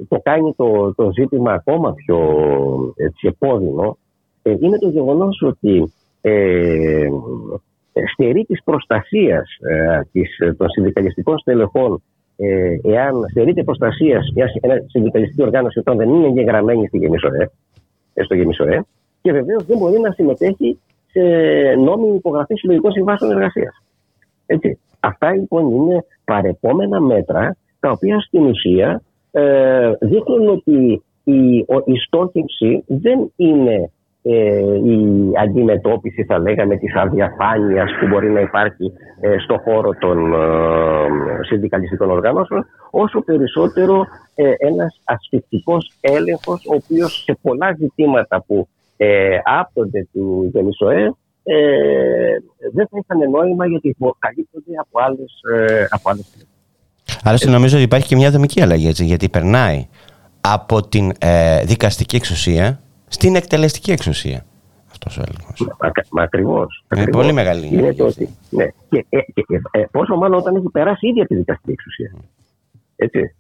το 0.08 0.20
κάνει 0.24 0.54
το, 0.58 0.94
το 0.94 1.12
ζήτημα 1.12 1.54
ακόμα 1.54 1.94
πιο 1.94 2.18
έτσι, 2.96 3.28
επώδυνο 3.28 3.98
ε, 4.42 4.52
είναι 4.60 4.78
το 4.78 4.90
γεγονός 4.90 5.42
ότι 5.42 5.94
ε, 6.22 7.08
στερεί 8.14 8.44
της 8.44 8.64
προστασίας 8.64 9.58
ε, 10.40 10.54
των 10.54 10.70
συνδικαλιστικών 10.70 11.38
στελεχών 11.38 12.02
ε, 12.36 12.76
εάν 12.84 13.14
στερείται 13.30 13.64
προστασίας 13.64 14.32
μιας 14.36 14.52
συνδικαλιστική 14.86 15.42
οργάνωση 15.42 15.80
όταν 15.80 15.98
δεν 15.98 16.10
είναι 16.10 16.28
εγγεγραμμένη 16.28 16.88
στη 16.88 16.98
Γεμισοέ, 16.98 17.50
στο 18.24 18.36
Γεμισοέ 18.36 18.84
και 19.22 19.32
βεβαίως 19.32 19.66
δεν 19.66 19.78
μπορεί 19.78 20.00
να 20.00 20.12
συμμετέχει 20.12 20.80
σε 21.12 21.22
νόμιμη 21.78 22.16
υπογραφή 22.16 22.56
συλλογικών 22.56 22.92
συμβάσεων 22.92 23.32
εργασίας. 23.32 23.84
Αυτά 25.00 25.32
λοιπόν 25.32 25.70
είναι 25.72 26.06
παρεπόμενα 26.26 27.02
μέτρα 27.02 27.56
τα 27.80 27.92
οποία 27.92 28.20
στην 28.20 28.46
ουσία 28.46 29.02
ε, 29.32 29.92
δείχνουν 30.00 30.48
ότι 30.48 31.04
η, 31.24 31.58
η 31.86 31.96
στόχευση 32.06 32.84
δεν 32.88 33.32
είναι 33.36 33.92
ε, 34.24 34.76
η 34.76 35.32
αντιμετώπιση 35.42 36.24
θα 36.24 36.40
λέγαμε 36.40 36.78
της 36.78 36.96
αδιαφάνειας 36.96 37.92
που 38.00 38.08
μπορεί 38.08 38.30
να 38.30 38.40
υπάρχει 38.40 38.92
ε, 39.20 39.38
στο 39.38 39.58
χώρο 39.64 39.90
των 40.00 40.34
ε, 40.34 40.38
συνδικαλιστικών 41.42 42.10
οργανώσεων 42.10 42.66
όσο 42.90 43.22
περισσότερο 43.22 44.06
ε, 44.36 44.52
ένας 44.58 45.02
ασφυκτικός 45.04 45.94
έλεγχος 46.02 46.66
ο 46.66 46.76
οποίος 46.76 47.24
σε 47.24 47.38
πολλά 47.42 47.76
ζητήματα 47.78 48.44
που 48.48 48.68
ε, 48.98 49.38
άπτονται 49.44 50.08
του 50.14 50.50
Γενισοέ 50.54 51.14
ε, 51.44 51.58
δεν 52.74 52.88
θα 52.88 52.98
είχαν 53.04 53.30
νόημα 53.30 53.66
γιατί 53.66 53.96
καλύπτονται 54.20 54.72
από 54.80 55.00
άλλες, 55.00 55.40
ε, 55.54 55.86
από 55.90 56.10
άλλες 56.10 56.26
Άλλωστε 57.24 57.50
νομίζω 57.50 57.76
ότι 57.76 57.86
υπάρχει 57.86 58.08
και 58.08 58.16
μια 58.16 58.32
δομική 58.32 58.62
αλλαγή 58.62 58.88
έτσι, 58.88 59.06
γιατί 59.06 59.30
περνάει 59.30 59.88
από 60.42 60.88
την 60.88 61.12
ε, 61.20 61.64
δικαστική 61.64 62.16
εξουσία 62.16 62.80
στην 63.12 63.36
εκτελεστική 63.36 63.92
εξουσία. 63.92 64.46
Αυτός 64.92 65.18
ο 65.18 65.22
έλεγχος. 65.28 65.68
Μα, 66.12 66.24
ακριβώς. 66.24 66.84
Είναι 66.96 67.10
πολύ 67.10 67.34
μεγάλη. 67.34 67.68
Είναι 67.72 67.94
το 67.94 68.06
ότι, 68.06 68.30
ναι. 68.50 68.66
και, 68.90 69.06
ε, 69.10 69.20
και, 69.34 69.44
ε, 69.72 69.84
πόσο 69.92 70.16
μάλλον 70.16 70.40
όταν 70.40 70.56
έχει 70.56 70.70
περάσει 70.72 71.08
ήδη 71.08 71.20
από 71.20 71.30
τη 71.30 71.36
δικαστική 71.36 71.72
εξουσία. 71.72 72.12
Έτσι. 72.96 73.36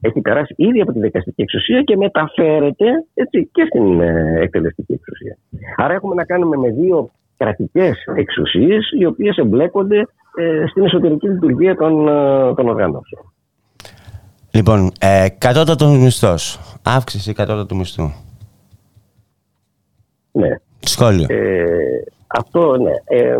Έχει 0.00 0.20
περάσει 0.20 0.54
ήδη 0.56 0.80
από 0.80 0.92
τη 0.92 1.00
δικαστική 1.00 1.42
εξουσία 1.42 1.82
και 1.82 1.96
μεταφέρεται 1.96 2.86
έτσι, 3.14 3.48
και 3.52 3.64
στην 3.68 4.00
ε, 4.00 4.38
εκτελεστική 4.40 4.92
εξουσία. 4.92 5.36
Άρα 5.76 5.94
έχουμε 5.94 6.14
να 6.14 6.24
κάνουμε 6.24 6.56
με 6.56 6.70
δύο 6.70 7.10
κρατικές 7.36 8.04
εξουσίες 8.16 8.90
οι 8.98 9.04
οποίες 9.04 9.36
εμπλέκονται 9.36 10.06
ε, 10.38 10.66
στην 10.66 10.84
εσωτερική 10.84 11.28
λειτουργία 11.28 11.76
των, 11.76 12.08
ε, 12.08 12.54
των 12.54 12.68
οργανώσεων. 12.68 13.32
Λοιπόν, 14.50 14.92
ε, 15.00 15.26
κατώτατος 15.38 15.98
μισθός. 15.98 16.60
Αύξηση 16.82 17.32
κατώτατου 17.32 17.76
μισθού. 17.76 18.10
Ναι. 20.32 20.48
Σχόλιο. 20.80 21.26
Ε, 21.28 22.02
αυτό, 22.26 22.76
ναι. 22.76 22.92
Ε, 23.04 23.36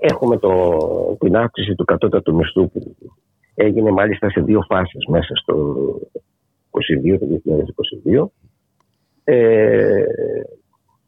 έχουμε 0.00 0.38
το, 0.38 0.78
την 1.20 1.36
αύξηση 1.36 1.74
του 1.74 1.84
κατώτατου 1.84 2.34
μισθού 2.34 2.70
που 2.70 2.96
έγινε 3.54 3.90
μάλιστα 3.90 4.30
σε 4.30 4.40
δύο 4.40 4.64
φάσεις 4.68 5.06
μέσα 5.06 5.34
στο 5.34 5.54
22 6.70 7.18
το 7.18 7.26
2022. 8.04 8.26
Ε, 9.24 10.04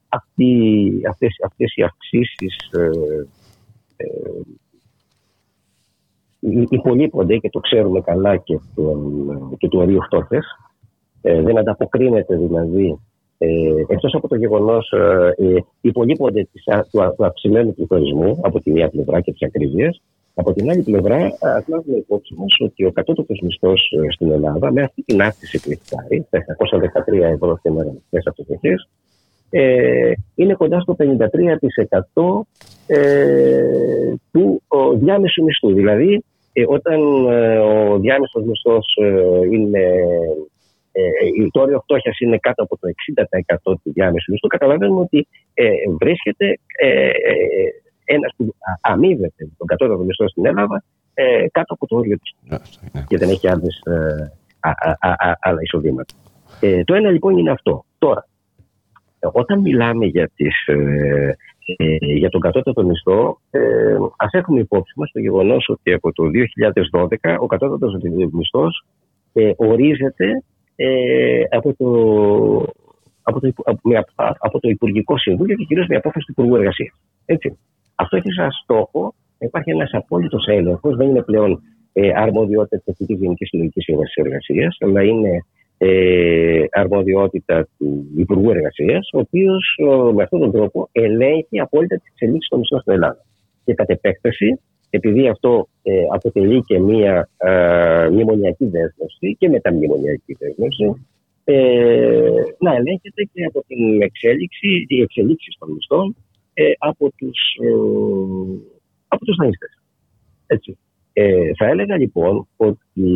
αυτή, 0.09 1.01
αυτές, 1.09 1.37
αυτές 1.45 1.75
οι 1.75 1.83
αυξήσεις 1.83 2.57
ε, 2.73 2.91
ε, 3.97 4.07
υπολείπονται 6.71 7.37
και 7.37 7.51
το 7.51 7.61
ξέρουμε 7.61 8.01
καλά 8.01 8.37
και, 8.37 8.61
τον, 8.75 9.57
και 9.59 9.69
του 9.69 9.79
ορίου 9.79 10.03
φτώχειας. 10.03 10.47
Ε, 11.23 11.43
δεν 11.43 11.59
ανταποκρίνεται 11.59 12.37
δηλαδή 12.37 12.99
ε, 13.39 13.49
εκτός 13.89 14.15
από 14.15 14.29
το 14.29 14.37
γεγονός 14.37 14.93
ε, 14.93 15.35
ε 15.37 15.65
υπολείπονται 15.81 16.49
της, 16.53 16.65
του, 16.65 17.15
του 17.17 17.25
αυξημένου 17.25 17.75
πληθωρισμού 17.75 18.39
από 18.43 18.61
τη 18.61 18.71
μία 18.71 18.89
πλευρά 18.89 19.21
και 19.21 19.33
τη 19.33 19.47
ακρίβεια. 19.47 19.95
Από 20.37 20.53
την 20.53 20.71
άλλη 20.71 20.83
πλευρά, 20.83 21.19
λάβουμε 21.67 21.97
υπόψη 21.97 22.35
μας 22.37 22.57
ότι 22.61 22.85
ο 22.85 22.93
κατώτατος 22.93 23.41
μισθός 23.43 23.93
ε, 24.03 24.13
στην 24.13 24.31
Ελλάδα, 24.31 24.73
με 24.73 24.83
αυτή 24.83 25.03
την 25.03 25.23
αύξηση 25.23 25.61
που 25.61 25.71
έχει 25.71 25.83
πάρει, 25.91 26.27
τα 26.31 26.39
713 27.19 27.33
ευρώ 27.35 27.59
την 27.63 27.73
μέρα 27.73 27.93
μέσα 28.11 28.31
από 28.31 28.45
το 28.45 28.55
ε, 29.57 30.13
είναι 30.35 30.55
κοντά 30.55 30.81
στο 30.81 30.97
53% 30.99 31.05
ε, 32.87 34.15
του 34.33 34.63
ο, 34.69 34.93
διάμεσου 34.93 35.45
μισθού. 35.45 35.73
Δηλαδή, 35.75 36.25
ε, 36.53 36.65
όταν 36.67 37.27
ε, 37.31 37.59
ο 37.59 37.99
διάμεσος 37.99 38.45
μισθός 38.45 38.99
ε, 39.03 39.47
είναι 39.53 39.81
το 41.51 41.61
όριο 41.61 41.81
φτώχεια 41.81 42.13
είναι 42.19 42.39
κάτω 42.39 42.63
από 42.63 42.79
το 42.79 42.89
60% 43.65 43.75
του 43.83 43.93
διάμεσου 43.93 44.31
μισθού, 44.31 44.47
καταλαβαίνουμε 44.47 45.01
ότι 45.01 45.27
βρίσκεται 45.99 46.59
ένας 48.05 48.33
που 48.37 48.55
αμείβεται 48.81 49.49
τον 49.59 49.67
κατώτατο 49.67 50.03
μισθό 50.03 50.29
στην 50.29 50.47
Ελλάδα 50.47 50.85
κάτω 51.53 51.75
από 51.75 51.87
το 51.87 51.97
όριο 51.97 52.17
του 52.17 52.47
ναι, 52.49 52.57
ναι. 52.93 53.05
και 53.09 53.19
δεν 53.19 53.29
έχει 53.29 53.49
άλλες, 53.49 53.83
άλλα 55.41 55.61
εισοδήματα. 55.61 56.15
το 56.85 56.95
ένα 56.95 57.11
λοιπόν 57.11 57.39
είναι 57.39 57.51
αυτό. 57.51 57.85
Τώρα, 57.99 58.29
όταν 59.33 59.61
μιλάμε 59.61 60.07
για 60.07 60.31
τις 60.37 60.55
ε, 61.67 61.97
για 62.01 62.29
τον 62.29 62.41
κατώτατο 62.41 62.85
μισθό, 62.85 63.41
ε, 63.51 63.97
ας 64.17 64.33
έχουμε 64.33 64.61
υπόψη 64.61 64.93
μας 64.97 65.11
το 65.13 65.21
γεγονός 65.21 65.69
ότι 65.69 65.93
από 65.93 66.13
το 66.13 66.25
2012 66.93 67.37
ο 67.41 67.47
κατώτατος 67.47 67.97
μισθός 68.33 68.85
ε, 69.33 69.53
ορίζεται 69.57 70.43
ε, 70.77 71.43
από, 71.51 71.75
το, 71.75 71.89
από, 73.23 73.41
το, 73.41 73.53
από, 74.39 74.61
το 74.61 74.69
Υπουργικό 74.69 75.19
Συμβούλιο 75.19 75.57
και 75.57 75.65
κυρίως 75.65 75.87
με 75.87 75.97
απόφαση 75.97 76.27
του 76.27 76.33
Υπουργού 76.33 76.57
Εργασίας. 76.57 76.95
Αυτό 77.95 78.17
έχει 78.17 78.33
σαν 78.33 78.51
στόχο 78.51 79.15
να 79.39 79.47
υπάρχει 79.47 79.71
ένας 79.71 79.91
απόλυτος 79.93 80.47
έλεγχος, 80.47 80.97
δεν 80.97 81.09
είναι 81.09 81.23
πλέον 81.23 81.63
ε, 81.93 82.11
αρμοδιότητα 82.15 82.77
της 82.77 82.87
Εθνικής 82.87 83.19
Γενικής 83.19 83.49
Συλλογικής 83.49 83.87
Εργασίας, 84.15 84.77
αλλά 84.81 85.03
είναι 85.03 85.45
ε, 85.79 86.65
αρμοδιότητα 86.71 87.69
του 87.79 88.07
Υπουργού 88.17 88.51
Εργασίας, 88.51 89.09
ο 89.13 89.19
οποίος 89.19 89.79
με 90.15 90.23
αυτόν 90.23 90.41
τον 90.41 90.53
τρόπο 90.53 90.89
ελέγχει 90.93 91.61
απόλυτα 91.61 91.97
τις 91.97 92.11
εξελίξεις 92.13 92.49
των 92.49 92.59
μισθών 92.59 92.81
στην 92.81 92.93
Ελλάδα. 92.93 93.25
Και 93.65 93.75
κατ' 93.75 93.91
επέκταση, 93.91 94.61
επειδή 94.97 95.29
αυτό 95.29 95.69
ε, 95.83 96.03
αποτελεί 96.13 96.63
και 96.63 96.79
μία 96.79 97.29
ε, 97.37 98.09
μνημονιακή 98.11 98.65
δέσμευση 98.65 99.37
και 99.39 99.49
μεταμνημονιακή 99.49 100.37
δέσμευση, 100.39 101.07
ε, 101.45 102.31
να 102.59 102.75
ελέγχεται 102.75 103.23
και 103.33 103.45
από 103.45 103.65
την 103.67 104.03
εξέλιξη, 104.03 104.85
οι 104.89 105.01
εξελίξεις 105.01 105.57
των 105.59 105.73
μισθών 105.73 106.17
ε, 106.55 106.65
από 106.79 107.13
τους, 107.17 107.39
ε, 107.63 107.75
από 109.09 109.25
τους 109.25 109.37
Έτσι. 110.47 110.79
Ε, 111.13 111.51
θα 111.57 111.67
έλεγα 111.67 111.99
λοιπόν 111.99 112.47
ότι 112.57 113.11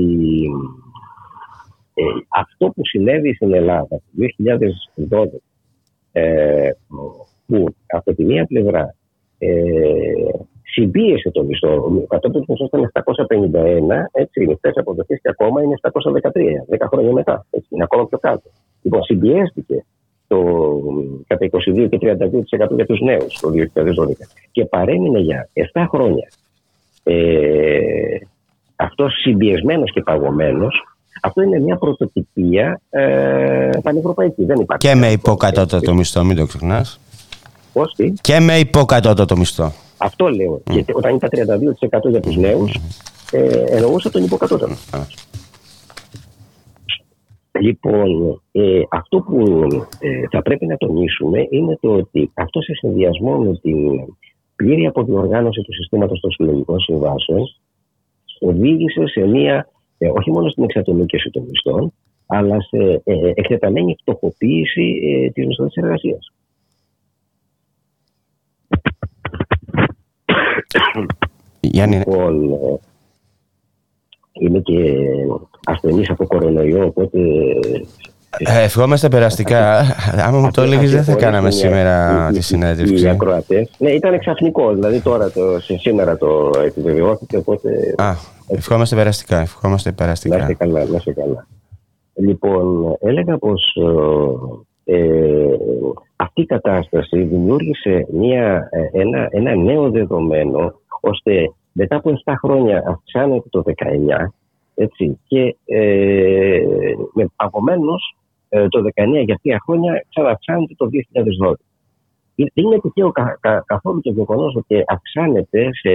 ε, 1.95 2.03
αυτό 2.29 2.66
που 2.66 2.81
συνέβη 2.85 3.35
στην 3.35 3.55
Ελλάδα 3.55 3.89
το 3.89 4.03
2012 5.09 5.26
ε, 6.12 6.70
που 7.47 7.74
από 7.87 8.14
τη 8.14 8.24
μία 8.24 8.47
πλευρά 8.47 8.95
ε, 9.39 9.49
συμπίεσε 10.72 11.30
το 11.30 11.42
μισθό. 11.42 11.72
Ο 11.74 12.06
κατώτατος 12.08 12.46
μισθός 12.48 12.68
ήταν 12.68 12.92
751, 12.92 13.02
έτσι, 14.12 14.42
οι 14.42 14.46
μισθέ 14.46 14.72
αποδοχέ 14.74 15.14
και 15.14 15.28
ακόμα 15.28 15.62
είναι 15.62 15.74
713, 15.80 15.90
10 16.68 16.86
χρόνια 16.90 17.12
μετά. 17.12 17.46
Έτσι, 17.50 17.68
είναι 17.70 17.82
ακόμα 17.82 18.06
πιο 18.06 18.18
κάτω. 18.18 18.50
Λοιπόν, 18.82 19.02
συμπιέστηκε 19.02 19.84
το, 20.26 20.38
κατά 21.26 21.48
22 21.50 21.88
και 21.90 21.98
32% 22.00 22.74
για 22.74 22.86
τους 22.86 23.00
νέους 23.00 23.38
το 23.40 23.50
2012 23.50 24.12
και 24.50 24.64
παρέμεινε 24.64 25.18
για 25.18 25.48
7 25.72 25.84
χρόνια 25.88 26.28
ε, 27.02 28.18
αυτός 28.76 29.12
συμπιεσμένος 29.22 29.92
και 29.92 30.00
παγωμένος. 30.00 30.82
Αυτό 31.22 31.42
είναι 31.42 31.60
μια 31.60 31.76
πρωτοτυπία 31.76 32.80
ε, 32.90 33.70
πανευρωπαϊκή. 33.82 34.44
Δεν 34.44 34.60
υπάρχει. 34.60 34.88
Και 34.88 34.94
με 34.94 35.10
υποκατώτατο 35.10 35.94
μισθό, 35.94 36.24
μην 36.24 36.36
το 36.36 36.46
ξεχνάς. 36.46 37.00
Πώς 37.72 37.94
Και 38.20 38.40
με 38.40 38.58
υποκατώτατο 38.58 39.36
μισθό. 39.36 39.72
Αυτό 39.99 40.28
λέω. 40.28 40.55
Mm. 40.55 40.72
Γιατί 40.72 40.92
όταν 40.94 41.14
ήταν 41.14 41.30
32% 42.07 42.11
για 42.11 42.20
τους 42.20 42.36
νέους, 42.36 42.78
ε, 43.32 43.64
εννοούσα 43.66 44.11
τον 44.11 44.24
υποκατώτατο. 44.24 44.74
Λοιπόν, 47.61 48.40
ε, 48.53 48.82
αυτό 48.88 49.20
που 49.20 49.66
ε, 49.99 50.22
θα 50.30 50.42
πρέπει 50.42 50.66
να 50.66 50.76
τονίσουμε 50.76 51.46
είναι 51.51 51.78
το 51.80 51.92
ότι 51.92 52.30
αυτό 52.34 52.61
σε 52.61 52.74
συνδυασμό 52.74 53.38
με 53.38 53.57
την 53.62 53.76
πλήρη 54.57 54.86
αποδιοργάνωση 54.86 55.62
του 55.62 55.74
συστήματος 55.74 56.20
των 56.20 56.30
συλλογικών 56.30 56.80
συμβάσεων 56.80 57.44
οδήγησε 58.40 59.07
σε 59.07 59.20
μία, 59.20 59.68
ε, 59.99 60.09
όχι 60.09 60.30
μόνο 60.30 60.49
στην 60.49 60.64
εξατομίκευση 60.64 61.30
των 61.30 61.42
μισθών, 61.42 61.92
αλλά 62.26 62.61
σε 62.61 63.01
ε, 63.05 63.32
εκτεταμένη 63.34 63.96
φτωχοποίηση 64.01 65.01
ε, 65.03 65.30
της 65.30 65.46
μισθωτής 65.46 65.76
εργασίας. 65.76 66.32
Γιάννη. 71.72 71.96
Λοιπόν, 71.96 72.52
ε, 72.52 72.78
είμαι 74.40 74.58
και 74.58 74.94
ασθενής 75.64 76.10
από 76.10 76.26
κορονοϊό, 76.26 76.86
οπότε... 76.86 77.18
Ε, 78.38 78.62
ευχόμαστε 78.62 79.08
περαστικά. 79.08 79.78
Άμα 80.26 80.38
μου 80.38 80.50
το 80.50 80.62
έλεγες, 80.62 80.90
δεν 80.90 81.04
θα 81.04 81.14
κάναμε 81.14 81.50
σήμερα 81.50 82.26
τη 82.32 82.40
συνέντευξη. 82.40 83.04
Οι 83.04 83.08
ακροατές. 83.08 83.70
Ναι, 83.78 83.90
ήταν 83.90 84.18
ξαφνικό. 84.18 84.74
Δηλαδή 84.74 85.00
τώρα 85.00 85.30
το, 85.30 85.60
σήμερα 85.60 86.16
το 86.16 86.50
επιβεβαιώθηκε. 86.64 87.36
Οπότε... 87.36 87.94
Α, 87.96 88.14
ευχόμαστε 88.48 88.96
περαστικά. 88.96 89.40
Ευχόμαστε 89.40 89.92
περαστικά. 89.92 90.36
Να 90.36 90.42
είστε 90.42 90.54
καλά, 90.54 90.84
να 90.84 90.96
είστε 90.96 91.12
καλά. 91.12 91.46
Λοιπόν, 92.14 92.96
έλεγα 93.00 93.38
πως 93.38 93.76
ε, 94.84 94.96
αυτή 96.16 96.40
η 96.40 96.46
κατάσταση 96.46 97.22
δημιούργησε 97.22 98.06
μια, 98.12 98.68
ε, 98.70 99.00
ένα, 99.00 99.28
ένα 99.30 99.54
νέο 99.54 99.90
δεδομένο 99.90 100.74
ώστε 101.09 101.52
μετά 101.72 101.96
από 101.96 102.12
7 102.24 102.34
χρόνια 102.38 102.82
αυξάνεται 102.86 103.48
το 103.48 103.62
19 103.66 103.72
έτσι, 104.74 105.18
και 105.26 105.56
ε, 105.64 106.61
επομένω 107.36 107.94
ε, 108.48 108.68
το 108.68 108.82
19 108.94 109.24
για 109.24 109.38
τρία 109.42 109.62
χρόνια 109.64 110.04
ξαναυξάνεται 110.09 110.74
το 110.76 110.88
2012. 111.48 111.54
Δεν 112.34 112.64
είναι 112.64 112.80
τυχαίο 112.80 113.11
κα, 113.12 113.38
κα, 113.40 113.62
καθόλου 113.66 114.00
το 114.00 114.11
γεγονός 114.11 114.54
ότι 114.56 114.84
αυξάνεται 114.86 115.68
σε 115.72 115.90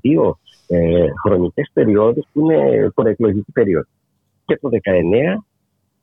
δύο 0.00 0.38
ε, 0.66 1.04
χρονικές 1.24 1.70
περιόδους 1.72 2.26
που 2.32 2.40
είναι 2.40 2.90
προεκλογική 2.94 3.52
περίοδο. 3.52 3.88
Και 4.44 4.58
το 4.60 4.68
19 4.72 5.42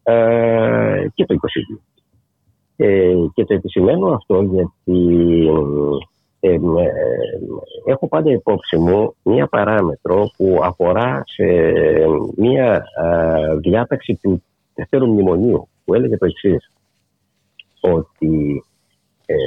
ε, 0.03 1.07
και 1.13 1.25
το 1.25 1.35
22. 1.75 1.79
Ε, 2.75 3.13
και 3.33 3.45
το 3.45 3.53
επισημαίνω 3.53 4.07
αυτό 4.07 4.41
γιατί 4.41 4.99
ε, 6.47 6.53
ε, 6.53 6.59
έχω 7.85 8.07
πάντα 8.07 8.31
υπόψη 8.31 8.77
μου 8.77 9.15
μία 9.23 9.47
παράμετρο 9.47 10.29
που 10.37 10.59
αφορά 10.63 11.23
σε 11.25 11.43
μία 12.35 12.85
διάταξη 13.59 14.19
του 14.21 14.43
δεύτερου 14.75 15.07
μνημονίου 15.07 15.67
που 15.85 15.93
έλεγε 15.93 16.17
το 16.17 16.25
εξής 16.25 16.71
ότι 17.81 18.63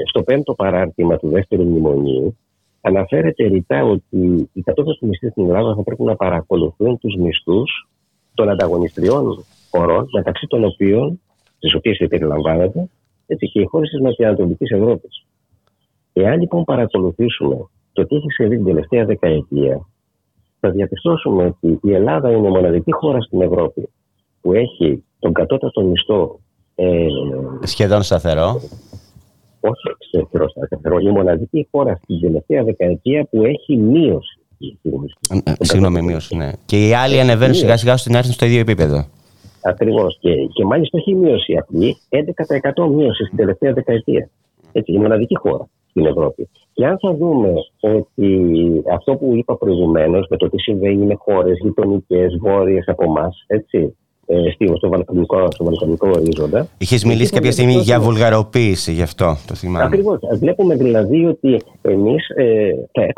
στο 0.09 0.23
πέμπτο 0.23 0.55
παράρτημα 0.55 1.17
του 1.17 1.29
δεύτερου 1.29 1.65
μνημονίου 1.65 2.37
αναφέρεται 2.81 3.47
ρητά 3.47 3.85
ότι 3.85 4.51
οι 4.53 4.61
κατώτατοι 4.61 5.07
μισθοί 5.07 5.29
στην 5.29 5.45
Ελλάδα 5.45 5.75
θα 5.75 5.83
πρέπει 5.83 6.03
να 6.03 6.17
παρακολουθούν 6.17 6.99
τους 6.99 7.15
μισθούς 7.19 7.89
των 8.35 8.49
ανταγωνιστριών 8.49 9.45
χωρών 9.71 10.09
μεταξύ 10.13 10.47
των 10.47 10.65
οποίων, 10.65 11.21
τις 11.59 11.75
οποίες 11.75 12.07
περιλαμβάνεται, 12.09 12.89
έτσι 13.27 13.47
και 13.51 13.61
οι 13.61 13.65
χώρες 13.65 13.89
της 13.89 14.01
Νοτιοανατολικής 14.01 14.71
Ευρώπης. 14.71 15.27
Εάν 16.21 16.41
λοιπόν 16.41 16.65
παρακολουθήσουμε 16.65 17.57
το 17.93 18.07
τι 18.07 18.17
έχει 18.17 18.31
συμβεί 18.31 18.57
την 18.57 18.65
τελευταία 18.65 19.05
δεκαετία, 19.05 19.87
θα 20.61 20.71
διαπιστώσουμε 20.71 21.45
ότι 21.45 21.79
η 21.83 21.95
Ελλάδα 21.95 22.31
είναι 22.31 22.47
η 22.47 22.51
μοναδική 22.51 22.93
χώρα 22.93 23.21
στην 23.21 23.41
Ευρώπη 23.41 23.89
που 24.41 24.53
έχει 24.53 25.05
τον 25.19 25.33
κατώτατο 25.33 25.83
μισθό. 25.83 26.41
Ε, 26.75 27.07
Σχεδόν 27.63 28.03
σταθερό. 28.03 28.61
Όχι 29.61 29.83
σταθερό, 30.09 30.49
σταθερό. 30.49 30.99
Η 30.99 31.09
μοναδική 31.09 31.69
χώρα 31.71 32.01
στην 32.03 32.21
τελευταία 32.21 32.65
δεκαετία 32.65 33.27
που 33.31 33.45
έχει 33.45 33.77
μείωση. 33.77 34.39
Ε, 35.45 35.53
συγγνώμη, 35.61 36.03
μείωση, 36.03 36.37
ναι. 36.37 36.51
Και 36.65 36.89
οι 36.89 36.95
άλλοι 36.95 37.21
ανεβαίνουν 37.21 37.55
σιγά 37.55 37.77
σιγά 37.77 37.97
στην 37.97 38.15
έρθουν 38.15 38.33
στο 38.33 38.47
ίδιο 38.47 38.61
επίπεδο. 38.61 39.07
Ακριβώς. 39.63 40.19
Και, 40.21 40.31
και 40.53 40.65
μάλιστα 40.65 40.99
έχει 40.99 41.15
μείωση 41.15 41.57
απλή, 41.57 41.97
11% 42.09 42.89
μείωση 42.91 43.25
στην 43.25 43.37
τελευταία 43.37 43.73
δεκαετία. 43.73 44.31
Έτσι, 44.73 44.93
η 44.93 44.99
μοναδική 44.99 45.37
χώρα 45.37 45.69
στην 45.99 46.11
Ευρώπη. 46.11 46.49
Και 46.73 46.87
αν 46.87 46.99
θα 46.99 47.15
δούμε 47.15 47.53
ότι 47.81 48.31
αυτό 48.93 49.17
που 49.17 49.35
είπα 49.35 49.57
προηγουμένως 49.57 50.27
με 50.31 50.37
το 50.37 50.49
τι 50.49 50.59
συμβαίνει 50.61 51.07
με 51.07 51.15
χώρες 51.15 51.59
γειτονικές, 51.63 52.37
βόρειες 52.41 52.89
από 52.89 53.05
εμά, 53.05 53.29
έτσι, 53.47 53.97
ε, 54.31 54.77
στο, 54.77 54.89
βαλκανικό, 54.89 55.51
στο 55.51 55.65
βαλκανικό 55.65 56.09
ορίζοντα. 56.09 56.69
Είχες 56.79 57.05
μιλήσει 57.05 57.33
κάποια 57.33 57.53
στιγμή 57.53 57.73
για 57.73 58.01
βουλγαροποίηση, 58.01 58.93
γι' 58.93 59.03
αυτό 59.03 59.37
το 59.47 59.55
θυμάμαι. 59.55 59.85
Ακριβώς. 59.85 60.19
Βλέπουμε 60.39 60.75
δηλαδή 60.75 61.25
ότι 61.25 61.61
εμείς 61.83 62.29
ε, 62.29 62.71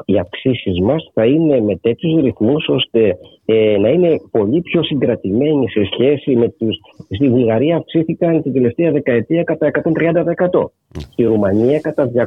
οι 0.05 0.19
αυξήσεις 0.19 0.81
μας 0.81 1.11
θα 1.15 1.25
είναι 1.25 1.61
με 1.61 1.77
τέτοιους 1.77 2.23
ρυθμούς 2.23 2.69
ώστε 2.69 3.19
ε, 3.45 3.77
να 3.79 3.89
είναι 3.89 4.21
πολύ 4.31 4.61
πιο 4.61 4.83
συγκρατημένοι 4.83 5.71
σε 5.71 5.89
σχέση 5.93 6.37
με 6.37 6.49
τους. 6.49 6.77
Στη 7.15 7.29
Βουλγαρία 7.29 7.77
αυξήθηκαν 7.77 8.43
την 8.43 8.53
τελευταία 8.53 8.91
δεκαετία 8.91 9.43
κατά 9.43 9.71
130%. 9.71 10.65
Στη 10.99 11.23
Ρουμανία 11.23 11.81
κατά 11.81 12.11
250%. 12.11 12.21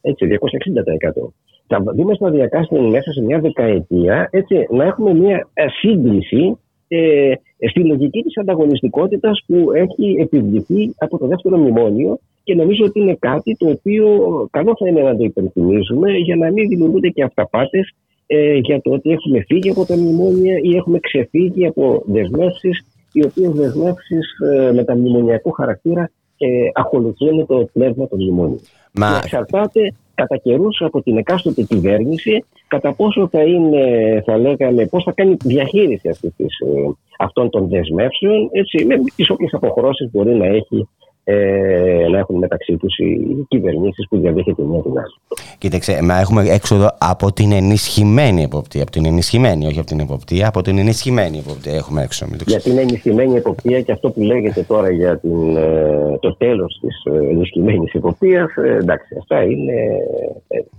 Έτσι, 0.00 0.26
260% 0.30 1.28
θα 1.66 1.82
δούμε 1.96 2.14
σταδιακά 2.14 2.66
μέσα 2.70 3.12
σε 3.12 3.22
μια 3.22 3.40
δεκαετία 3.40 4.28
έτσι, 4.32 4.66
να 4.70 4.84
έχουμε 4.84 5.14
μια 5.14 5.48
ε, 5.54 5.66
σύγκληση 5.68 6.58
ε, 6.88 7.32
στη 7.68 7.80
λογική 7.80 8.22
της 8.22 8.38
ανταγωνιστικότητας 8.38 9.44
που 9.46 9.72
έχει 9.72 10.16
επιβληθεί 10.20 10.94
από 10.98 11.18
το 11.18 11.26
δεύτερο 11.26 11.56
μνημόνιο 11.56 12.18
και 12.44 12.54
νομίζω 12.54 12.84
ότι 12.84 13.00
είναι 13.00 13.16
κάτι 13.18 13.56
το 13.58 13.68
οποίο 13.68 14.06
καλό 14.50 14.76
θα 14.78 14.88
είναι 14.88 15.02
να 15.02 15.16
το 15.16 15.24
υπενθυμίζουμε 15.24 16.10
για 16.12 16.36
να 16.36 16.50
μην 16.52 16.68
δημιουργούνται 16.68 17.08
και 17.08 17.22
αυταπάτες 17.22 17.94
ε, 18.26 18.56
για 18.56 18.80
το 18.80 18.90
ότι 18.90 19.10
έχουμε 19.10 19.44
φύγει 19.46 19.70
από 19.70 19.84
τα 19.84 19.96
μνημόνια 19.96 20.58
ή 20.62 20.76
έχουμε 20.76 20.98
ξεφύγει 20.98 21.66
από 21.66 22.02
δεσμεύσεις 22.06 22.84
οι 23.12 23.24
οποίες 23.24 23.50
δεσμεύσεις 23.50 24.38
ε, 24.52 24.72
με 24.72 24.84
τα 24.84 24.96
μνημονιακού 24.96 25.50
χαρακτήρα 25.50 26.10
ε, 26.38 26.48
ακολουθούν 26.74 27.46
το 27.46 27.68
πνεύμα 27.72 28.08
των 28.08 28.22
μνημόνιων. 28.22 28.60
Μα... 28.92 29.20
Εξαρτάται 29.22 29.94
κατά 30.14 30.36
καιρούς 30.36 30.82
από 30.82 31.02
την 31.02 31.16
εκάστοτε 31.16 31.62
κυβέρνηση 31.62 32.44
κατά 32.68 32.94
πόσο 32.94 33.28
θα 33.28 33.42
είναι, 33.42 33.82
θα 34.26 34.38
λέγαμε, 34.38 34.86
πώς 34.86 35.04
θα 35.04 35.12
κάνει 35.12 35.36
διαχείριση 35.44 36.08
αυτής, 36.08 36.32
ε, 36.36 36.90
αυτών 37.18 37.50
των 37.50 37.68
δεσμεύσεων, 37.68 38.48
έτσι, 38.52 38.84
με 38.84 38.94
τις 39.16 39.30
όποιες 39.30 39.54
αποχρώσεις 39.54 40.10
μπορεί 40.10 40.34
να 40.34 40.46
έχει 40.46 40.88
ε, 41.28 42.08
να 42.10 42.18
έχουν 42.18 42.38
μεταξύ 42.38 42.76
τους 42.76 42.98
οι 42.98 43.46
κυβερνήσεις 43.48 44.08
που 44.08 44.18
διαδέχεται 44.18 44.62
μια 44.62 44.80
την 44.80 44.98
άλλη. 44.98 45.38
Κοίταξε, 45.58 46.02
μα 46.02 46.18
έχουμε 46.18 46.44
έξοδο 46.48 46.90
από 46.98 47.32
την 47.32 47.52
ενισχυμένη 47.52 48.42
εποπτεία. 48.42 48.82
Από 48.82 48.90
την 48.90 49.06
ενισχυμένη, 49.06 49.66
όχι 49.66 49.78
από 49.78 49.86
την 49.86 50.00
εποπτεία, 50.00 50.48
από 50.48 50.62
την 50.62 50.78
ενισχυμένη 50.78 51.38
εποπτεία 51.38 51.74
έχουμε 51.74 52.02
έξω. 52.02 52.26
Για 52.46 52.60
την 52.60 52.78
ενισχυμένη 52.78 53.36
εποπτεία 53.36 53.80
και 53.80 53.92
αυτό 53.92 54.10
που 54.10 54.20
λέγεται 54.20 54.62
τώρα 54.62 54.90
για 54.90 55.18
την, 55.18 55.56
ε, 55.56 56.18
το 56.20 56.36
τέλος 56.36 56.78
της 56.80 57.04
ε, 57.04 57.30
ενισχυμένης 57.30 57.92
εποπτείας, 57.92 58.56
ε, 58.56 58.76
εντάξει, 58.80 59.14
αυτά 59.18 59.42
είναι 59.42 59.74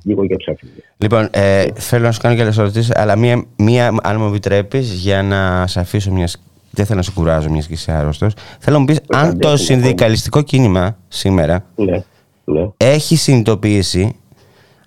λίγο 0.04 0.24
για 0.24 0.38
του 0.38 0.58
Λοιπόν, 0.98 1.28
ε, 1.32 1.66
θέλω 1.74 2.04
να 2.04 2.12
σου 2.12 2.22
κάνω 2.22 2.36
και 2.36 2.42
άλλες 2.42 2.58
ερωτήσεις, 2.58 2.96
αλλά 2.96 3.18
μία, 3.18 3.46
μία, 3.58 3.96
αν 4.04 4.16
μου 4.20 4.28
επιτρέπεις, 4.28 4.94
για 4.94 5.24
να 5.24 5.68
σε 5.68 5.80
αφήσω 5.80 6.12
μιας 6.12 6.47
δεν 6.78 6.86
θέλω 6.86 6.98
να 6.98 7.04
σε 7.04 7.12
κουράζω 7.12 7.50
μιας 7.50 7.68
και 7.68 7.74
είσαι 7.74 7.92
άρρωστος. 7.92 8.34
Θέλω 8.60 8.76
να 8.76 8.80
μου 8.80 8.86
πεις 8.86 9.02
αν 9.08 9.40
το 9.40 9.58
συνδικαλιστικό 9.58 10.42
κίνημα 10.42 10.98
σήμερα 11.08 11.66
ναι, 11.76 12.04
ναι. 12.44 12.70
έχει 12.78 13.16
συνειδητοποιήσει 13.16 14.16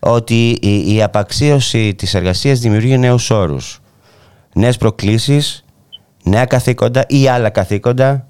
ότι 0.01 0.51
η, 0.51 0.95
η 0.95 1.03
απαξίωση 1.03 1.95
της 1.95 2.15
εργασίας 2.15 2.61
δημιουργεί 2.61 2.99
νέους 2.99 3.31
όρους, 3.31 3.81
νέες 4.55 4.77
προκλήσεις, 4.77 5.65
νέα 6.25 6.45
καθήκοντα 6.45 7.05
ή 7.09 7.29
άλλα 7.29 7.51
καθήκοντα. 7.51 8.27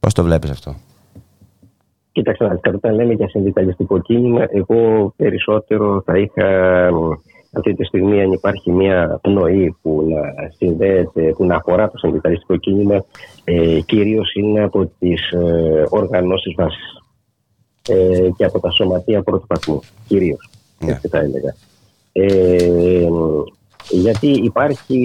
Πώς 0.00 0.14
το 0.14 0.22
βλέπεις 0.22 0.50
αυτό; 0.50 0.74
Κοίταξε, 2.12 2.60
όταν 2.74 2.94
λέμε 2.94 3.12
για 3.12 3.28
συνδικαλιστικό 3.28 3.98
κίνημα, 3.98 4.46
εγώ 4.50 5.12
περισσότερο 5.16 6.02
θα 6.06 6.18
είχα 6.18 6.88
αυτή 7.52 7.74
τη 7.74 7.84
στιγμή 7.84 8.22
αν 8.22 8.32
υπάρχει 8.32 8.72
μια 8.72 9.18
πνοή 9.22 9.76
που 9.82 10.06
να 10.08 10.50
συνδέεται, 10.56 11.32
που 11.36 11.44
να 11.44 11.56
αφορά 11.56 11.90
το 11.90 11.98
συνδικαλιστικό 11.98 12.56
κίνημα, 12.56 13.04
ε, 13.44 13.80
κυρίως 13.80 14.34
είναι 14.34 14.62
από 14.62 14.90
τις 14.98 15.30
ε, 15.30 15.84
οργανώσεις 15.88 16.54
βάσης 16.56 17.02
ε, 17.88 18.28
και 18.36 18.44
από 18.44 18.60
τα 18.60 18.70
σωματεία 18.70 19.22
πρώτου 19.22 19.46
βαθμού, 19.48 19.80
κυρίως, 20.06 20.50
yeah. 20.50 20.86
Ναι. 20.86 20.92
έτσι 20.92 21.08
θα 21.08 21.18
έλεγα. 21.18 21.54
Ε, 22.12 23.08
γιατί 23.90 24.28
υπάρχει 24.28 24.96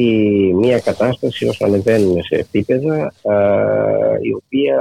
μια 0.56 0.80
κατάσταση 0.80 1.48
όσο 1.48 1.66
ανεβαίνουμε 1.66 2.22
σε 2.22 2.36
επίπεδα 2.36 3.14
η 4.22 4.34
οποία 4.34 4.80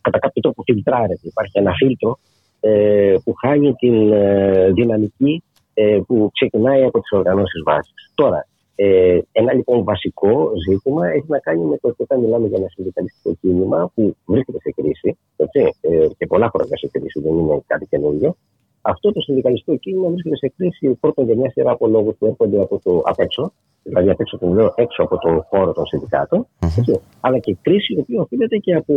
κατά 0.00 0.18
κάποιο 0.18 0.42
τρόπο 0.42 0.62
φιλτράρεται. 0.62 1.20
Υπάρχει 1.22 1.58
ένα 1.58 1.72
φίλτρο 1.74 2.18
ε, 2.60 3.14
που 3.24 3.34
χάνει 3.34 3.72
την 3.72 4.12
ε, 4.12 4.70
δυναμική 4.72 5.42
ε, 5.78 6.00
που 6.06 6.30
ξεκινάει 6.32 6.82
από 6.84 7.00
τις 7.00 7.10
οργανώσεις 7.12 7.62
βάσης. 7.64 8.12
Τώρα, 8.14 8.46
ε, 8.74 9.18
ένα 9.32 9.52
λοιπόν 9.52 9.84
βασικό 9.84 10.50
ζήτημα 10.68 11.08
έχει 11.08 11.24
να 11.28 11.38
κάνει 11.38 11.64
με 11.64 11.76
το 11.80 11.88
ότι 11.88 12.02
όταν 12.02 12.20
μιλάμε 12.20 12.46
για 12.46 12.58
ένα 12.58 12.68
συνδικαλιστικό 12.68 13.34
κίνημα 13.40 13.90
που 13.94 14.16
βρίσκεται 14.26 14.58
σε 14.60 14.70
κρίση 14.76 15.18
έτσι, 15.36 15.60
ε, 15.80 16.06
και 16.18 16.26
πολλά 16.26 16.50
χρόνια 16.54 16.76
σε 16.76 16.88
κρίση, 16.92 17.20
δεν 17.20 17.38
είναι 17.38 17.62
κάτι 17.66 17.86
καινούριο. 17.86 18.36
Αυτό 18.82 19.12
το 19.12 19.20
συνδικαλιστικό 19.20 19.76
κίνημα 19.76 20.08
βρίσκεται 20.08 20.36
σε 20.36 20.52
κρίση 20.56 20.94
πρώτον 21.00 21.24
για 21.24 21.36
μια 21.36 21.50
σειρά 21.50 21.70
από 21.70 21.86
λόγους 21.86 22.16
που 22.18 22.26
έρχονται 22.26 22.60
από 22.60 22.80
το 22.84 23.02
απ' 23.04 23.20
έξω, 23.20 23.52
δηλαδή 23.82 24.10
απ' 24.10 24.20
έξω, 24.20 24.38
λέω, 24.42 24.72
έξω 24.76 25.02
από 25.02 25.18
τον 25.18 25.42
χώρο 25.48 25.72
των 25.72 25.86
συνδικάτων, 25.86 26.46
mm-hmm. 26.60 27.00
αλλά 27.20 27.38
και 27.38 27.56
κρίση 27.62 27.92
η 27.94 27.98
οποία 27.98 28.20
οφείλεται 28.20 28.56
και 28.56 28.74
από 28.74 28.94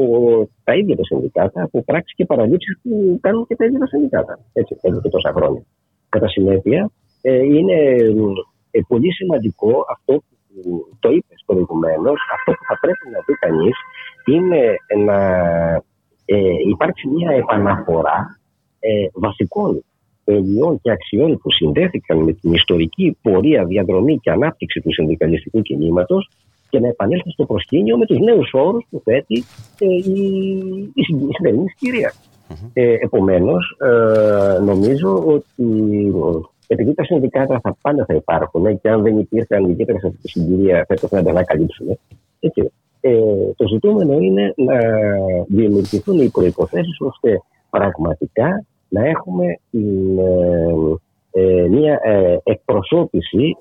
τα 0.63 0.75
ίδια 0.75 0.95
τα 0.95 1.03
συνδικάτα, 1.03 1.63
από 1.63 1.83
πράξεις 1.83 2.15
και 2.15 2.25
παραλήψεις 2.25 2.79
που 2.83 3.17
κάνουν 3.21 3.47
και 3.47 3.55
τα 3.55 3.65
ίδια 3.65 3.79
τα 3.79 3.87
συνδικάτα. 3.87 4.39
Έτσι, 4.53 4.77
εδώ 4.81 5.01
και 5.01 5.09
τόσα 5.09 5.31
χρόνια. 5.35 5.63
Κατά 6.09 6.27
συνέπεια, 6.27 6.89
ε, 7.21 7.43
είναι 7.43 7.97
ε, 8.71 8.79
πολύ 8.87 9.13
σημαντικό 9.13 9.85
αυτό 9.89 10.23
που 10.63 10.87
το 10.99 11.09
είπες 11.09 11.43
προηγουμένως, 11.45 12.19
αυτό 12.35 12.51
που 12.51 12.63
θα 12.67 12.79
πρέπει 12.79 13.09
να 13.13 13.19
δει 13.25 13.33
κανείς 13.33 13.75
είναι 14.25 14.75
να 15.05 15.17
ε, 16.25 16.39
υπάρξει 16.67 17.07
μια 17.07 17.31
επαναφορά 17.31 18.39
ε, 18.79 19.07
βασικών 19.13 19.83
ενιών 20.23 20.79
και 20.81 20.91
αξιών 20.91 21.37
που 21.37 21.51
συνδέθηκαν 21.51 22.17
με 22.17 22.33
την 22.33 22.53
ιστορική 22.53 23.17
πορεία, 23.21 23.65
διαδρομή 23.65 24.17
και 24.17 24.31
ανάπτυξη 24.31 24.81
του 24.81 24.93
συνδικαλιστικού 24.93 25.61
κινήματος 25.61 26.29
και 26.69 26.79
να 26.79 26.87
επανέλθει 26.87 27.31
στο 27.31 27.45
προσκήνιο 27.45 27.97
με 27.97 28.05
τους 28.05 28.19
νέους 28.19 28.49
όρους 28.53 28.85
που 28.89 29.01
θέτει 29.03 29.43
ε, 29.79 29.85
η, 29.85 30.51
η, 30.93 31.03
η 31.29 31.33
σημερινή 31.33 31.69
συγκυρία. 31.69 32.13
Ε, 32.73 32.93
Επομένως, 32.93 33.77
ε, 33.79 34.59
νομίζω 34.59 35.23
ότι 35.25 36.13
επειδή 36.67 36.93
τα 36.93 37.03
συνδικάτα 37.03 37.59
θα 37.63 37.77
πάντα 37.81 38.05
θα 38.05 38.13
υπάρχουν 38.13 38.79
και 38.79 38.89
αν 38.89 39.01
δεν 39.01 39.19
υπήρχαν 39.19 39.69
ιδιαίτερα 39.69 39.99
σε 39.99 40.07
αυτή 40.07 40.19
τη 40.21 40.27
συγκυρία 40.27 40.85
θα 40.87 40.93
έπρεπε 40.93 41.15
να 41.15 41.23
τα 41.23 41.29
ανακαλύψουμε. 41.29 41.97
Έτσι, 42.39 42.71
ε, 43.01 43.19
το 43.55 43.67
ζητούμενο 43.67 44.19
είναι 44.19 44.53
να 44.55 44.77
δημιουργηθούν 45.47 46.19
οι 46.19 46.29
προποθέσει 46.29 46.95
ώστε 46.99 47.41
πραγματικά 47.69 48.65
να 48.89 49.07
έχουμε 49.07 49.45
ε, 49.71 49.79
ε, 51.31 51.67
μια 51.67 51.99
ε, 52.03 52.37
εκπροσώπηση 52.43 53.57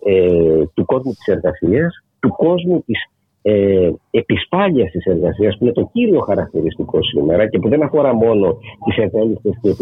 του 0.74 0.84
κόσμου 0.84 1.12
της 1.12 1.26
εργασίας, 1.26 2.04
του 2.20 2.28
κόσμου 2.28 2.82
της 2.86 3.10
ε, 3.42 3.90
επισπάλειας 4.10 4.90
της 4.90 5.04
εργασίας, 5.04 5.58
που 5.58 5.64
είναι 5.64 5.72
το 5.72 5.90
κύριο 5.92 6.20
χαρακτηριστικό 6.20 7.02
σήμερα 7.02 7.48
και 7.48 7.58
που 7.58 7.68
δεν 7.68 7.82
αφορά 7.82 8.14
μόνο 8.14 8.58
τις 8.84 8.96
ευέλικτες 8.96 9.58
και 9.62 9.74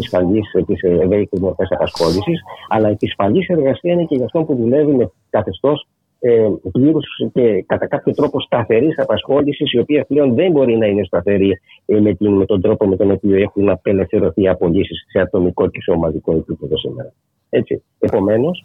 τις 0.67 0.83
ευέλικτες 0.83 1.41
μορφές 1.41 1.69
απασχόλησης, 1.71 2.41
αλλά 2.69 2.89
η 2.89 2.93
επισφαλής 2.93 3.49
εργασία 3.49 3.93
είναι 3.93 4.05
και 4.05 4.17
για 4.17 4.25
αυτό 4.25 4.43
που 4.43 4.55
δουλεύει 4.55 4.93
με 4.93 5.11
καθεστώς 5.31 5.87
ε, 6.21 6.49
πλήρους 6.73 7.07
και 7.33 7.63
κατά 7.67 7.87
κάποιο 7.87 8.13
τρόπο 8.13 8.41
σταθερής 8.41 8.99
απασχόλησης, 8.99 9.73
η 9.73 9.79
οποία 9.79 10.05
πλέον 10.05 10.35
δεν 10.35 10.51
μπορεί 10.51 10.77
να 10.77 10.87
είναι 10.87 11.05
σταθερή 11.05 11.61
ε, 11.87 12.01
με, 12.01 12.15
την, 12.15 12.33
με 12.33 12.45
τον 12.45 12.61
τρόπο 12.61 12.87
με 12.87 12.97
τον 12.97 13.11
οποίο 13.11 13.37
έχουν 13.37 13.69
απελευθερωθεί 13.69 14.43
οι 14.43 14.49
απολύσεις 14.49 15.05
σε 15.09 15.21
ατομικό 15.21 15.69
και 15.69 15.81
σε 15.81 15.91
ομαδικό 15.91 16.33
επίπεδο 16.33 16.79
σήμερα. 16.79 17.13
Έτσι. 17.51 17.83
Επομένως, 17.99 18.65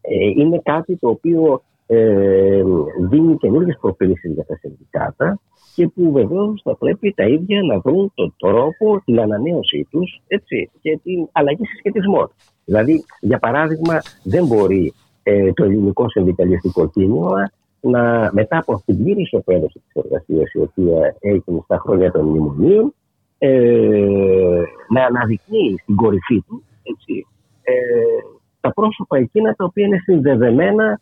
ε, 0.00 0.42
είναι 0.42 0.60
κάτι 0.64 0.96
το 0.96 1.08
οποίο 1.08 1.62
ε, 1.90 2.62
δίνει 3.08 3.36
καινούργιες 3.36 3.78
προκλήσει 3.80 4.28
για 4.28 4.44
τα 4.44 4.56
συνδικάτα 4.56 5.40
και 5.74 5.88
που 5.88 6.12
βεβαίως 6.12 6.60
θα 6.64 6.76
πρέπει 6.76 7.12
τα 7.16 7.24
ίδια 7.24 7.62
να 7.62 7.78
βρουν 7.78 8.12
τον 8.14 8.34
τρόπο, 8.36 9.02
την 9.04 9.20
ανανέωσή 9.20 9.86
τους 9.90 10.20
και 10.80 10.98
την 11.02 11.28
αλλαγή 11.32 11.66
συσχετισμών. 11.66 12.30
Δηλαδή, 12.64 13.04
για 13.20 13.38
παράδειγμα, 13.38 14.02
δεν 14.22 14.46
μπορεί 14.46 14.92
ε, 15.22 15.52
το 15.52 15.64
ελληνικό 15.64 16.08
συνδικαλιστικό 16.08 16.88
κίνημα 16.88 17.50
να, 17.80 18.30
μετά 18.32 18.58
από 18.58 18.74
αυτή 18.74 18.94
την 18.94 19.04
πλήρη 19.04 19.20
ισοπαίδωση 19.20 19.82
της 19.86 20.02
εργασίας, 20.04 20.52
η 20.52 20.58
οποία 20.58 21.16
έγινε 21.20 21.60
στα 21.64 21.78
χρόνια 21.78 22.12
των 22.12 22.24
μνημονίων, 22.24 22.94
ε, 23.38 24.62
να 24.88 25.04
αναδεικνύει 25.04 25.78
στην 25.82 25.96
κορυφή 25.96 26.42
του 26.46 26.62
έτσι, 26.82 27.26
ε, 27.62 27.72
τα 28.60 28.72
πρόσωπα 28.72 29.16
εκείνα 29.18 29.54
τα 29.54 29.64
οποία 29.64 29.86
είναι 29.86 29.98
συνδεδεμένα 29.98 31.00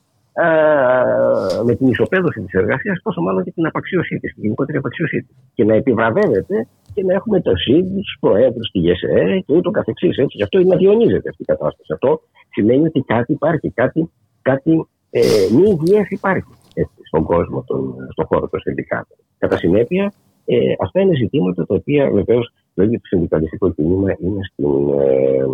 με 1.64 1.74
την 1.74 1.86
ισοπαίδωση 1.88 2.40
της 2.40 2.52
εργασίας, 2.52 3.00
τόσο 3.02 3.20
μάλλον 3.20 3.44
και 3.44 3.50
την 3.50 3.66
απαξίωσή 3.66 4.18
της, 4.18 4.34
την 4.34 4.42
γενικότερη 4.42 4.78
απαξίωσή 4.78 5.18
της. 5.22 5.36
Και 5.54 5.64
να 5.64 5.74
επιβραβεύεται 5.74 6.68
και 6.94 7.02
να 7.04 7.14
έχουμε 7.14 7.40
το 7.40 7.56
ΣΥΔ, 7.56 7.86
τους 7.94 8.16
προέδρους, 8.20 8.70
τη 8.70 8.78
ΓΕΣΕ 8.78 9.42
και 9.46 9.54
ούτω 9.54 9.70
καθεξής. 9.70 10.16
Γι' 10.28 10.42
αυτό 10.42 10.58
είναι 10.58 10.68
να 10.68 10.76
διονύζεται 10.76 11.28
αυτή 11.28 11.42
η 11.42 11.44
κατάσταση. 11.44 11.92
Αυτό 11.92 12.20
σημαίνει 12.50 12.86
ότι 12.86 13.00
κάτι 13.00 13.32
υπάρχει, 13.32 13.70
κάτι, 13.70 14.10
κάτι 14.42 14.86
ε, 15.10 15.20
μη 15.52 15.78
υγιές 15.80 16.08
υπάρχει 16.08 16.52
έτσι, 16.74 16.94
στον 17.02 17.24
κόσμο, 17.24 17.64
τον, 17.66 17.94
στον 18.10 18.26
χώρο 18.26 18.48
των 18.48 18.60
συνδικάτων. 18.60 19.16
Κατά 19.38 19.56
συνέπεια, 19.56 20.12
ε, 20.44 20.56
αυτά 20.80 21.00
είναι 21.00 21.14
ζητήματα 21.14 21.66
τα 21.66 21.74
οποία 21.74 22.10
βεβαίως 22.10 22.52
λόγω 22.74 22.90
του 22.90 23.06
συνδικαλιστικού 23.06 23.74
κινήμα 23.74 24.16
είναι 24.18 24.40
στην, 24.52 24.88
ε, 25.00 25.36
ε, 25.36 25.44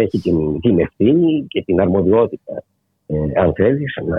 έχει 0.00 0.20
την, 0.20 0.60
την 0.60 0.78
ευθύνη 0.78 1.46
και 1.48 1.62
την 1.62 1.80
αρμοδιότητα, 1.80 2.62
ε, 3.06 3.14
αν 3.40 3.52
θέλεις, 3.54 3.94
να, 4.08 4.18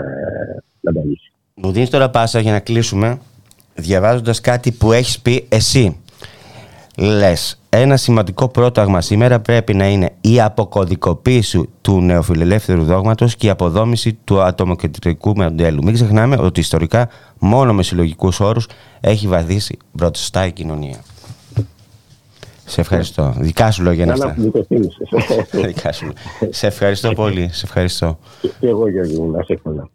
να 0.80 0.92
τα 0.92 1.04
λύσει. 1.04 1.32
Μου 1.54 1.72
δίνεις 1.72 1.90
τώρα 1.90 2.10
πάσα 2.10 2.40
για 2.40 2.52
να 2.52 2.60
κλείσουμε 2.60 3.18
διαβάζοντας 3.74 4.40
κάτι 4.40 4.72
που 4.72 4.92
έχεις 4.92 5.20
πει 5.20 5.46
εσύ. 5.48 5.96
Λες, 6.96 7.60
ένα 7.68 7.96
σημαντικό 7.96 8.48
πρόταγμα 8.48 9.00
σήμερα 9.00 9.40
πρέπει 9.40 9.74
να 9.74 9.88
είναι 9.88 10.10
η 10.20 10.40
αποκωδικοποίηση 10.40 11.68
του 11.80 12.00
νεοφιλελεύθερου 12.00 12.84
δόγματος 12.84 13.36
και 13.36 13.46
η 13.46 13.50
αποδόμηση 13.50 14.18
του 14.24 14.40
ατομοκεντρικού 14.40 15.32
μοντέλου. 15.36 15.84
Μην 15.84 15.94
ξεχνάμε 15.94 16.36
ότι 16.40 16.60
ιστορικά 16.60 17.08
μόνο 17.38 17.72
με 17.74 17.82
συλλογικούς 17.82 18.40
όρους 18.40 18.68
έχει 19.00 19.26
βαδίσει 19.26 19.76
μπροστά 19.92 20.46
η 20.46 20.52
κοινωνία. 20.52 20.96
Σε 22.72 22.80
ευχαριστώ. 22.80 23.34
Δικά 23.38 23.70
σου 23.70 23.82
λόγια 23.82 24.02
είναι 24.04 24.12
αυτά. 24.12 24.36
Δικά 25.66 25.92
σου. 25.92 26.12
Σε 26.50 26.66
ευχαριστώ 26.66 27.12
πολύ. 27.12 27.48
Σε 27.52 27.62
ευχαριστώ. 27.64 28.18
Και 28.60 28.66
εγώ 28.66 28.88
Γιώργη 28.88 29.18
μου, 29.18 29.30
να 29.30 29.42
σε 29.42 29.60
καλά. 29.62 29.90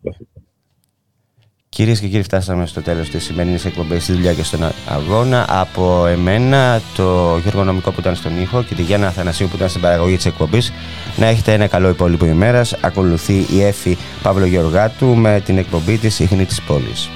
Κυρίες 1.69 1.99
και 1.99 2.07
κύριοι, 2.07 2.23
φτάσαμε 2.23 2.65
στο 2.65 2.81
τέλος 2.81 3.09
της 3.09 3.23
σημερινής 3.23 3.65
εκπομπής 3.65 4.03
στη 4.03 4.13
δουλειά 4.13 4.33
και 4.33 4.43
στον 4.43 4.59
αγώνα. 4.87 5.45
Από 5.49 6.05
εμένα, 6.05 6.81
το 6.95 7.37
Γιώργο 7.37 7.63
Νομικό 7.63 7.91
που 7.91 7.99
ήταν 7.99 8.15
στον 8.15 8.41
ήχο 8.41 8.63
και 8.63 8.75
τη 8.75 8.81
Γιάννα 8.81 9.07
Αθανασίου 9.07 9.47
που 9.47 9.55
ήταν 9.55 9.69
στην 9.69 9.81
παραγωγή 9.81 10.15
της 10.15 10.25
εκπομπής. 10.25 10.71
Να 11.17 11.25
έχετε 11.25 11.53
ένα 11.53 11.67
καλό 11.67 11.89
υπόλοιπο 11.89 12.25
ημέρας. 12.25 12.73
Ακολουθεί 12.81 13.45
η 13.55 13.63
Εφη 13.63 13.97
Παύλο 14.23 14.45
Γεωργάτου 14.45 15.15
με 15.15 15.41
την 15.45 15.57
εκπομπή 15.57 15.97
της 15.97 16.19
Ιχνή 16.19 16.45
της 16.45 16.61
Πόλης. 16.61 17.09